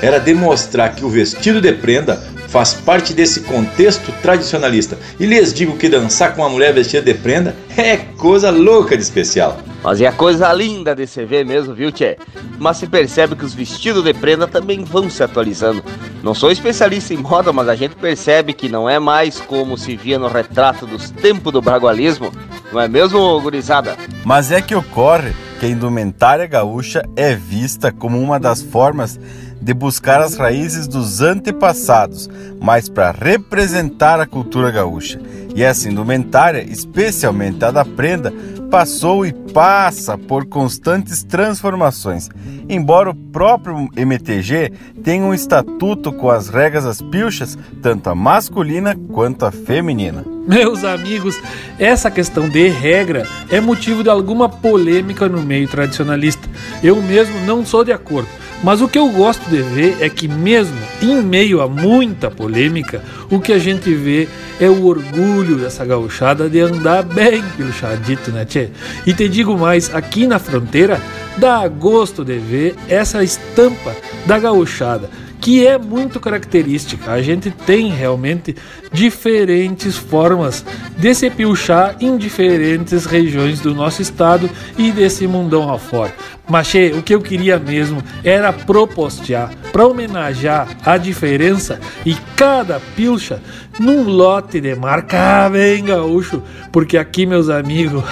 era 0.00 0.20
demonstrar 0.20 0.94
que 0.94 1.04
o 1.04 1.08
vestido 1.08 1.60
de 1.60 1.72
prenda 1.72 2.22
faz 2.46 2.72
parte 2.72 3.12
desse 3.12 3.40
contexto 3.40 4.12
tradicionalista. 4.22 4.96
E 5.18 5.26
lhes 5.26 5.52
digo 5.52 5.76
que 5.76 5.88
dançar 5.88 6.36
com 6.36 6.42
uma 6.42 6.48
mulher 6.48 6.72
vestida 6.72 7.02
de 7.02 7.14
prenda 7.14 7.56
é 7.76 7.96
coisa 7.96 8.48
louca 8.48 8.96
de 8.96 9.02
especial. 9.02 9.58
Mas 9.82 10.00
é 10.00 10.12
coisa 10.12 10.52
linda 10.52 10.94
de 10.94 11.04
se 11.04 11.24
ver 11.24 11.44
mesmo, 11.44 11.74
viu, 11.74 11.90
Tchê? 11.90 12.16
Mas 12.56 12.76
se 12.76 12.86
percebe 12.86 13.34
que 13.34 13.44
os 13.44 13.52
vestidos 13.52 14.04
de 14.04 14.14
prenda 14.14 14.46
também 14.46 14.84
vão 14.84 15.10
se 15.10 15.20
atualizando. 15.20 15.82
Não 16.22 16.32
sou 16.32 16.52
especialista 16.52 17.12
em 17.12 17.16
moda, 17.16 17.52
mas 17.52 17.68
a 17.68 17.74
gente 17.74 17.96
percebe 17.96 18.52
que 18.52 18.68
não 18.68 18.88
é 18.88 19.00
mais 19.00 19.40
como 19.40 19.76
se 19.76 19.96
via 19.96 20.16
no 20.16 20.28
retrato 20.28 20.86
dos 20.86 21.10
tempos 21.10 21.52
do 21.52 21.60
bragualismo. 21.60 22.30
Não 22.72 22.80
é 22.80 22.88
mesmo, 22.88 23.40
gurizada? 23.40 23.96
Mas 24.24 24.52
é 24.52 24.62
que 24.62 24.74
ocorre 24.74 25.32
que 25.58 25.66
a 25.66 25.68
indumentária 25.68 26.46
gaúcha 26.46 27.02
é 27.16 27.34
vista 27.34 27.92
como 27.92 28.18
uma 28.18 28.38
das 28.38 28.62
formas 28.62 29.18
de 29.60 29.74
buscar 29.74 30.20
as 30.20 30.36
raízes 30.36 30.88
dos 30.88 31.20
antepassados, 31.20 32.30
mas 32.60 32.88
para 32.88 33.10
representar 33.10 34.20
a 34.20 34.26
cultura 34.26 34.70
gaúcha. 34.70 35.20
E 35.54 35.62
essa 35.62 35.88
indumentária, 35.88 36.62
especialmente 36.62 37.64
a 37.64 37.70
da 37.70 37.84
prenda, 37.84 38.32
passou 38.70 39.26
e 39.26 39.32
passa 39.32 40.16
por 40.16 40.46
constantes 40.46 41.24
transformações. 41.24 42.28
Embora 42.68 43.10
o 43.10 43.14
próprio 43.14 43.88
MTG 43.96 44.72
tenha 45.02 45.24
um 45.24 45.34
estatuto 45.34 46.12
com 46.12 46.30
as 46.30 46.48
regras 46.48 46.84
das 46.84 47.02
pilchas, 47.02 47.58
tanto 47.82 48.08
a 48.08 48.14
masculina 48.14 48.96
quanto 49.12 49.44
a 49.44 49.50
feminina. 49.50 50.24
Meus 50.50 50.82
amigos, 50.82 51.40
essa 51.78 52.10
questão 52.10 52.48
de 52.48 52.66
regra 52.66 53.24
é 53.48 53.60
motivo 53.60 54.02
de 54.02 54.10
alguma 54.10 54.48
polêmica 54.48 55.28
no 55.28 55.40
meio 55.40 55.68
tradicionalista. 55.68 56.48
Eu 56.82 57.00
mesmo 57.00 57.38
não 57.46 57.64
sou 57.64 57.84
de 57.84 57.92
acordo. 57.92 58.28
Mas 58.60 58.80
o 58.80 58.88
que 58.88 58.98
eu 58.98 59.08
gosto 59.10 59.48
de 59.48 59.62
ver 59.62 59.98
é 60.00 60.08
que, 60.08 60.26
mesmo 60.26 60.76
em 61.00 61.22
meio 61.22 61.60
a 61.62 61.68
muita 61.68 62.32
polêmica, 62.32 63.00
o 63.30 63.38
que 63.38 63.52
a 63.52 63.58
gente 63.58 63.94
vê 63.94 64.28
é 64.60 64.68
o 64.68 64.86
orgulho 64.86 65.54
dessa 65.54 65.84
gauchada 65.84 66.50
de 66.50 66.58
andar 66.58 67.04
bem 67.04 67.44
pilchadito, 67.56 68.32
né, 68.32 68.44
tchê? 68.44 68.70
E 69.06 69.14
te 69.14 69.28
digo 69.28 69.56
mais, 69.56 69.94
aqui 69.94 70.26
na 70.26 70.40
fronteira, 70.40 71.00
dá 71.38 71.66
gosto 71.68 72.24
de 72.24 72.38
ver 72.38 72.74
essa 72.88 73.22
estampa 73.22 73.94
da 74.26 74.36
gauchada, 74.36 75.08
que 75.40 75.66
é 75.66 75.78
muito 75.78 76.20
característica. 76.20 77.10
A 77.10 77.22
gente 77.22 77.50
tem 77.50 77.90
realmente 77.90 78.54
diferentes 78.92 79.96
formas 79.96 80.64
de 80.98 81.14
se 81.14 81.30
pilchar 81.30 81.96
em 82.00 82.16
diferentes 82.16 83.06
regiões 83.06 83.60
do 83.60 83.74
nosso 83.74 84.02
estado 84.02 84.50
e 84.76 84.92
desse 84.92 85.26
mundão 85.26 85.72
afora. 85.72 86.12
Mas 86.48 86.66
che, 86.66 86.92
o 86.96 87.02
que 87.02 87.14
eu 87.14 87.20
queria 87.20 87.58
mesmo 87.58 88.02
era 88.24 88.52
propostear, 88.52 89.52
para 89.72 89.86
homenagear 89.86 90.68
a 90.84 90.96
diferença 90.96 91.78
e 92.04 92.16
cada 92.34 92.80
pilcha 92.96 93.40
num 93.78 94.02
lote 94.02 94.60
de 94.60 94.74
marca 94.74 95.48
bem 95.48 95.84
gaúcho, 95.84 96.42
porque 96.72 96.98
aqui, 96.98 97.24
meus 97.24 97.48
amigos, 97.48 98.02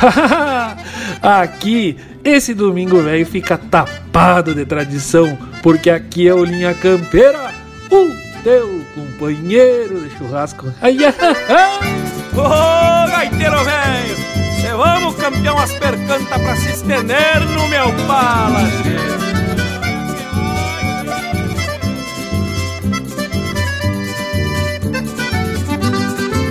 aqui 1.20 1.96
esse 2.24 2.54
domingo 2.54 3.02
velho 3.02 3.26
fica 3.26 3.56
tapado 3.56 4.54
de 4.54 4.64
tradição, 4.64 5.36
porque 5.62 5.90
aqui 5.90 6.28
é 6.28 6.34
o 6.34 6.44
Linha 6.44 6.74
Campeira, 6.74 7.52
o 7.90 8.42
teu 8.42 8.84
companheiro 8.94 10.08
de 10.08 10.16
churrasco. 10.16 10.72
Ai, 10.80 10.96
ai, 11.04 11.98
Ô, 12.36 12.40
oh, 12.40 13.10
gaiteiro 13.10 13.64
velho! 13.64 14.28
Levamos 14.62 15.14
campeão 15.16 15.58
as 15.58 15.72
percantas 15.72 16.42
pra 16.42 16.56
se 16.56 16.72
estender 16.72 17.40
no 17.40 17.68
meu 17.68 17.90
pala, 18.06 18.60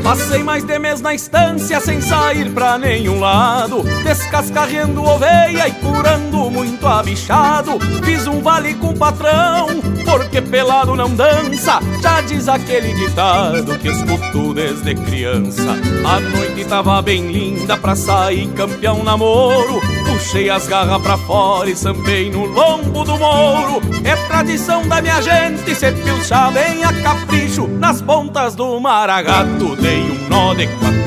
Passei 0.07 0.41
mais 0.41 0.63
de 0.63 0.79
mês 0.79 1.01
na 1.01 1.13
estância 1.13 1.81
sem 1.81 1.99
sair 1.99 2.49
pra 2.51 2.77
nenhum 2.77 3.19
lado. 3.19 3.83
Descascarreando 4.05 5.03
oveia 5.03 5.67
e 5.67 5.71
curando 5.73 6.49
muito 6.49 6.87
abichado 6.87 7.77
Fiz 8.05 8.25
um 8.25 8.41
vale 8.41 8.73
com 8.75 8.91
o 8.91 8.97
patrão, 8.97 9.67
porque 10.05 10.41
pelado 10.41 10.95
não 10.95 11.13
dança. 11.13 11.81
Já 12.01 12.21
diz 12.21 12.47
aquele 12.47 12.93
ditado 12.93 13.77
que 13.79 13.89
escuto 13.89 14.53
desde 14.53 14.95
criança. 14.95 15.75
A 16.05 16.21
noite 16.21 16.63
tava 16.63 17.01
bem 17.01 17.29
linda 17.29 17.75
pra 17.75 17.93
sair 17.93 18.47
campeão 18.53 19.03
namoro 19.03 19.81
Puxei 20.17 20.49
as 20.49 20.67
garras 20.67 20.99
pra 21.03 21.15
fora 21.15 21.69
e 21.69 21.75
sambei 21.75 22.31
no 22.31 22.43
lombo 22.43 23.03
do 23.03 23.19
mouro. 23.19 23.79
É 24.03 24.15
tradição 24.27 24.81
da 24.87 24.99
minha 24.99 25.21
gente 25.21 25.75
se 25.75 25.91
pilchar 25.91 26.51
bem 26.51 26.83
a 26.83 26.91
capricho. 27.03 27.67
Nas 27.67 28.01
pontas 28.01 28.55
do 28.55 28.79
maragato 28.79 29.75
dei 29.75 30.01
um 30.01 30.27
nó 30.27 30.55
de 30.55 30.65
quatro 30.79 31.06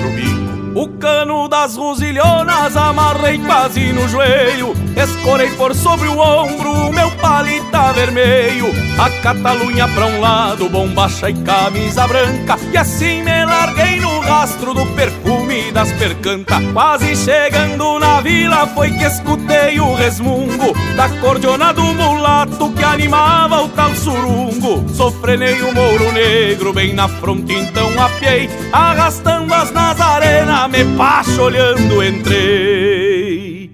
o 0.75 0.89
cano 0.99 1.49
das 1.49 1.77
rosilhonas 1.77 2.77
amarrei 2.77 3.39
quase 3.39 3.93
no 3.93 4.09
joelho 4.09 4.75
Escorei 4.97 5.49
por 5.53 5.75
sobre 5.75 6.09
o 6.09 6.19
ombro 6.19 6.71
o 6.71 6.93
meu 6.93 7.11
palita 7.13 7.93
vermelho. 7.93 8.67
A 8.99 9.09
Catalunha 9.23 9.89
pra 9.89 10.07
um 10.07 10.21
lado, 10.21 10.69
bombacha 10.69 11.31
e 11.31 11.35
camisa 11.35 12.07
branca 12.07 12.59
E 12.73 12.77
assim 12.77 13.23
me 13.23 13.45
larguei 13.45 14.01
no 14.01 14.21
rastro 14.21 14.75
do 14.75 14.85
perfume 14.95 15.73
das 15.73 15.91
percantas. 15.93 16.63
Quase 16.73 17.17
chegando 17.17 17.99
na 17.99 18.21
vila 18.21 18.67
foi 18.69 18.91
que 18.91 19.05
escutei 19.05 19.81
o 19.81 19.95
resmungo 19.95 20.75
Da 20.97 21.09
cordiona 21.21 21.73
do 21.73 21.83
mulato 21.83 22.71
que 22.73 22.85
animava 22.85 23.63
o 23.63 23.69
tal 23.69 23.95
surungo. 23.95 24.87
Sofrenei 24.93 25.63
o 25.63 25.73
mouro 25.73 26.13
negro 26.13 26.73
bem 26.75 26.93
na 26.93 27.09
fronte 27.09 27.55
então 27.55 27.89
apiei 27.99 28.51
Arrastando 28.73 29.55
as 29.55 29.71
nazarenas 29.71 30.60
me 30.69 30.85
passo 30.97 31.43
olhando 31.43 32.03
entrei. 32.03 33.71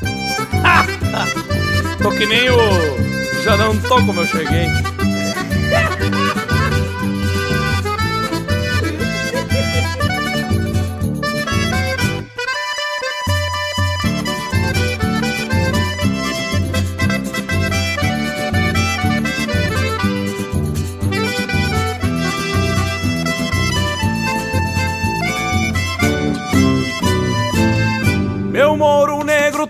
tô 2.02 2.10
que 2.10 2.26
nem 2.26 2.50
o. 2.50 3.42
Já 3.42 3.56
não 3.56 3.76
tô 3.76 4.04
como 4.04 4.20
eu 4.20 4.26
cheguei. 4.26 4.97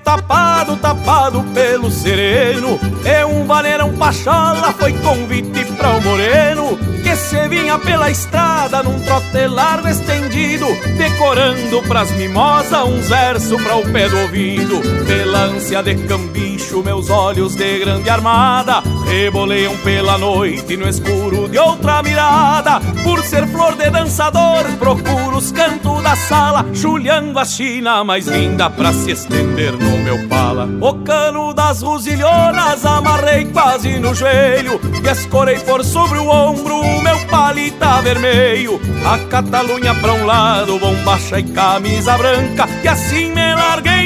Tapado, 0.08 0.74
tapado 0.76 1.42
pelo 1.52 1.90
sereno. 1.90 2.80
É 3.04 3.26
um 3.26 3.44
vaneirão 3.44 3.92
pachola, 3.92 4.72
foi 4.72 4.94
convite 4.94 5.66
pra 5.76 5.90
o 5.90 6.00
moreno 6.00 6.78
Que 7.08 7.16
se 7.16 7.48
vinha 7.48 7.78
pela 7.78 8.10
estrada 8.10 8.82
num 8.82 9.00
trote 9.00 9.46
largo 9.46 9.88
estendido 9.88 10.66
Decorando 10.98 11.82
pras 11.84 12.10
mimosas 12.10 12.84
uns 12.84 13.08
versos 13.08 13.62
pra 13.62 13.76
o 13.76 13.90
pé 13.90 14.10
do 14.10 14.18
ouvido. 14.18 14.78
Pela 15.06 15.44
ânsia 15.44 15.82
de 15.82 15.94
cambicho, 16.06 16.82
meus 16.82 17.08
olhos 17.08 17.54
de 17.54 17.78
grande 17.78 18.10
armada 18.10 18.82
Reboleiam 19.06 19.74
pela 19.78 20.18
noite 20.18 20.76
no 20.76 20.86
escuro 20.86 21.48
de 21.48 21.58
outra 21.58 22.02
mirada. 22.02 22.78
Por 23.02 23.22
ser 23.22 23.46
flor 23.46 23.74
de 23.74 23.88
dançador, 23.88 24.64
procuro 24.78 25.38
os 25.38 25.50
cantos 25.50 26.02
da 26.02 26.14
sala 26.14 26.66
Juliando 26.74 27.38
a 27.38 27.44
China 27.46 28.04
mais 28.04 28.26
linda 28.26 28.68
pra 28.68 28.92
se 28.92 29.12
estender 29.12 29.72
no 29.72 29.96
meu 30.04 30.28
pala. 30.28 30.68
O 30.82 31.02
cano 31.04 31.54
das 31.54 31.80
rosilhonas 31.80 32.84
amarrei 32.84 33.46
quase 33.46 33.98
no 33.98 34.14
joelho 34.14 34.78
E 35.02 35.08
escorei 35.08 35.58
por 35.60 35.82
sobre 35.82 36.18
o 36.18 36.28
ombro 36.28 36.98
meu 37.08 37.18
palita 37.26 38.02
vermelho. 38.02 38.78
A 39.06 39.18
Catalunha 39.30 39.94
pra 39.94 40.12
um 40.12 40.26
lado, 40.26 40.78
bombacha 40.78 41.38
e 41.38 41.42
camisa 41.42 42.18
branca. 42.18 42.68
E 42.84 42.88
assim 42.88 43.32
me 43.32 43.54
larguei 43.54 43.97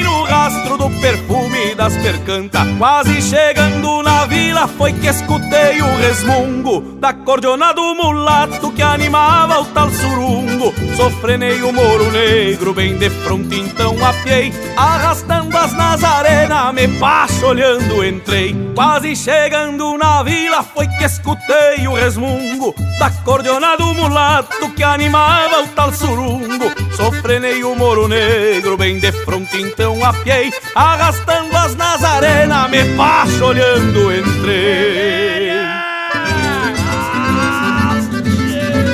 rastro 0.43 0.77
do 0.77 0.89
perfume 0.99 1.73
das 1.73 1.95
percantas 1.97 2.67
Quase 2.77 3.21
chegando 3.21 4.03
na 4.03 4.25
vila 4.25 4.67
foi 4.67 4.91
que 4.91 5.07
escutei 5.07 5.81
o 5.81 5.97
resmungo 5.97 6.81
Da 6.99 7.13
cordiona 7.13 7.73
do 7.73 7.95
mulato 7.95 8.71
que 8.71 8.81
animava 8.81 9.61
o 9.61 9.65
tal 9.65 9.89
surungo. 9.89 10.73
Sofrenei 10.97 11.61
o 11.61 11.71
moro 11.71 12.11
negro 12.11 12.73
bem 12.73 12.97
de 12.97 13.09
fronte 13.09 13.57
então 13.57 13.95
apiei 14.05 14.51
Arrastando 14.75 15.57
as 15.57 15.73
nazarenas 15.73 16.73
me 16.73 16.87
passo 16.99 17.45
olhando 17.45 18.03
entrei. 18.03 18.53
Quase 18.75 19.15
chegando 19.15 19.97
na 19.97 20.23
vila 20.23 20.63
foi 20.63 20.87
que 20.87 21.05
escutei 21.05 21.87
o 21.87 21.93
resmungo 21.93 22.75
Da 22.99 23.09
cordiona 23.23 23.77
do 23.77 23.93
mulato 23.93 24.69
que 24.71 24.83
animava 24.83 25.63
o 25.63 25.67
tal 25.69 25.93
surungo. 25.93 26.71
Sofrenei 26.95 27.63
o 27.63 27.75
moro 27.75 28.07
negro 28.07 28.75
bem 28.75 28.99
de 28.99 29.11
fronte 29.11 29.61
então 29.61 30.03
apiei 30.03 30.32
Arrastando 30.75 31.55
as 31.55 31.75
nazarenas 31.75 32.69
me 32.69 32.83
passo 32.95 33.45
olhando 33.45 34.11
entrei 34.11 35.51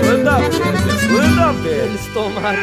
Manda 0.06 0.38
velha, 0.40 1.54
manda 1.54 1.70
Eles 1.70 2.06
tomaram 2.14 2.60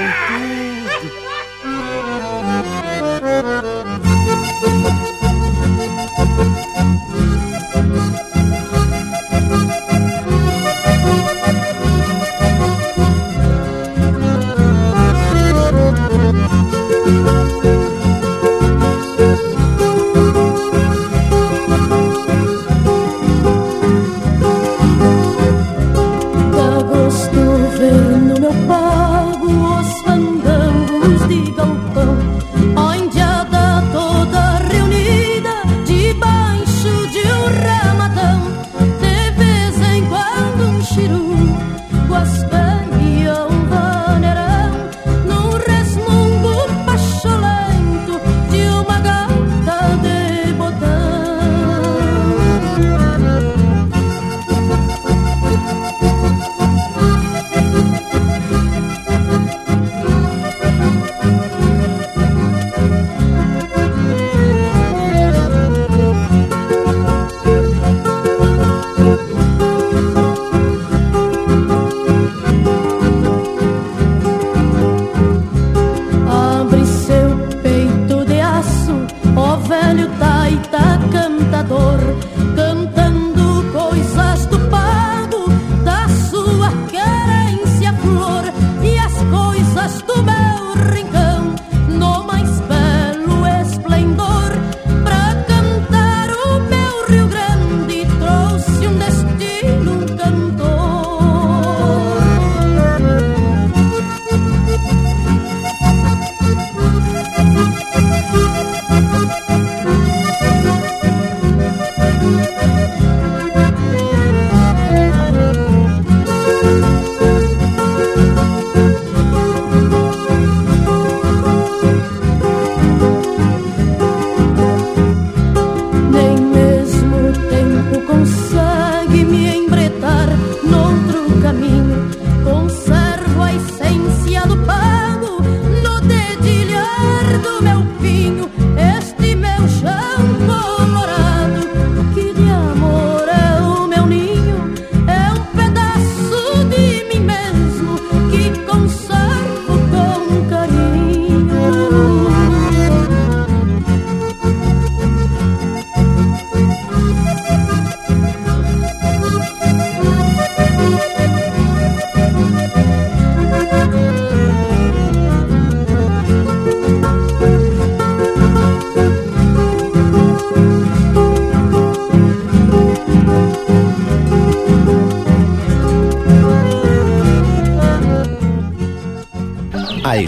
tudo. 4.61 5.16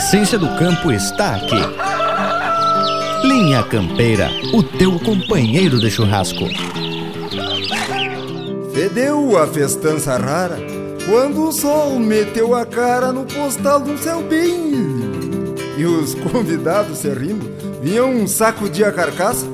Essência 0.08 0.38
do 0.38 0.48
campo 0.56 0.90
está 0.90 1.34
aqui. 1.34 1.60
Linha 3.26 3.62
Campeira, 3.64 4.30
o 4.54 4.62
teu 4.62 4.98
companheiro 4.98 5.78
de 5.78 5.90
churrasco. 5.90 6.46
Fedeu 8.72 9.36
a 9.36 9.46
festança 9.46 10.16
rara 10.16 10.56
quando 11.10 11.46
o 11.46 11.52
sol 11.52 11.98
meteu 11.98 12.54
a 12.54 12.64
cara 12.64 13.12
no 13.12 13.26
postal 13.26 13.82
um 13.82 13.98
céu 13.98 14.22
bem. 14.22 14.72
E 15.76 15.84
os 15.84 16.14
convidados 16.14 16.96
se 16.96 17.10
rindo 17.10 17.46
vinham 17.82 18.10
um 18.10 18.24
de 18.72 18.84
a 18.84 18.90
carcaça, 18.90 19.46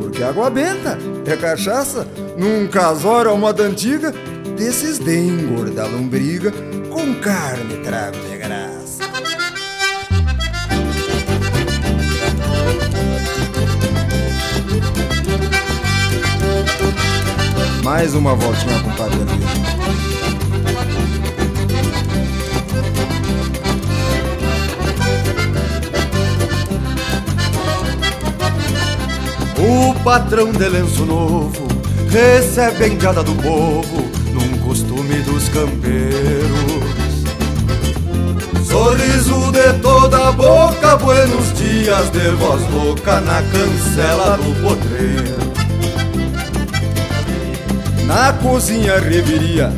porque 0.00 0.22
água 0.22 0.48
benta 0.48 0.96
é 1.26 1.34
cachaça 1.36 2.06
num 2.38 2.68
casório 2.68 3.32
à 3.32 3.36
moda 3.36 3.64
antiga 3.64 4.14
desses 4.56 5.00
de 5.00 5.18
engordar 5.18 5.90
lombriga 5.90 6.52
com 6.90 7.12
carne 7.16 7.78
trago 7.82 8.18
de 8.30 8.36
graça. 8.36 8.55
Mais 17.96 18.14
uma 18.14 18.34
voltinha 18.34 18.78
com 18.80 18.90
o 29.64 29.90
O 29.90 29.94
patrão 30.04 30.52
de 30.52 30.68
lenço 30.68 31.06
novo 31.06 31.66
recebe 32.10 32.84
a 32.84 32.88
enjada 32.88 33.22
do 33.22 33.34
povo 33.36 34.04
num 34.30 34.58
costume 34.58 35.22
dos 35.22 35.48
campeiros. 35.48 36.50
Sorriso 38.68 39.50
de 39.52 39.72
toda 39.80 40.28
a 40.28 40.32
boca, 40.32 40.98
buenos 40.98 41.54
dias 41.54 42.10
de 42.10 42.28
voz 42.32 42.60
louca 42.70 43.22
na 43.22 43.40
cancela 43.40 44.36
do 44.36 44.54
potreiro. 44.60 45.45
Na 48.06 48.32
cozinha 48.34 48.98
reviria 49.00 49.72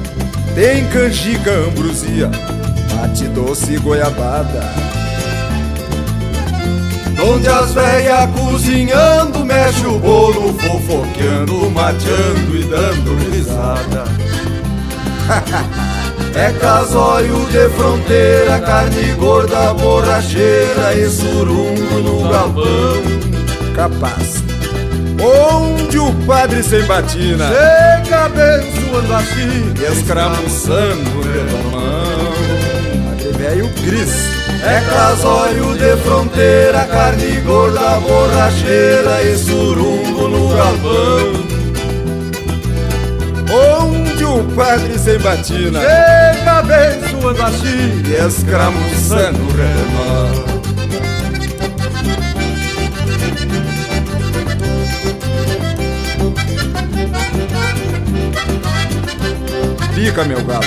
tem 0.58 0.84
canjica, 0.88 1.52
ambrosia, 1.52 2.28
mate 2.96 3.28
doce 3.28 3.74
e 3.74 3.78
goiabada. 3.78 4.60
Onde 7.24 7.46
as 7.48 7.72
velhas 7.72 8.28
cozinhando 8.30 9.44
mexe 9.44 9.86
o 9.86 10.00
bolo, 10.00 10.52
fofoqueando, 10.54 11.70
mateando 11.70 12.56
e 12.56 12.64
dando 12.64 13.30
risada. 13.30 14.02
é 16.34 16.50
casório 16.58 17.46
de 17.52 17.68
fronteira, 17.76 18.58
carne 18.58 19.12
gorda, 19.12 19.74
borracheira 19.74 20.92
e 20.94 21.08
surungo 21.08 22.00
no 22.02 22.28
galpão. 22.28 23.74
Capaz. 23.76 24.47
Onde 25.20 25.98
o 25.98 26.12
padre 26.26 26.62
sem 26.62 26.84
batina 26.84 27.48
chega 27.48 28.24
abençoando 28.26 29.14
a 29.14 29.22
China, 29.22 29.92
escramuçando 29.92 31.22
de 31.22 31.54
mão. 31.70 33.10
Padre 33.10 33.32
velho 33.32 33.68
Cris. 33.74 34.38
É 34.62 34.80
casório 34.80 35.78
de 35.78 35.96
fronteira, 35.98 36.84
carne 36.86 37.40
gorda, 37.42 38.00
borracheira 38.00 39.22
e 39.22 39.38
surungo 39.38 40.28
no 40.28 40.48
galpão. 40.48 41.48
Onde 43.50 44.24
o 44.24 44.44
padre 44.54 44.98
sem 44.98 45.18
batina 45.20 45.80
chega 45.80 46.58
abençoando 46.58 47.42
a 47.42 47.50
China 47.52 48.26
escramuçando 48.26 49.38
o 49.42 49.52
remão. 49.52 50.57
Fica, 60.08 60.24
meu 60.24 60.42
galo. 60.42 60.64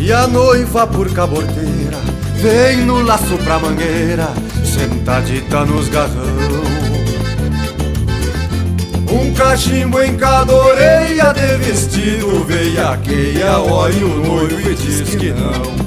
E 0.00 0.12
a 0.12 0.26
noiva 0.26 0.84
por 0.88 1.08
caborteira 1.12 2.00
vem 2.38 2.78
no 2.78 3.02
laço 3.02 3.38
pra 3.44 3.60
mangueira, 3.60 4.30
sentadita 4.64 5.64
nos 5.64 5.88
garrão. 5.88 6.32
Um 9.08 9.32
cachimbo 9.32 10.02
em 10.02 10.16
cada 10.16 10.52
orelha 10.52 11.32
de 11.32 11.56
vestido 11.58 12.44
veiaqueia, 12.44 13.58
olha 13.58 14.06
o 14.06 14.26
noivo 14.26 14.68
e 14.68 14.74
diz 14.74 15.14
que 15.14 15.30
não. 15.30 15.81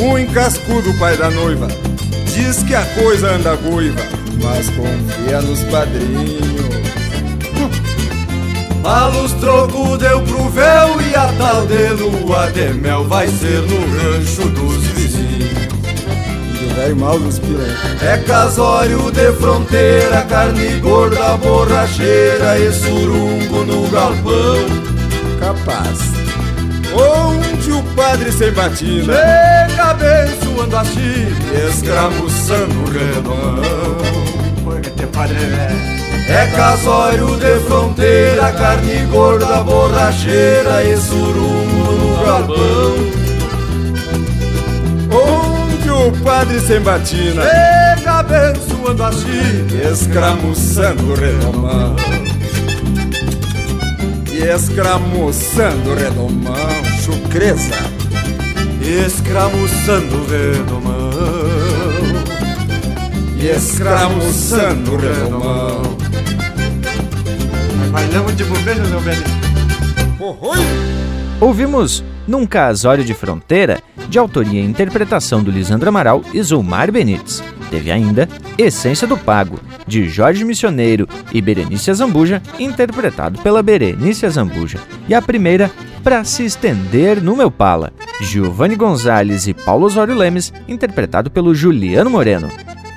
Muito 0.00 0.32
cascudo, 0.32 0.94
pai 0.94 1.14
da 1.18 1.30
noiva, 1.30 1.68
diz 2.24 2.62
que 2.62 2.74
a 2.74 2.82
coisa 2.98 3.32
anda 3.32 3.54
goiva, 3.56 4.00
mas 4.42 4.70
confia 4.70 5.42
nos 5.42 5.62
padrinhos. 5.64 6.40
A 8.82 9.08
luz 9.08 9.32
troco 9.34 9.98
deu 9.98 10.22
pro 10.22 10.48
véu 10.48 11.02
e 11.02 11.14
a 11.14 11.30
tal 11.34 11.66
de 11.66 11.88
lua 12.02 12.50
de 12.50 12.72
mel 12.72 13.04
vai 13.04 13.28
ser 13.28 13.60
no 13.60 13.76
rancho 13.76 14.48
dos 14.48 14.82
vizinhos. 14.94 15.68
Do 16.58 16.74
velho 16.74 16.96
mal 16.96 17.18
dos 17.20 17.38
piranha. 17.38 17.76
É 18.00 18.16
casório 18.18 19.10
de 19.10 19.32
fronteira, 19.34 20.22
carne 20.22 20.80
gorda, 20.80 21.36
borracheira 21.36 22.58
e 22.58 22.72
surungo 22.72 23.64
no 23.64 23.86
galpão. 23.90 24.64
Capaz. 25.38 25.98
Onde 26.94 27.48
o 27.48 27.49
padre 28.00 28.32
sem 28.32 28.50
batina. 28.52 29.12
Chega 29.12 29.84
abençoando 29.90 30.76
a 30.76 30.84
Chile, 30.84 31.36
escramuçando 31.68 32.74
o 32.80 32.90
padre 35.08 35.36
é. 35.36 36.00
É 36.30 36.46
casório 36.56 37.36
de 37.36 37.60
fronteira, 37.66 38.52
carne 38.52 39.04
gorda, 39.10 39.62
borracheira 39.64 40.82
e 40.84 40.96
surungo 40.96 41.92
no 41.92 42.24
galpão. 42.24 42.94
Onde 45.12 45.90
o 45.90 46.12
padre 46.22 46.60
sem 46.60 46.80
batina? 46.80 47.42
Chega 47.42 48.12
abençoando 48.20 49.02
a 49.02 49.12
China, 49.12 49.92
escramuçando 49.92 51.12
o 51.12 51.14
redomão. 51.14 51.96
E 54.32 54.42
escramuçando 54.42 55.90
o 55.90 55.94
redomão, 55.94 56.89
chucreza. 57.10 57.74
Escramuçando 58.80 60.16
o 60.16 60.26
redomão. 60.26 61.10
E 63.38 63.46
escramuçando 63.46 64.92
o 64.92 64.96
redomão. 64.96 65.82
Bailamos 67.90 68.36
de 68.36 68.44
bobeira, 68.44 68.84
meu 68.84 69.00
velho. 69.00 69.24
Ouvimos 71.40 72.04
Num 72.28 72.46
Casório 72.46 73.02
de 73.02 73.14
Fronteira, 73.14 73.80
de 74.08 74.18
autoria 74.18 74.60
e 74.60 74.64
interpretação 74.64 75.42
do 75.42 75.50
Lisandro 75.50 75.88
Amaral 75.88 76.22
e 76.32 76.40
Zulmar 76.42 76.92
Benites. 76.92 77.42
Teve 77.70 77.90
ainda 77.90 78.28
Essência 78.58 79.06
do 79.06 79.16
Pago, 79.16 79.58
de 79.86 80.08
Jorge 80.08 80.44
Missioneiro 80.44 81.08
e 81.32 81.40
Berenice 81.40 81.92
Zambuja, 81.94 82.42
interpretado 82.58 83.40
pela 83.40 83.62
Berenice 83.62 84.28
Zambuja. 84.28 84.78
E 85.08 85.14
a 85.14 85.22
primeira, 85.22 85.70
Pra 86.02 86.24
Se 86.24 86.44
Estender 86.44 87.22
no 87.22 87.36
Meu 87.36 87.50
Pala, 87.50 87.92
Giovanni 88.22 88.74
Gonzalez 88.74 89.46
e 89.46 89.52
Paulo 89.52 89.84
Osório 89.84 90.14
Lemes, 90.14 90.50
interpretado 90.66 91.30
pelo 91.30 91.54
Juliano 91.54 92.08
Moreno. 92.08 92.48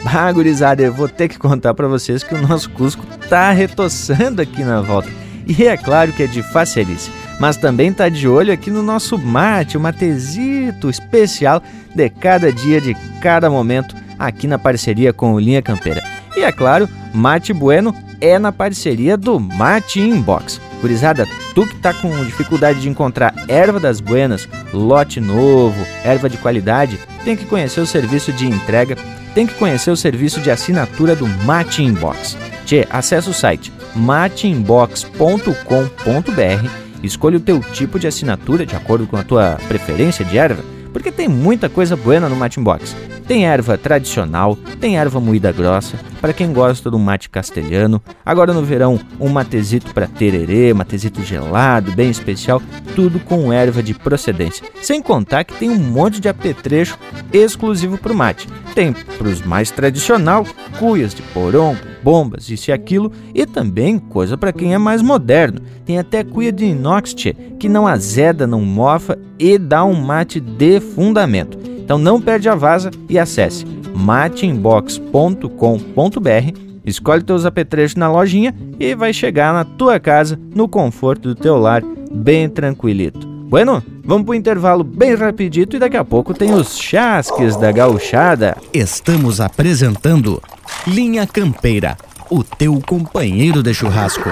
Ah, 0.05 0.31
gurizada, 0.31 0.81
eu 0.81 0.93
vou 0.93 1.09
ter 1.09 1.27
que 1.27 1.37
contar 1.37 1.73
para 1.73 1.87
vocês 1.87 2.23
que 2.23 2.33
o 2.33 2.41
nosso 2.47 2.69
Cusco 2.69 3.05
tá 3.29 3.51
retoçando 3.51 4.41
aqui 4.41 4.63
na 4.63 4.79
volta. 4.79 5.09
E 5.45 5.65
é 5.65 5.75
claro 5.75 6.13
que 6.13 6.23
é 6.23 6.27
de 6.27 6.41
facerice, 6.41 7.11
mas 7.39 7.57
também 7.57 7.91
tá 7.91 8.07
de 8.07 8.25
olho 8.27 8.53
aqui 8.53 8.71
no 8.71 8.81
nosso 8.81 9.17
mate, 9.17 9.77
o 9.77 9.81
matezito 9.81 10.89
especial 10.89 11.61
de 11.93 12.09
cada 12.09 12.53
dia, 12.53 12.79
de 12.79 12.95
cada 13.21 13.49
momento, 13.49 13.95
aqui 14.17 14.47
na 14.47 14.57
parceria 14.57 15.11
com 15.11 15.33
o 15.33 15.39
Linha 15.39 15.61
Campeira. 15.61 16.01
E 16.37 16.41
é 16.41 16.51
claro, 16.51 16.87
Mate 17.13 17.53
Bueno 17.53 17.93
é 18.21 18.39
na 18.39 18.53
parceria 18.53 19.17
do 19.17 19.39
Mate 19.39 19.99
Inbox. 19.99 20.59
Gurizada, 20.81 21.27
tu 21.53 21.65
que 21.65 21.75
tá 21.75 21.93
com 21.93 22.23
dificuldade 22.23 22.81
de 22.81 22.89
encontrar 22.89 23.33
erva 23.47 23.79
das 23.79 23.99
buenas, 23.99 24.47
lote 24.73 25.19
novo, 25.19 25.85
erva 26.03 26.29
de 26.29 26.37
qualidade, 26.37 26.99
tem 27.23 27.35
que 27.35 27.45
conhecer 27.45 27.79
o 27.79 27.87
serviço 27.87 28.31
de 28.31 28.47
entrega 28.47 28.97
tem 29.33 29.47
que 29.47 29.55
conhecer 29.55 29.91
o 29.91 29.97
serviço 29.97 30.39
de 30.39 30.51
assinatura 30.51 31.15
do 31.15 31.27
Mate 31.27 31.83
Inbox. 31.83 32.37
Tchê, 32.65 32.87
acesse 32.89 33.29
o 33.29 33.33
site 33.33 33.73
mateinbox.com.br, 33.95 36.69
escolha 37.01 37.37
o 37.37 37.41
teu 37.41 37.59
tipo 37.59 37.99
de 37.99 38.07
assinatura 38.07 38.65
de 38.65 38.75
acordo 38.75 39.07
com 39.07 39.17
a 39.17 39.23
tua 39.23 39.57
preferência 39.67 40.23
de 40.23 40.37
erva, 40.37 40.63
porque 40.91 41.11
tem 41.11 41.27
muita 41.27 41.69
coisa 41.69 41.95
boa 41.95 42.19
no 42.19 42.35
Mate 42.35 42.59
Inbox. 42.59 42.95
Tem 43.27 43.45
erva 43.45 43.77
tradicional, 43.77 44.57
tem 44.79 44.97
erva 44.97 45.19
moída 45.19 45.51
grossa, 45.51 45.97
para 46.19 46.33
quem 46.33 46.51
gosta 46.51 46.91
do 46.91 46.99
mate 46.99 47.29
castelhano. 47.29 48.01
Agora 48.25 48.53
no 48.53 48.63
verão, 48.63 48.99
um 49.19 49.29
matezito 49.29 49.93
para 49.93 50.07
tererê, 50.07 50.73
matezito 50.73 51.23
gelado, 51.23 51.93
bem 51.93 52.09
especial, 52.09 52.61
tudo 52.95 53.19
com 53.19 53.51
erva 53.51 53.81
de 53.81 53.93
procedência. 53.93 54.65
Sem 54.81 55.01
contar 55.01 55.45
que 55.45 55.53
tem 55.53 55.69
um 55.69 55.77
monte 55.77 56.19
de 56.19 56.27
apetrecho 56.27 56.97
exclusivo 57.31 57.97
para 57.97 58.11
o 58.11 58.15
mate. 58.15 58.47
Tem 58.75 58.91
para 58.91 59.27
os 59.27 59.41
mais 59.41 59.71
tradicional, 59.71 60.45
cuias 60.77 61.13
de 61.13 61.21
porão, 61.21 61.77
bombas, 62.03 62.49
isso 62.49 62.69
e 62.69 62.73
aquilo, 62.73 63.11
e 63.33 63.45
também 63.45 63.97
coisa 63.97 64.37
para 64.37 64.51
quem 64.51 64.73
é 64.73 64.77
mais 64.77 65.01
moderno. 65.01 65.61
Tem 65.85 65.97
até 65.97 66.23
cuia 66.23 66.51
de 66.51 66.65
inox 66.65 67.13
tchê, 67.13 67.33
que 67.57 67.69
não 67.69 67.87
azeda, 67.87 68.45
não 68.45 68.61
mofa 68.61 69.17
e 69.39 69.57
dá 69.57 69.85
um 69.85 69.93
mate 69.93 70.39
de 70.39 70.79
fundamento. 70.79 71.62
Então 71.93 72.01
não 72.01 72.19
perde 72.19 72.49
a 72.49 72.55
vaza 72.55 72.89
e 73.07 73.19
acesse 73.19 73.67
mateinbox.com.br, 73.93 76.59
escolhe 76.83 77.21
teus 77.21 77.45
apetrechos 77.45 77.95
na 77.95 78.11
lojinha 78.11 78.55
e 78.79 78.95
vai 78.95 79.13
chegar 79.13 79.53
na 79.53 79.63
tua 79.63 79.99
casa 79.99 80.39
no 80.55 80.67
conforto 80.67 81.29
do 81.29 81.35
teu 81.35 81.55
lar, 81.55 81.83
bem 82.11 82.49
tranquilito. 82.49 83.27
Bueno, 83.27 83.83
vamos 84.03 84.25
pro 84.25 84.33
intervalo 84.33 84.83
bem 84.83 85.13
rapidito 85.13 85.75
e 85.75 85.79
daqui 85.79 85.95
a 85.95 86.03
pouco 86.03 86.33
tem 86.33 86.51
os 86.51 86.79
chasques 86.79 87.55
da 87.57 87.71
gauchada. 87.71 88.57
Estamos 88.73 89.39
apresentando 89.39 90.41
Linha 90.87 91.27
Campeira, 91.27 91.95
o 92.27 92.43
teu 92.43 92.81
companheiro 92.83 93.61
de 93.61 93.71
churrasco. 93.71 94.31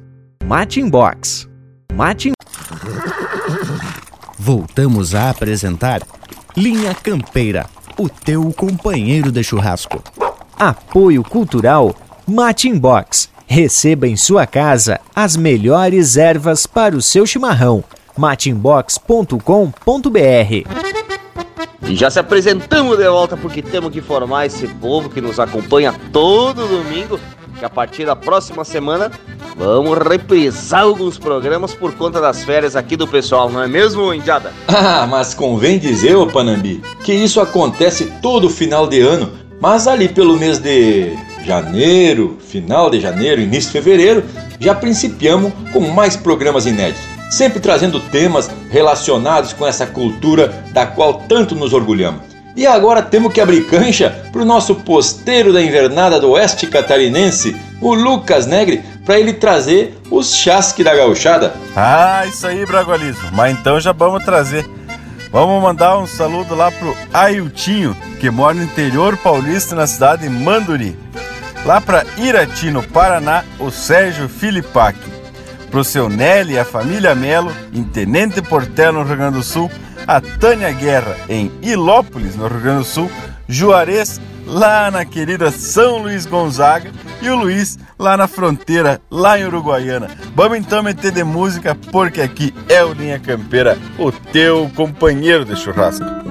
Mate 0.51 0.83
Box. 0.83 1.47
Mate 1.93 2.33
Voltamos 4.37 5.15
a 5.15 5.29
apresentar 5.29 6.01
Linha 6.57 6.93
Campeira, 6.93 7.67
o 7.97 8.09
teu 8.09 8.51
companheiro 8.51 9.31
de 9.31 9.41
churrasco. 9.45 10.03
Apoio 10.59 11.23
Cultural 11.23 11.95
Mate 12.27 12.69
Box. 12.73 13.29
Receba 13.47 14.09
em 14.09 14.17
sua 14.17 14.45
casa 14.45 14.99
as 15.15 15.37
melhores 15.37 16.17
ervas 16.17 16.67
para 16.67 16.97
o 16.97 17.01
seu 17.01 17.25
chimarrão. 17.25 17.81
mateinbox.com.br 18.17 19.39
E 21.87 21.95
já 21.95 22.11
se 22.11 22.19
apresentamos 22.19 22.97
de 22.97 23.07
volta 23.07 23.37
porque 23.37 23.61
temos 23.61 23.89
que 23.89 23.99
informar 23.99 24.47
esse 24.47 24.67
povo 24.67 25.09
que 25.09 25.21
nos 25.21 25.39
acompanha 25.39 25.95
todo 26.11 26.67
domingo 26.67 27.17
que 27.57 27.63
a 27.63 27.69
partir 27.69 28.05
da 28.05 28.17
próxima 28.17 28.65
semana 28.65 29.09
vamos 29.55 29.97
reprisar 29.97 30.81
alguns 30.81 31.17
programas 31.17 31.73
por 31.73 31.93
conta 31.93 32.19
das 32.19 32.43
férias 32.43 32.75
aqui 32.75 32.95
do 32.95 33.07
pessoal, 33.07 33.49
não 33.49 33.61
é 33.61 33.67
mesmo, 33.67 34.13
Indiada? 34.13 34.51
Ah, 34.67 35.07
mas 35.09 35.33
convém 35.33 35.77
dizer, 35.79 36.15
ô 36.15 36.27
Panambi, 36.27 36.81
que 37.03 37.13
isso 37.13 37.39
acontece 37.39 38.11
todo 38.21 38.49
final 38.49 38.87
de 38.87 38.99
ano, 38.99 39.31
mas 39.59 39.87
ali 39.87 40.09
pelo 40.09 40.37
mês 40.37 40.59
de 40.59 41.15
janeiro, 41.45 42.37
final 42.39 42.89
de 42.89 42.99
janeiro, 42.99 43.41
início 43.41 43.71
de 43.71 43.73
fevereiro, 43.73 44.23
já 44.59 44.75
principiamos 44.75 45.51
com 45.71 45.79
mais 45.81 46.15
programas 46.15 46.65
inéditos, 46.65 47.03
sempre 47.29 47.59
trazendo 47.59 47.99
temas 47.99 48.49
relacionados 48.69 49.53
com 49.53 49.65
essa 49.65 49.85
cultura 49.85 50.63
da 50.71 50.85
qual 50.85 51.25
tanto 51.27 51.55
nos 51.55 51.73
orgulhamos. 51.73 52.21
E 52.55 52.67
agora 52.67 53.01
temos 53.01 53.31
que 53.31 53.39
abrir 53.39 53.65
cancha 53.67 54.29
para 54.31 54.41
o 54.41 54.45
nosso 54.45 54.75
posteiro 54.75 55.53
da 55.53 55.61
invernada 55.61 56.19
do 56.19 56.31
oeste 56.31 56.67
catarinense, 56.67 57.55
o 57.81 57.93
Lucas 57.93 58.45
Negre, 58.45 58.83
para 59.05 59.19
ele 59.19 59.33
trazer 59.33 59.99
os 60.09 60.35
chasque 60.35 60.83
da 60.83 60.95
gauchada. 60.95 61.53
Ah, 61.75 62.23
isso 62.27 62.45
aí, 62.45 62.65
Bragualizo. 62.65 63.19
Mas 63.33 63.57
então 63.57 63.79
já 63.79 63.91
vamos 63.91 64.23
trazer. 64.23 64.69
Vamos 65.31 65.61
mandar 65.61 65.97
um 65.97 66.05
saludo 66.05 66.53
lá 66.53 66.69
pro 66.71 66.95
Ailtinho, 67.13 67.95
que 68.19 68.29
mora 68.29 68.53
no 68.53 68.63
interior 68.63 69.17
paulista, 69.17 69.75
na 69.75 69.87
cidade 69.87 70.23
de 70.23 70.29
Manduri. 70.29 70.97
Lá 71.65 71.79
para 71.79 72.05
Irati, 72.17 72.69
no 72.69 72.83
Paraná, 72.83 73.43
o 73.57 73.71
Sérgio 73.71 74.27
Filipac. 74.27 74.97
Pro 75.69 75.83
seu 75.85 76.09
Nelly 76.09 76.53
e 76.53 76.59
a 76.59 76.65
família 76.65 77.15
Melo, 77.15 77.51
em 77.73 77.81
Tenente 77.83 78.41
Portela, 78.41 78.91
no 78.91 79.03
Rio 79.05 79.15
Grande 79.15 79.37
do 79.37 79.43
Sul, 79.43 79.71
a 80.05 80.19
Tânia 80.19 80.71
Guerra 80.71 81.15
em 81.29 81.49
Ilópolis, 81.61 82.35
no 82.35 82.47
Rio 82.47 82.59
Grande 82.59 82.79
do 82.79 82.83
Sul, 82.83 83.09
Juarez 83.47 84.19
lá 84.45 84.91
na 84.91 85.05
querida 85.05 85.49
São 85.49 85.99
Luís 85.99 86.25
Gonzaga 86.25 86.91
e 87.21 87.29
o 87.29 87.35
Luiz 87.35 87.77
lá 87.97 88.17
na 88.17 88.27
fronteira, 88.27 89.01
lá 89.09 89.39
em 89.39 89.45
Uruguaiana. 89.45 90.09
Vamos 90.35 90.57
então 90.57 90.81
meter 90.81 91.11
de 91.11 91.23
música 91.23 91.75
porque 91.91 92.21
aqui 92.21 92.53
é 92.67 92.83
o 92.83 92.93
Linha 92.93 93.19
Campeira, 93.19 93.77
o 93.97 94.11
teu 94.11 94.69
companheiro 94.75 95.45
de 95.45 95.55
churrasco. 95.55 96.30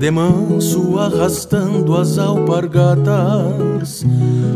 De 0.00 0.10
manso 0.10 0.98
arrastando 0.98 1.94
as 1.94 2.16
alpargatas. 2.16 4.02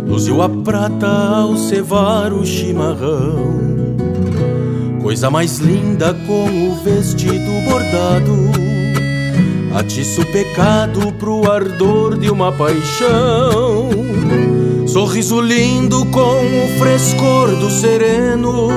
Luziu 0.06 0.40
a 0.40 0.48
prata 0.48 1.06
ao 1.06 1.54
cevar 1.58 2.32
o 2.32 2.46
chimarrão. 2.46 3.94
Coisa 5.02 5.30
mais 5.30 5.58
linda 5.58 6.14
com 6.26 6.70
o 6.70 6.74
vestido 6.82 7.68
bordado. 7.68 8.34
Atiça 9.74 10.22
o 10.22 10.26
pecado 10.32 11.12
pro 11.18 11.50
ardor 11.52 12.16
de 12.16 12.30
uma 12.30 12.50
paixão. 12.50 13.90
Sorriso 14.86 15.42
lindo 15.42 16.06
com 16.06 16.40
o 16.40 16.78
frescor 16.78 17.48
do 17.56 17.68
sereno. 17.68 18.68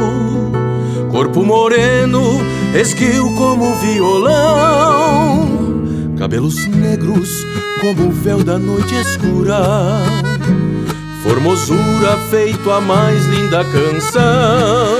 Corpo 1.12 1.46
moreno, 1.46 2.42
esguio 2.76 3.34
como 3.36 3.74
violão 3.76 5.37
Cabelos 6.18 6.66
negros 6.66 7.46
como 7.80 8.08
o 8.08 8.12
véu 8.12 8.44
da 8.44 8.58
noite 8.58 8.96
escura. 8.96 9.60
Formosura 11.22 12.18
feito 12.32 12.72
a 12.72 12.82
mais 12.82 13.24
linda 13.28 13.64
canção. 13.66 14.98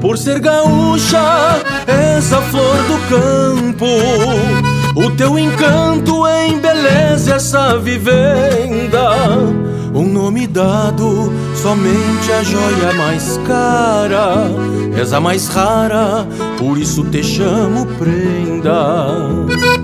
Por 0.00 0.18
ser 0.18 0.40
gaúcha, 0.40 1.62
essa 1.86 2.40
flor 2.42 2.76
do 2.88 2.98
campo. 3.08 3.86
O 4.96 5.10
teu 5.12 5.38
encanto 5.38 6.26
embeleza 6.26 7.36
essa 7.36 7.78
vivenda. 7.78 9.10
Um 9.94 10.06
nome 10.06 10.48
dado, 10.48 11.32
somente 11.54 12.32
a 12.32 12.42
joia 12.42 12.92
mais 12.96 13.38
cara. 13.46 14.50
És 15.00 15.12
a 15.12 15.20
mais 15.20 15.46
rara, 15.46 16.26
por 16.58 16.76
isso 16.76 17.04
te 17.04 17.22
chamo 17.22 17.86
prenda 17.86 19.77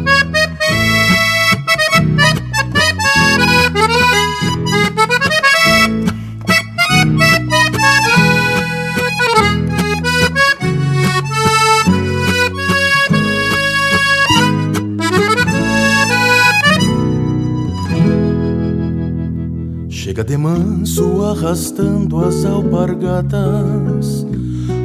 de 20.34 20.38
manso 20.38 21.24
arrastando 21.24 22.24
as 22.24 22.44
alpargatas 22.44 24.26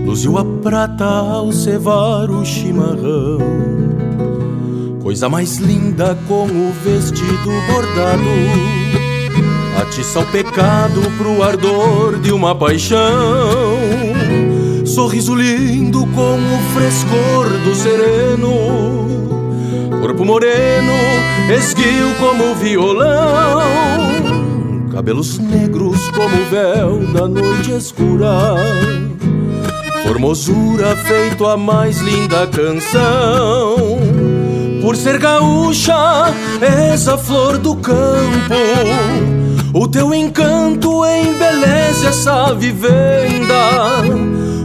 Luziu 0.06 0.38
a 0.38 0.46
prata 0.46 1.06
ao 1.06 1.52
cevar 1.52 2.30
o 2.30 2.46
chimarrão. 2.46 3.40
Coisa 5.02 5.28
mais 5.28 5.58
linda 5.58 6.16
com 6.28 6.44
o 6.46 6.72
vestido 6.84 7.50
bordado 7.68 8.24
Atiça 9.82 10.20
o 10.20 10.26
pecado 10.28 11.02
pro 11.18 11.42
ardor 11.42 12.20
de 12.20 12.32
uma 12.32 12.54
paixão. 12.54 13.80
Sorriso 14.86 15.34
lindo 15.34 16.06
com 16.08 16.36
o 16.36 16.60
frescor 16.76 17.50
do 17.64 17.74
sereno 17.74 18.54
Corpo 20.00 20.26
moreno, 20.26 20.94
esguio 21.58 22.14
como 22.20 22.54
violão 22.56 24.19
Cabelos 25.00 25.40
negros 25.40 26.10
como 26.10 26.36
véu 26.52 27.00
da 27.14 27.26
noite 27.26 27.72
escura. 27.72 28.58
Formosura 30.04 30.94
feito 30.98 31.46
a 31.46 31.56
mais 31.56 32.00
linda 32.00 32.46
canção. 32.48 33.78
Por 34.82 34.98
ser 34.98 35.18
gaúcha, 35.18 35.96
essa 36.60 37.18
flor 37.18 37.58
do 37.60 37.78
campo. 37.78 38.56
O 39.74 39.88
teu 39.88 40.14
encanto 40.14 41.06
embeleza 41.06 42.10
essa 42.10 42.54
vivenda. 42.54 44.02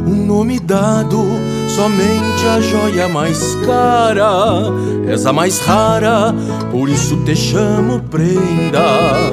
Um 0.04 0.26
nome 0.26 0.58
dado, 0.58 1.24
somente 1.68 2.44
a 2.44 2.60
joia 2.60 3.06
mais 3.06 3.54
cara. 3.64 4.64
És 5.06 5.26
a 5.26 5.32
mais 5.32 5.60
rara, 5.60 6.34
por 6.72 6.88
isso 6.88 7.18
te 7.18 7.36
chamo 7.36 8.00
prenda 8.10 9.30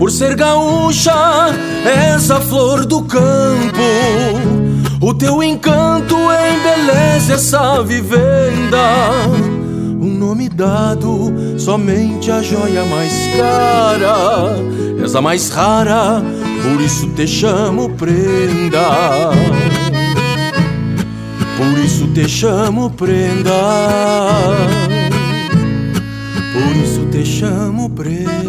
Por 0.00 0.10
ser 0.10 0.34
gaúcha, 0.34 1.12
essa 1.84 2.40
flor 2.40 2.86
do 2.86 3.02
campo 3.02 4.60
o 5.02 5.14
teu 5.14 5.42
encanto 5.42 6.14
embeleza 6.14 7.34
essa 7.34 7.82
vivenda. 7.82 9.10
Um 10.00 10.10
nome 10.18 10.48
dado, 10.48 11.32
somente 11.58 12.30
a 12.30 12.42
joia 12.42 12.84
mais 12.84 13.12
cara. 13.36 14.56
És 15.02 15.14
a 15.14 15.20
mais 15.20 15.50
rara, 15.50 16.22
por 16.62 16.80
isso 16.80 17.06
te 17.10 17.26
chamo 17.26 17.90
prenda. 17.90 19.30
Por 21.58 21.78
isso 21.78 22.06
te 22.08 22.26
chamo 22.26 22.90
prenda. 22.90 23.52
Por 26.52 26.76
isso 26.76 27.06
te 27.10 27.24
chamo 27.24 27.90
prenda. 27.90 28.39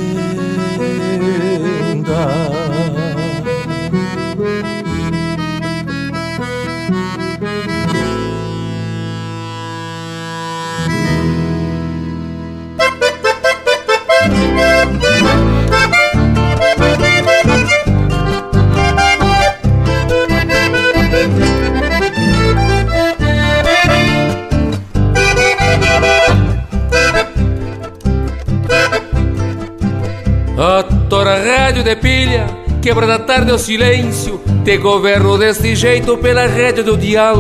Rádio 31.81 31.83
de 31.83 31.95
pilha, 31.95 32.45
quebra 32.81 33.07
da 33.07 33.19
tarde 33.19 33.51
o 33.51 33.57
silêncio, 33.57 34.39
te 34.63 34.77
governo 34.77 35.37
deste 35.37 35.75
jeito 35.75 36.17
pela 36.17 36.45
rede 36.45 36.83
do 36.83 36.95
dial. 36.95 37.37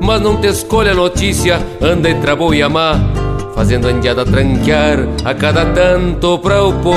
Mas 0.00 0.20
não 0.20 0.36
te 0.36 0.48
escolha 0.48 0.92
a 0.92 0.94
notícia, 0.94 1.64
anda 1.80 2.10
entre 2.10 2.30
a 2.30 2.36
boa 2.36 2.54
e 2.54 2.62
a 2.62 2.68
má, 2.68 2.98
fazendo 3.54 3.88
a 3.88 3.92
indiada 3.92 4.24
tranquear 4.24 4.98
a 5.24 5.34
cada 5.34 5.66
tanto 5.66 6.38
para 6.38 6.62
o 6.64 6.72
povo. 6.80 6.96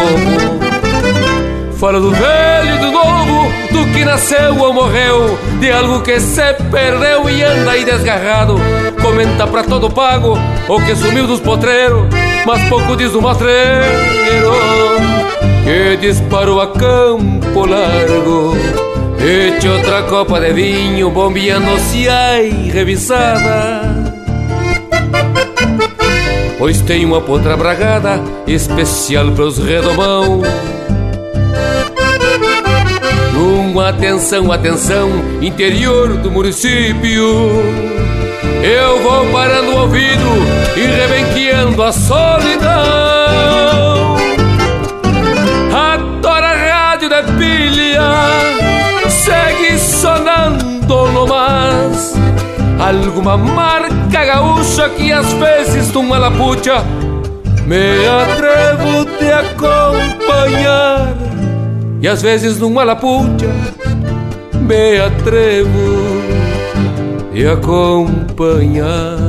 Fala 1.78 2.00
do 2.00 2.12
velho 2.12 2.76
e 2.76 2.80
do 2.80 2.92
novo, 2.92 3.52
do 3.72 3.94
que 3.94 4.04
nasceu 4.04 4.58
ou 4.58 4.74
morreu, 4.74 5.38
de 5.60 5.72
algo 5.72 6.02
que 6.02 6.20
se 6.20 6.54
perdeu 6.72 7.30
e 7.30 7.44
anda 7.44 7.72
aí 7.72 7.86
desgarrado. 7.86 8.56
Comenta 9.02 9.48
pra 9.48 9.64
todo 9.64 9.90
pago 9.90 10.38
o 10.68 10.82
que 10.82 10.96
sumiu 10.96 11.26
dos 11.26 11.40
potreiros, 11.40 12.04
mas 12.46 12.68
pouco 12.68 12.98
diz 12.98 13.12
do 13.12 13.22
mostreiro 13.22 14.79
que 15.70 15.98
disparou 15.98 16.60
a 16.60 16.68
campo 16.74 17.64
largo. 17.64 18.58
Eche 19.20 19.70
outra 19.70 20.02
copa 20.04 20.40
de 20.40 20.52
vinho, 20.52 21.12
bombeando-se 21.12 22.10
ai 22.10 22.50
revisada. 22.74 24.16
Pois 26.58 26.82
tem 26.82 27.06
uma 27.06 27.22
potra 27.22 27.56
bragada 27.56 28.20
especial 28.48 29.32
para 29.32 29.44
os 29.44 29.60
redomão. 29.60 30.42
Uma 33.38 33.90
atenção, 33.90 34.52
atenção, 34.52 35.10
interior 35.40 36.18
do 36.18 36.32
município. 36.32 37.24
Eu 38.64 39.04
vou 39.04 39.28
parando 39.32 39.72
o 39.72 39.82
ouvido 39.82 40.30
e 40.76 40.82
rebenqueando 40.82 41.84
a 41.84 41.92
solidão. 41.94 42.99
Pilha 47.24 48.70
segue 49.10 49.78
sonando 49.78 51.12
no 51.12 51.28
mas. 51.28 52.14
Alguma 52.80 53.38
marca 53.38 54.26
gaúcha 54.26 54.90
que 54.90 55.12
às 55.12 55.32
vezes 55.34 55.92
numa 55.94 56.18
lapucha 56.18 56.84
me 57.66 58.08
atrevo 58.08 59.06
te 59.18 59.32
acompanhar. 59.32 61.14
E 62.02 62.08
às 62.08 62.22
vezes 62.22 62.58
numa 62.58 62.84
lapucha 62.84 63.48
me 64.62 65.00
atrevo 65.00 66.22
te 67.34 67.46
acompanhar. 67.48 69.29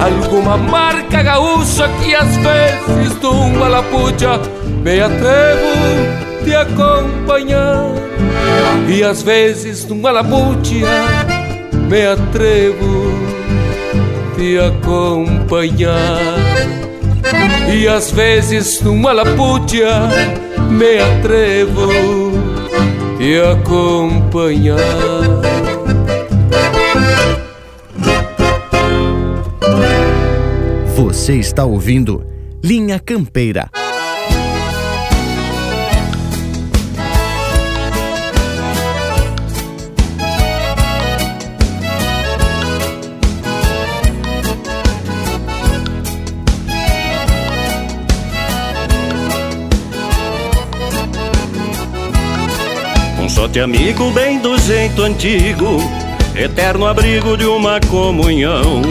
Alguma 0.00 0.56
marca 0.56 1.22
gaúcha 1.22 1.86
que 2.02 2.14
às 2.14 2.34
vezes 2.36 3.20
numa 3.22 3.68
lapucha 3.68 4.40
me 4.82 4.98
atrevo 4.98 6.42
te 6.42 6.54
acompanhar 6.54 7.92
E 8.88 9.04
às 9.04 9.22
vezes 9.22 9.84
numa 9.84 10.10
lapucha 10.10 10.86
me 11.88 12.06
atrevo 12.06 13.12
te 14.36 14.58
acompanhar 14.58 16.18
E 17.68 17.86
às 17.86 18.10
vezes 18.10 18.80
numa 18.80 19.12
lapucha 19.12 20.08
me 20.70 20.98
atrevo 20.98 21.88
te 23.18 23.38
acompanhar 23.38 24.78
Você 31.02 31.36
está 31.36 31.64
ouvindo 31.64 32.26
Linha 32.62 32.98
Campeira. 33.00 33.70
Um 53.18 53.26
Sorte 53.30 53.58
amigo 53.58 54.10
bem 54.10 54.38
do 54.38 54.58
jeito 54.58 55.02
antigo, 55.02 55.78
eterno 56.36 56.86
abrigo 56.86 57.38
de 57.38 57.46
uma 57.46 57.80
comunhão. 57.88 58.82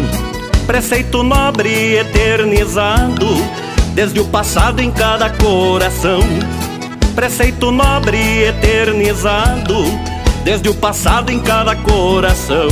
Preceito 0.70 1.24
nobre 1.24 1.96
eternizado, 1.96 3.26
desde 3.96 4.20
o 4.20 4.26
passado 4.26 4.80
em 4.80 4.92
cada 4.92 5.28
coração. 5.32 6.20
Preceito 7.16 7.72
nobre 7.72 8.44
eternizado, 8.44 9.84
desde 10.44 10.70
o 10.70 10.76
passado 10.76 11.32
em 11.32 11.40
cada 11.40 11.76
coração. 11.76 12.68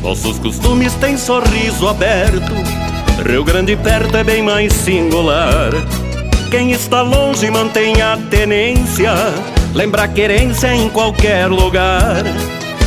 Nossos 0.00 0.38
costumes 0.38 0.94
têm 0.94 1.18
sorriso 1.18 1.88
aberto, 1.88 2.54
Rio 3.28 3.42
Grande 3.42 3.74
perto 3.74 4.18
é 4.18 4.22
bem 4.22 4.40
mais 4.40 4.72
singular. 4.72 5.72
Quem 6.52 6.70
está 6.70 7.02
longe 7.02 7.50
mantém 7.50 8.00
a 8.00 8.16
tenência, 8.30 9.12
lembra 9.74 10.04
a 10.04 10.08
querência 10.08 10.72
em 10.72 10.88
qualquer 10.88 11.48
lugar. 11.48 12.22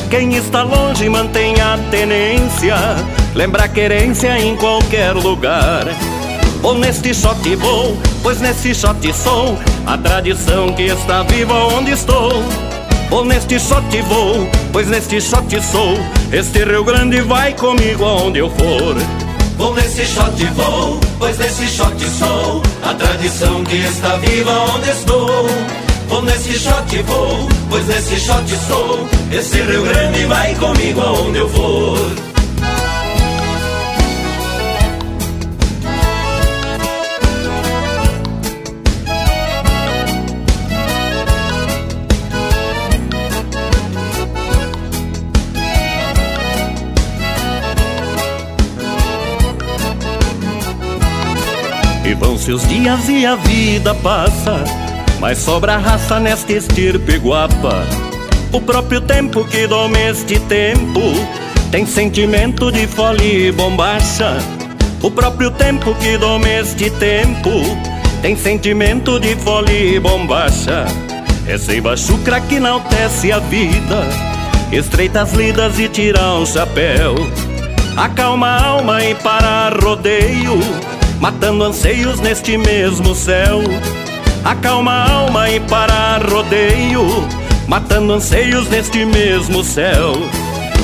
Quem 0.10 0.36
está 0.36 0.64
longe 0.64 1.10
mantém 1.10 1.60
a 1.60 1.78
tenência, 1.92 2.78
lembra 3.36 3.68
querência 3.68 4.40
em 4.40 4.56
qualquer 4.56 5.14
lugar. 5.14 5.86
Ou 6.64 6.74
neste 6.76 7.14
shot 7.14 7.56
vou, 7.58 7.96
pois 8.24 8.40
nesse 8.40 8.74
shot 8.74 9.14
sou. 9.14 9.58
A 9.86 9.98
tradição 9.98 10.74
que 10.74 10.84
está 10.84 11.22
viva 11.24 11.54
onde 11.54 11.92
estou. 11.92 12.32
Ou 13.12 13.26
neste 13.26 13.60
shot 13.60 14.02
vou, 14.04 14.50
pois 14.72 14.88
neste 14.88 15.22
shot 15.22 15.62
sou. 15.62 15.94
Este 16.32 16.64
Rio 16.64 16.84
Grande 16.84 17.22
vai 17.22 17.54
comigo 17.54 18.06
aonde 18.06 18.40
eu 18.40 18.50
for. 18.50 18.96
Vou 19.58 19.76
nesse 19.76 20.06
shot 20.06 20.44
vou, 20.56 21.00
pois 21.20 21.38
nesse 21.38 21.68
shot 21.68 22.10
sou. 22.18 22.64
A 22.84 22.94
tradição 22.94 23.64
que 23.66 23.76
está 23.76 24.16
viva 24.18 24.52
onde 24.76 24.90
estou. 24.90 25.48
Vou 26.08 26.22
nesse 26.22 26.58
shot 26.58 26.98
vou, 27.04 27.50
pois 27.70 27.86
nesse 27.88 28.20
shot 28.20 28.50
sou. 28.68 29.08
Esse 29.32 29.62
Rio 29.62 29.84
Grande 29.84 30.26
vai 30.26 30.56
comigo 30.56 31.02
aonde 31.02 31.40
eu 31.40 31.50
for 31.50 32.35
Os 52.48 52.68
dias 52.68 53.10
e 53.10 53.26
a 53.26 53.36
vida 53.36 53.96
passa 53.96 54.64
Mas 55.20 55.40
sobra 55.40 55.78
raça 55.78 56.20
nesta 56.20 56.54
estirpe 56.54 57.18
guapa 57.18 57.84
O 58.54 58.62
próprio 58.62 59.02
tempo 59.02 59.44
que 59.46 59.66
doma 59.66 60.00
este 60.00 60.40
tempo 60.42 61.02
Tem 61.72 61.88
sentimento 61.88 62.72
de 62.72 62.86
folia 62.86 63.50
e 63.50 63.52
bombacha. 63.52 64.38
O 65.02 65.10
próprio 65.10 65.50
tempo 65.50 65.96
que 65.96 66.18
doma 66.20 66.48
este 66.48 66.92
tempo 66.92 67.50
Tem 68.22 68.36
sentimento 68.36 69.20
de 69.20 69.36
folia 69.36 69.96
e 69.96 70.00
bombacha. 70.00 70.86
É 71.48 71.58
seiva 71.58 71.98
chucra 71.98 72.40
que 72.40 72.56
enaltece 72.56 73.32
a 73.32 73.40
vida 73.40 74.08
Estreita 74.72 75.24
as 75.24 75.34
lidas 75.34 75.80
e 75.80 75.88
tira 75.88 76.34
o 76.34 76.46
chapéu. 76.46 77.16
Acalma 77.98 78.48
a 78.48 78.66
alma 78.66 79.04
e 79.04 79.16
para 79.16 79.70
rodeio 79.70 80.60
matando 81.20 81.64
anseios 81.64 82.20
neste 82.20 82.58
mesmo 82.58 83.16
céu. 83.16 83.62
Acalma 84.44 84.92
a 84.92 85.12
alma 85.12 85.50
e 85.50 85.60
para 85.60 86.20
rodeio, 86.20 87.28
matando 87.68 88.14
anseios 88.14 88.70
neste 88.70 89.06
mesmo 89.06 89.64
céu. 89.64 90.14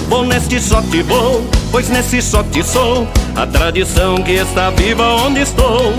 Vou 0.07 0.25
neste 0.25 0.59
sorte 0.59 1.01
vou, 1.03 1.45
pois 1.71 1.89
nesse 1.89 2.21
sorte 2.21 2.63
sou 2.63 3.07
a 3.35 3.45
tradição 3.45 4.15
que 4.23 4.33
está 4.33 4.69
viva 4.71 5.07
onde 5.25 5.41
estou. 5.41 5.93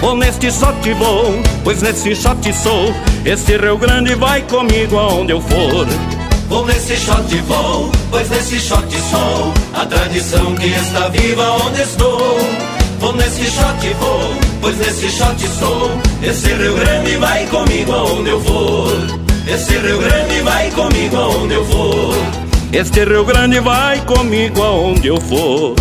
Vou 0.00 0.16
neste 0.16 0.50
sorte 0.50 0.92
vou, 0.92 1.40
pois 1.62 1.80
nesse 1.80 2.14
shot 2.14 2.52
sou 2.52 2.92
Este 3.24 3.56
Rio 3.56 3.78
Grande 3.78 4.14
vai 4.16 4.42
comigo 4.42 4.98
aonde 4.98 5.32
eu 5.32 5.40
for 5.40 5.86
Vou 6.48 6.66
nesse 6.66 6.94
shot 6.96 7.34
vou, 7.46 7.90
pois 8.10 8.28
nesse 8.28 8.60
shot 8.60 8.84
sou 9.10 9.54
A 9.72 9.86
tradição 9.86 10.54
que 10.56 10.66
está 10.66 11.08
viva 11.08 11.52
onde 11.64 11.80
estou 11.80 12.38
Vou 13.04 13.12
nesse 13.16 13.44
shot 13.50 13.86
vou, 14.00 14.34
pois 14.62 14.78
nesse 14.78 15.10
shot 15.10 15.46
sou. 15.58 15.90
Esse 16.22 16.54
Rio 16.54 16.74
Grande 16.74 17.16
vai 17.18 17.46
comigo 17.48 17.92
aonde 17.92 18.30
eu 18.30 18.40
for 18.40 18.96
Esse 19.46 19.76
Rio 19.76 19.98
Grande 19.98 20.40
vai 20.40 20.70
comigo 20.70 21.14
aonde 21.14 21.52
eu 21.52 21.64
for 21.66 22.16
Este 22.72 23.04
Rio 23.04 23.24
Grande 23.26 23.60
vai 23.60 24.00
comigo 24.06 24.62
aonde 24.62 25.08
eu 25.08 25.20
for 25.20 25.74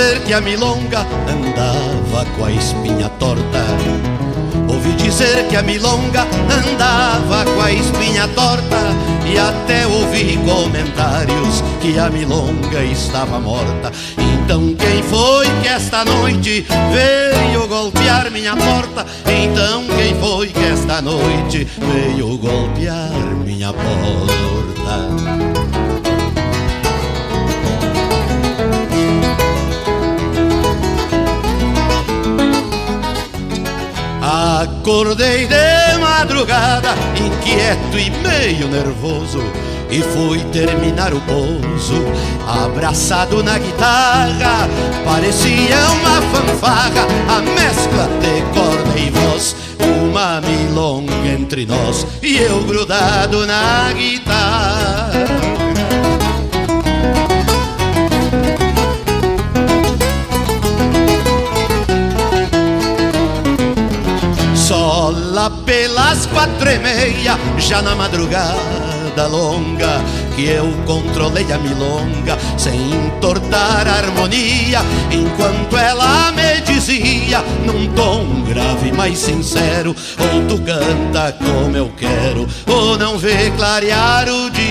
dizer 0.00 0.20
que 0.24 0.32
a 0.32 0.40
milonga 0.40 1.06
andava 1.28 2.24
com 2.34 2.46
a 2.46 2.50
espinha 2.50 3.10
torta. 3.18 3.60
Ouvi 4.66 4.92
dizer 4.94 5.46
que 5.48 5.56
a 5.56 5.62
milonga 5.62 6.22
andava 6.22 7.44
com 7.44 7.60
a 7.60 7.70
espinha 7.70 8.26
torta. 8.28 8.78
E 9.30 9.38
até 9.38 9.86
ouvi 9.86 10.38
comentários 10.38 11.62
que 11.82 11.98
a 11.98 12.08
milonga 12.08 12.82
estava 12.82 13.38
morta. 13.38 13.92
Então 14.16 14.74
quem 14.74 15.02
foi 15.02 15.46
que 15.62 15.68
esta 15.68 16.02
noite 16.02 16.66
veio 16.92 17.68
golpear 17.68 18.30
minha 18.30 18.56
porta? 18.56 19.04
Então 19.26 19.84
quem 19.98 20.14
foi 20.14 20.46
que 20.46 20.64
esta 20.64 21.02
noite 21.02 21.68
veio 21.78 22.38
golpear 22.38 23.12
minha 23.44 23.70
porta? 23.70 25.39
Acordei 34.60 35.46
de 35.46 35.98
madrugada, 35.98 36.90
inquieto 37.16 37.98
e 37.98 38.10
meio 38.10 38.68
nervoso, 38.68 39.42
e 39.90 40.02
fui 40.02 40.38
terminar 40.52 41.14
o 41.14 41.20
pouso, 41.22 42.04
abraçado 42.46 43.42
na 43.42 43.58
guitarra. 43.58 44.68
Parecia 45.02 45.78
uma 45.92 46.20
fanfarra, 46.20 47.06
a 47.26 47.40
mescla 47.40 48.06
de 48.20 48.42
corda 48.52 48.98
e 48.98 49.08
voz, 49.08 49.56
uma 49.80 50.42
milonga 50.42 51.26
entre 51.26 51.64
nós 51.64 52.06
e 52.22 52.36
eu 52.36 52.62
grudado 52.64 53.46
na 53.46 53.90
guitarra. 53.94 55.49
Pelas 65.70 66.26
quatro 66.26 66.68
e 66.68 66.78
meia, 66.80 67.38
já 67.56 67.80
na 67.80 67.94
madrugada 67.94 69.28
longa, 69.28 70.02
que 70.34 70.46
eu 70.46 70.66
controlei 70.84 71.46
a 71.52 71.58
milonga 71.58 72.36
sem 72.58 72.90
entortar 72.90 73.86
a 73.86 73.98
harmonia, 73.98 74.80
enquanto 75.12 75.76
ela 75.76 76.32
me 76.32 76.60
dizia 76.62 77.44
num 77.64 77.86
tom 77.94 78.42
grave 78.42 78.90
mas 78.90 79.16
sincero: 79.16 79.94
ou 80.18 80.44
tu 80.48 80.60
canta 80.60 81.36
como 81.38 81.76
eu 81.76 81.88
quero, 81.96 82.48
ou 82.66 82.98
não 82.98 83.16
vê 83.16 83.52
clarear 83.56 84.28
o 84.28 84.50
dia. 84.50 84.70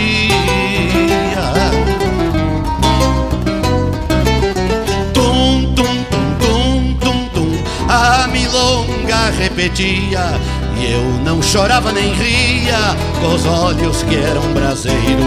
Tum, 5.13 5.73
tum, 5.76 6.03
tum, 6.41 6.93
tum, 6.99 7.30
tum, 7.30 7.63
a 7.88 8.27
milonga 8.27 9.30
repetia 9.30 10.59
e 10.80 10.93
eu 10.93 11.03
não 11.26 11.41
chorava 11.41 11.91
nem 11.91 12.14
ria 12.14 12.95
com 13.19 13.35
os 13.35 13.45
olhos 13.45 14.01
que 14.03 14.15
eram 14.15 14.53
braseiro. 14.53 15.23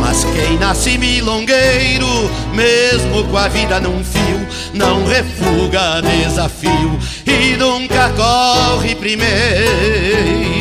Mas 0.00 0.24
quem 0.24 0.58
nasce 0.58 0.98
milongueiro, 0.98 2.06
mesmo 2.52 3.24
com 3.24 3.36
a 3.36 3.48
vida 3.48 3.78
num 3.78 4.02
fio, 4.02 4.46
não 4.74 5.04
refuga 5.06 6.00
desafio 6.02 6.98
e 7.24 7.56
nunca 7.56 8.10
corre 8.10 8.94
primeiro. 8.96 10.56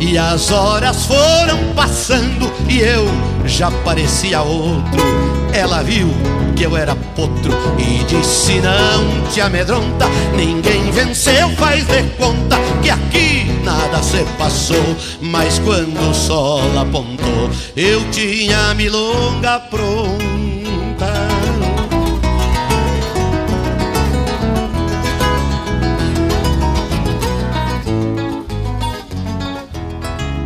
E 0.00 0.16
as 0.16 0.50
horas 0.50 1.04
foram 1.04 1.74
passando 1.74 2.50
e 2.68 2.78
eu 2.80 3.06
já 3.44 3.70
parecia 3.70 4.40
outro. 4.40 5.37
Ela 5.58 5.82
viu 5.82 6.08
que 6.54 6.62
eu 6.62 6.76
era 6.76 6.94
potro 6.94 7.52
e 7.76 8.04
disse: 8.04 8.60
Não 8.60 9.28
te 9.32 9.40
amedronta, 9.40 10.06
ninguém 10.36 10.88
venceu, 10.92 11.50
faz 11.56 11.84
de 11.84 12.00
conta 12.16 12.56
que 12.80 12.88
aqui 12.88 13.50
nada 13.64 14.00
se 14.00 14.24
passou. 14.38 14.96
Mas 15.20 15.58
quando 15.58 15.98
o 15.98 16.14
sol 16.14 16.78
apontou, 16.78 17.50
eu 17.76 18.08
tinha 18.12 18.70
a 18.70 18.74
milonga 18.74 19.58
pronta. 19.68 20.28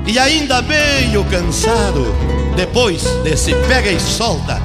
E 0.07 0.19
ainda 0.19 0.61
meio 0.63 1.23
cansado, 1.25 2.15
depois 2.55 3.03
desse 3.25 3.55
pega 3.67 3.91
e 3.91 3.99
solta, 3.99 4.61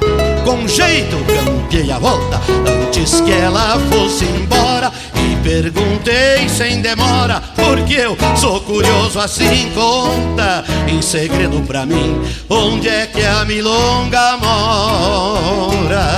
com 0.48 0.66
jeito 0.66 1.14
campeei 1.26 1.92
a 1.92 1.98
volta, 1.98 2.40
antes 2.66 3.20
que 3.20 3.32
ela 3.32 3.78
fosse 3.90 4.24
embora. 4.24 4.90
E 5.14 5.36
perguntei 5.42 6.48
sem 6.48 6.80
demora, 6.80 7.42
porque 7.54 7.92
eu 7.92 8.16
sou 8.34 8.58
curioso 8.62 9.20
assim 9.20 9.70
conta, 9.74 10.64
em 10.88 11.02
segredo 11.02 11.60
pra 11.66 11.84
mim, 11.84 12.18
onde 12.48 12.88
é 12.88 13.06
que 13.06 13.22
a 13.22 13.44
milonga 13.44 14.38
mora. 14.38 16.14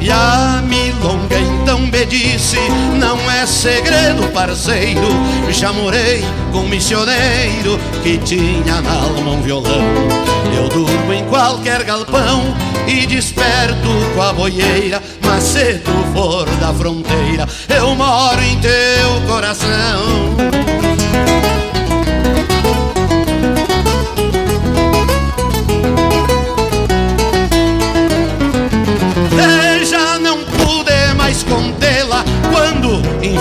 E 0.00 0.08
a 0.08 0.62
milonga 0.64 1.36
então 1.76 1.86
me 1.86 2.06
disse: 2.06 2.56
Não 2.98 3.18
é 3.30 3.46
segredo, 3.46 4.26
parceiro. 4.32 5.08
Já 5.50 5.72
morei 5.72 6.24
com 6.50 6.60
um 6.60 6.68
missioneiro 6.68 7.78
que 8.02 8.16
tinha 8.18 8.80
na 8.80 8.92
alma 8.92 9.32
um 9.32 9.42
violão. 9.42 9.82
Eu 10.56 10.68
durmo 10.68 11.12
em 11.12 11.24
qualquer 11.26 11.84
galpão 11.84 12.42
e 12.86 13.06
desperto 13.06 13.88
com 14.14 14.22
a 14.22 14.32
boieira. 14.32 15.02
Mas 15.22 15.42
se 15.42 15.74
tu 15.80 15.92
for 16.14 16.48
da 16.56 16.72
fronteira, 16.72 17.46
eu 17.68 17.94
moro 17.94 18.42
em 18.42 18.58
teu 18.58 19.20
coração. 19.26 20.36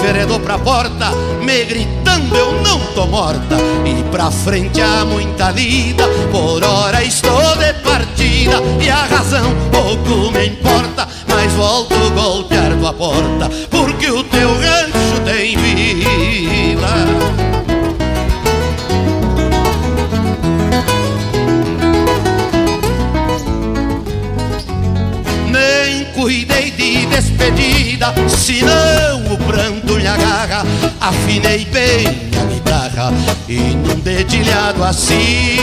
Enveredou 0.06 0.40
pra 0.40 0.60
porta, 0.60 1.10
me 1.41 1.65
gritando 1.65 2.36
eu 2.38 2.61
não 2.61 2.80
tô 2.94 3.07
morta. 3.07 3.56
E 3.84 4.03
pra 4.11 4.30
frente 4.30 4.80
há 4.80 5.03
muita 5.03 5.49
lida, 5.49 6.07
por 6.32 6.64
hora 6.64 7.03
estou 7.03 7.56
de 7.57 7.73
partida. 7.82 8.61
E 8.80 8.88
a 8.88 9.03
razão 9.06 9.52
pouco 9.72 10.32
me 10.32 10.45
importa, 10.45 11.07
mas 11.27 11.52
volto 11.53 11.95
golpear 12.11 12.77
tua 12.77 12.94
porta, 12.94 13.49
porque 13.72 14.11
o 14.11 14.23
teu 14.23 14.49
rancho 14.53 15.22
tem 15.26 15.57
vila. 15.57 17.55
Cuidei 26.26 26.72
de 26.72 27.06
despedida, 27.06 28.11
senão 28.27 29.31
o 29.31 29.38
pranto 29.38 29.95
lhe 29.95 30.07
agarra. 30.07 30.65
Afinei 30.99 31.65
bem 31.65 32.07
a 32.41 32.45
guitarra 32.45 33.14
e 33.47 33.53
num 33.53 33.99
dedilhado 33.99 34.84
assim. 34.84 35.57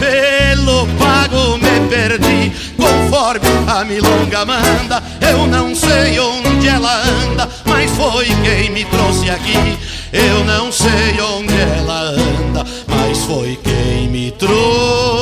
Pelo 0.00 0.86
pago 0.98 1.58
me 1.58 1.88
perdi, 1.90 2.52
conforme 2.74 3.46
a 3.68 3.84
milonga 3.84 4.46
manda. 4.46 5.02
Eu 5.20 5.46
não 5.46 5.74
sei 5.74 6.18
onde 6.18 6.68
ela 6.68 7.02
anda, 7.02 7.46
mas 7.66 7.90
foi 7.90 8.28
quem 8.42 8.70
me 8.70 8.86
trouxe 8.86 9.28
aqui. 9.28 9.78
Eu 10.10 10.42
não 10.44 10.72
sei 10.72 11.20
onde 11.20 11.54
ela 11.54 12.00
anda, 12.00 12.64
mas 12.88 13.18
foi 13.24 13.58
quem 13.62 14.08
me 14.08 14.30
trouxe. 14.30 15.21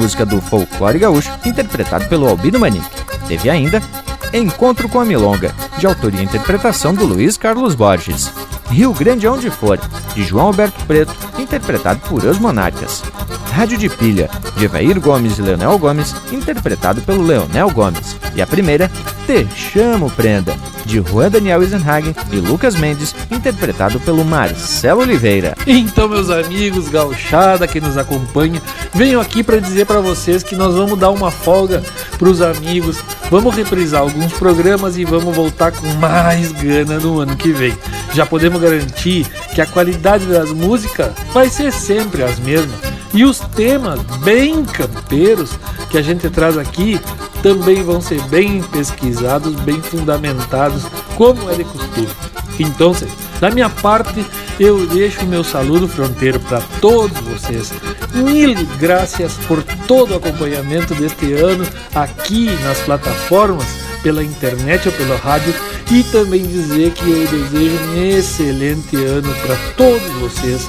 Música 0.00 0.24
do 0.24 0.40
folclore 0.40 0.98
gaúcho, 0.98 1.30
interpretado 1.44 2.06
pelo 2.08 2.26
Albino 2.26 2.58
Manique. 2.58 2.88
Teve 3.28 3.50
ainda 3.50 3.82
Encontro 4.32 4.88
com 4.88 4.98
a 4.98 5.04
Milonga, 5.04 5.52
de 5.76 5.86
autoria 5.86 6.20
e 6.20 6.24
interpretação 6.24 6.94
do 6.94 7.04
Luiz 7.04 7.36
Carlos 7.36 7.74
Borges. 7.74 8.32
Rio 8.70 8.94
Grande 8.94 9.28
Onde 9.28 9.50
For, 9.50 9.78
de 10.14 10.22
João 10.22 10.46
Alberto 10.46 10.82
Preto, 10.86 11.12
interpretado 11.38 12.00
por 12.08 12.24
Os 12.24 12.38
Monarcas. 12.38 13.02
Rádio 13.52 13.76
de 13.76 13.90
Pilha, 13.90 14.30
de 14.56 14.64
Evair 14.64 14.98
Gomes 15.00 15.36
e 15.36 15.42
Leonel 15.42 15.76
Gomes, 15.78 16.14
interpretado 16.32 17.02
pelo 17.02 17.22
Leonel 17.22 17.70
Gomes. 17.70 18.16
E 18.34 18.40
a 18.40 18.46
primeira, 18.46 18.90
Te 19.26 19.46
Chamo 19.54 20.08
Prenda, 20.10 20.56
de 20.90 20.98
Juan 21.00 21.30
Daniel 21.30 21.62
Eisenhagen 21.62 22.14
e 22.32 22.36
Lucas 22.36 22.74
Mendes, 22.74 23.14
interpretado 23.30 24.00
pelo 24.00 24.24
Marcelo 24.24 25.02
Oliveira. 25.02 25.56
Então, 25.64 26.08
meus 26.08 26.28
amigos, 26.30 26.88
gauchada 26.88 27.68
que 27.68 27.80
nos 27.80 27.96
acompanha, 27.96 28.60
venho 28.92 29.20
aqui 29.20 29.44
para 29.44 29.60
dizer 29.60 29.86
para 29.86 30.00
vocês 30.00 30.42
que 30.42 30.56
nós 30.56 30.74
vamos 30.74 30.98
dar 30.98 31.10
uma 31.10 31.30
folga 31.30 31.80
para 32.18 32.28
os 32.28 32.42
amigos, 32.42 32.98
vamos 33.30 33.54
reprisar 33.54 34.00
alguns 34.00 34.32
programas 34.32 34.96
e 34.96 35.04
vamos 35.04 35.34
voltar 35.34 35.70
com 35.70 35.86
mais 35.94 36.50
gana 36.50 36.98
no 36.98 37.20
ano 37.20 37.36
que 37.36 37.52
vem. 37.52 37.72
Já 38.12 38.26
podemos 38.26 38.60
garantir 38.60 39.24
que 39.54 39.60
a 39.60 39.66
qualidade 39.66 40.26
das 40.26 40.50
músicas 40.50 41.12
vai 41.32 41.48
ser 41.48 41.72
sempre 41.72 42.24
as 42.24 42.40
mesmas. 42.40 42.89
E 43.12 43.24
os 43.24 43.38
temas 43.38 44.00
bem 44.22 44.64
campeiros 44.64 45.50
que 45.90 45.98
a 45.98 46.02
gente 46.02 46.28
traz 46.30 46.56
aqui 46.56 47.00
também 47.42 47.82
vão 47.82 48.00
ser 48.00 48.22
bem 48.28 48.62
pesquisados, 48.62 49.54
bem 49.62 49.80
fundamentados, 49.80 50.84
como 51.16 51.50
é 51.50 51.54
de 51.54 51.64
costume. 51.64 52.08
Então, 52.58 52.94
da 53.40 53.50
minha 53.50 53.68
parte, 53.68 54.24
eu 54.58 54.86
deixo 54.86 55.22
o 55.22 55.26
meu 55.26 55.42
saludo 55.42 55.88
fronteiro 55.88 56.38
para 56.40 56.60
todos 56.80 57.18
vocês. 57.20 57.72
Mil 58.14 58.54
graças 58.78 59.32
por 59.48 59.62
todo 59.86 60.12
o 60.12 60.16
acompanhamento 60.16 60.94
deste 60.94 61.32
ano 61.32 61.66
aqui 61.94 62.50
nas 62.62 62.78
plataformas, 62.80 63.66
pela 64.02 64.22
internet 64.22 64.88
ou 64.88 64.94
pelo 64.94 65.16
rádio 65.16 65.54
e 65.90 66.02
também 66.04 66.46
dizer 66.46 66.92
que 66.92 67.10
eu 67.10 67.26
desejo 67.26 67.84
um 67.84 67.96
excelente 67.96 68.96
ano 68.96 69.34
para 69.42 69.56
todos 69.76 70.12
vocês 70.20 70.68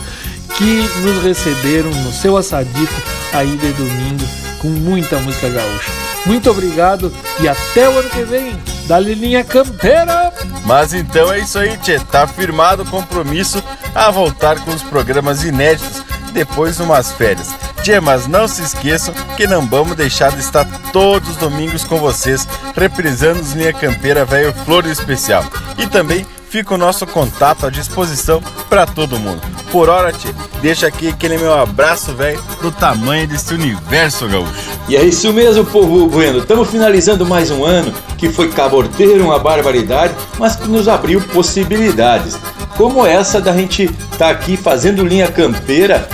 que 0.58 0.88
nos 1.02 1.24
receberam 1.24 1.90
no 1.90 2.12
seu 2.12 2.38
assadito 2.38 2.94
aí 3.34 3.58
de 3.58 3.72
domingo 3.74 4.26
com 4.60 4.68
muita 4.68 5.18
música 5.20 5.50
gaúcha. 5.50 5.92
Muito 6.26 6.52
obrigado 6.52 7.12
e 7.40 7.48
até 7.48 7.90
o 7.90 7.98
ano 7.98 8.10
que 8.10 8.24
vem. 8.24 8.56
da 8.88 9.00
linha 9.00 9.44
campeira! 9.44 10.32
Mas 10.66 10.94
então 10.94 11.32
é 11.32 11.40
isso 11.40 11.58
aí, 11.58 11.78
Tchê. 11.78 12.00
Tá 12.00 12.28
firmado 12.28 12.84
o 12.84 12.86
compromisso 12.86 13.64
a 13.96 14.12
voltar 14.12 14.60
com 14.60 14.72
os 14.72 14.84
programas 14.84 15.44
inéditos 15.44 16.04
depois 16.34 16.78
de 16.78 16.84
umas 16.84 17.12
férias. 17.12 17.50
Tchê, 17.82 18.00
mas 18.00 18.28
não 18.28 18.48
se 18.48 18.62
esqueçam 18.62 19.14
que 19.36 19.48
não 19.48 19.66
vamos 19.66 19.96
deixar 19.96 20.32
de 20.32 20.40
estar 20.40 20.66
todos 20.92 21.30
os 21.30 21.38
domingos 21.38 21.84
com 21.84 21.98
vocês, 21.98 22.48
reprisando 22.76 23.40
os 23.40 23.54
Linha 23.54 23.74
Campeira 23.74 24.24
Velho 24.24 24.54
Flor 24.66 24.86
Especial. 24.86 25.44
E 25.78 25.88
também 25.88 26.26
fica 26.52 26.76
o 26.76 26.78
nosso 26.78 27.08
contato 27.08 27.66
à 27.66 27.70
disposição 27.70 28.44
para 28.70 28.86
todo 28.86 29.18
mundo. 29.18 29.42
Por 29.72 29.88
hora, 29.88 30.12
Tchê, 30.12 30.28
deixa 30.62 30.86
aqui 30.86 31.08
aquele 31.08 31.38
meu 31.38 31.54
abraço, 31.54 32.14
velho, 32.14 32.44
pro 32.60 32.70
tamanho 32.70 33.26
desse 33.26 33.54
universo 33.54 34.28
gaúcho. 34.28 34.52
E 34.90 34.98
é 34.98 35.04
isso 35.04 35.32
mesmo, 35.32 35.64
povo 35.64 36.08
bueno. 36.08 36.40
Estamos 36.40 36.70
finalizando 36.70 37.26
mais 37.26 37.50
um 37.50 37.64
ano 37.64 37.94
que 38.18 38.28
foi 38.28 38.50
caborteiro, 38.50 39.24
uma 39.24 39.40
barbaridade, 39.40 40.14
mas 40.38 40.58
que 40.58 40.68
nos 40.68 40.90
abriu 40.90 41.22
possibilidades. 41.22 42.38
Como 42.76 43.06
essa 43.06 43.40
da 43.40 43.54
gente 43.54 43.84
estar 43.84 44.18
tá 44.18 44.30
aqui 44.30 44.58
fazendo 44.58 45.06
linha 45.06 45.32
campeira, 45.32 46.06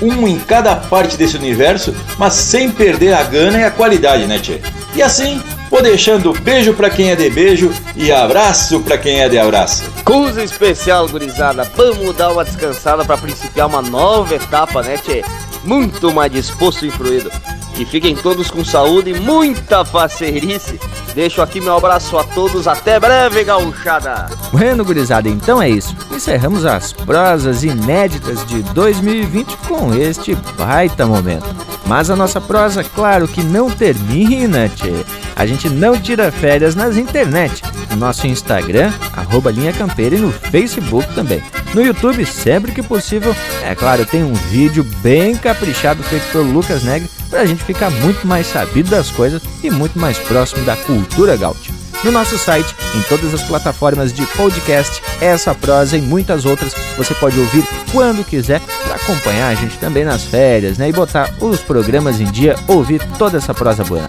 um 0.00 0.26
em 0.26 0.38
cada 0.38 0.74
parte 0.76 1.16
desse 1.16 1.36
universo, 1.36 1.94
mas 2.18 2.34
sem 2.34 2.70
perder 2.70 3.14
a 3.14 3.22
gana 3.22 3.58
e 3.58 3.64
a 3.64 3.70
qualidade, 3.70 4.26
né, 4.26 4.38
Tchê? 4.38 4.60
E 4.94 5.02
assim, 5.02 5.42
vou 5.70 5.82
deixando 5.82 6.32
beijo 6.32 6.72
para 6.74 6.88
quem 6.88 7.10
é 7.10 7.16
de 7.16 7.28
beijo 7.28 7.72
e 7.94 8.10
abraço 8.10 8.80
para 8.80 8.96
quem 8.96 9.20
é 9.20 9.28
de 9.28 9.38
abraço. 9.38 9.84
Coisa 10.04 10.42
especial, 10.42 11.08
gurizada. 11.08 11.70
Vamos 11.76 12.16
dar 12.16 12.30
uma 12.30 12.44
descansada 12.44 13.04
para 13.04 13.18
principiar 13.18 13.66
uma 13.66 13.82
nova 13.82 14.34
etapa, 14.34 14.82
né, 14.82 14.96
Tchê? 14.96 15.22
Muito 15.66 16.14
mais 16.14 16.32
disposto 16.32 16.86
e 16.86 16.90
fluido. 16.90 17.30
E 17.76 17.84
fiquem 17.84 18.16
todos 18.16 18.50
com 18.50 18.64
saúde 18.64 19.10
e 19.10 19.20
muita 19.20 19.84
facerice. 19.84 20.80
Deixo 21.14 21.42
aqui 21.42 21.60
meu 21.60 21.76
abraço 21.76 22.16
a 22.16 22.24
todos. 22.24 22.66
Até 22.66 22.98
breve, 22.98 23.44
gauchada. 23.44 24.30
Bueno, 24.50 24.84
gurizada, 24.84 25.28
então 25.28 25.60
é 25.60 25.68
isso. 25.68 25.94
Encerramos 26.10 26.64
as 26.64 26.92
prosas 26.92 27.64
inéditas 27.64 28.46
de 28.46 28.62
2020 28.62 29.56
com 29.68 29.92
este 29.92 30.34
baita 30.56 31.04
momento. 31.04 31.54
Mas 31.84 32.10
a 32.10 32.16
nossa 32.16 32.40
prosa, 32.40 32.82
claro 32.82 33.28
que 33.28 33.42
não 33.42 33.70
termina, 33.70 34.68
tchê. 34.68 35.04
A 35.36 35.44
gente 35.44 35.68
não 35.68 36.00
tira 36.00 36.32
férias 36.32 36.74
nas 36.74 36.96
internet. 36.96 37.62
No 37.90 37.96
nosso 37.96 38.26
Instagram, 38.26 38.90
arroba 39.12 39.50
Linha 39.50 39.72
Campeira 39.72 40.16
e 40.16 40.18
no 40.18 40.32
Facebook 40.32 41.14
também. 41.14 41.42
No 41.74 41.82
YouTube, 41.82 42.24
sempre 42.24 42.72
que 42.72 42.82
possível, 42.82 43.36
é 43.62 43.74
claro, 43.74 44.06
tem 44.06 44.24
um 44.24 44.32
vídeo 44.32 44.82
bem 45.02 45.36
caprichado 45.36 46.02
feito 46.02 46.24
pelo 46.32 46.50
Lucas 46.50 46.82
Negre 46.82 47.10
para 47.28 47.40
a 47.40 47.46
gente 47.46 47.62
ficar 47.64 47.90
muito 47.90 48.26
mais 48.26 48.46
sabido 48.46 48.88
das 48.88 49.10
coisas 49.10 49.42
e 49.62 49.70
muito 49.70 49.98
mais 49.98 50.18
próximo 50.18 50.64
da 50.64 50.74
cultura 50.74 51.36
gaúcha. 51.36 51.70
No 52.02 52.12
nosso 52.12 52.38
site, 52.38 52.74
em 52.94 53.02
todas 53.02 53.34
as 53.34 53.42
plataformas 53.42 54.12
de 54.14 54.24
podcast, 54.28 55.02
essa 55.20 55.54
prosa 55.54 55.98
e 55.98 56.00
muitas 56.00 56.46
outras 56.46 56.74
você 56.96 57.14
pode 57.14 57.38
ouvir 57.38 57.64
quando 57.92 58.24
quiser 58.24 58.60
para 58.60 58.94
acompanhar 58.94 59.48
a 59.48 59.54
gente 59.54 59.76
também 59.78 60.04
nas 60.04 60.22
férias, 60.22 60.78
né? 60.78 60.88
E 60.88 60.92
botar 60.92 61.34
os 61.40 61.60
programas 61.60 62.20
em 62.20 62.26
dia, 62.26 62.54
ouvir 62.68 63.02
toda 63.18 63.38
essa 63.38 63.52
prosa 63.52 63.84
boa. 63.84 64.08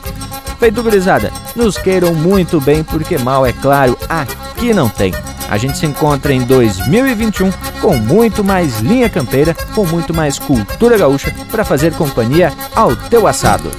Feito, 0.59 0.81
gurizada, 0.81 1.31
nos 1.55 1.77
queiram 1.77 2.13
muito 2.15 2.59
bem, 2.59 2.83
porque 2.83 3.17
mal, 3.17 3.45
é 3.45 3.53
claro, 3.53 3.97
aqui 4.09 4.73
não 4.73 4.89
tem. 4.89 5.13
A 5.49 5.57
gente 5.57 5.77
se 5.77 5.85
encontra 5.85 6.33
em 6.33 6.41
2021 6.41 7.51
com 7.79 7.95
muito 7.95 8.43
mais 8.43 8.79
linha 8.79 9.09
campeira, 9.09 9.55
com 9.75 9.85
muito 9.85 10.13
mais 10.13 10.39
cultura 10.39 10.97
gaúcha 10.97 11.33
para 11.51 11.63
fazer 11.63 11.93
companhia 11.93 12.51
ao 12.75 12.95
teu 12.95 13.27
assado. 13.27 13.71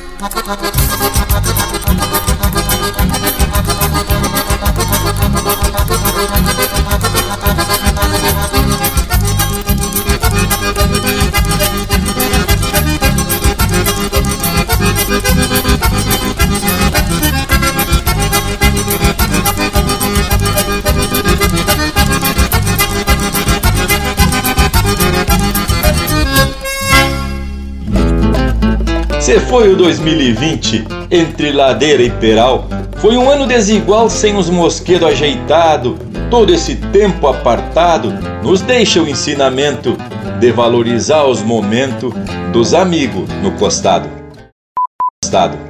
Se 29.28 29.38
foi 29.40 29.70
o 29.70 29.76
2020 29.76 30.86
entre 31.10 31.52
ladeira 31.52 32.02
e 32.02 32.08
peral, 32.08 32.66
foi 32.96 33.14
um 33.14 33.28
ano 33.28 33.46
desigual 33.46 34.08
sem 34.08 34.34
os 34.34 34.48
mosquedos 34.48 35.06
ajeitado. 35.06 35.98
Todo 36.30 36.50
esse 36.50 36.76
tempo 36.76 37.26
apartado 37.26 38.10
nos 38.42 38.62
deixa 38.62 39.02
o 39.02 39.06
ensinamento 39.06 39.98
de 40.40 40.50
valorizar 40.50 41.26
os 41.26 41.42
momentos 41.42 42.10
dos 42.54 42.72
amigos 42.72 43.28
no 43.42 43.50
costado. 43.58 44.08
costado. 45.22 45.67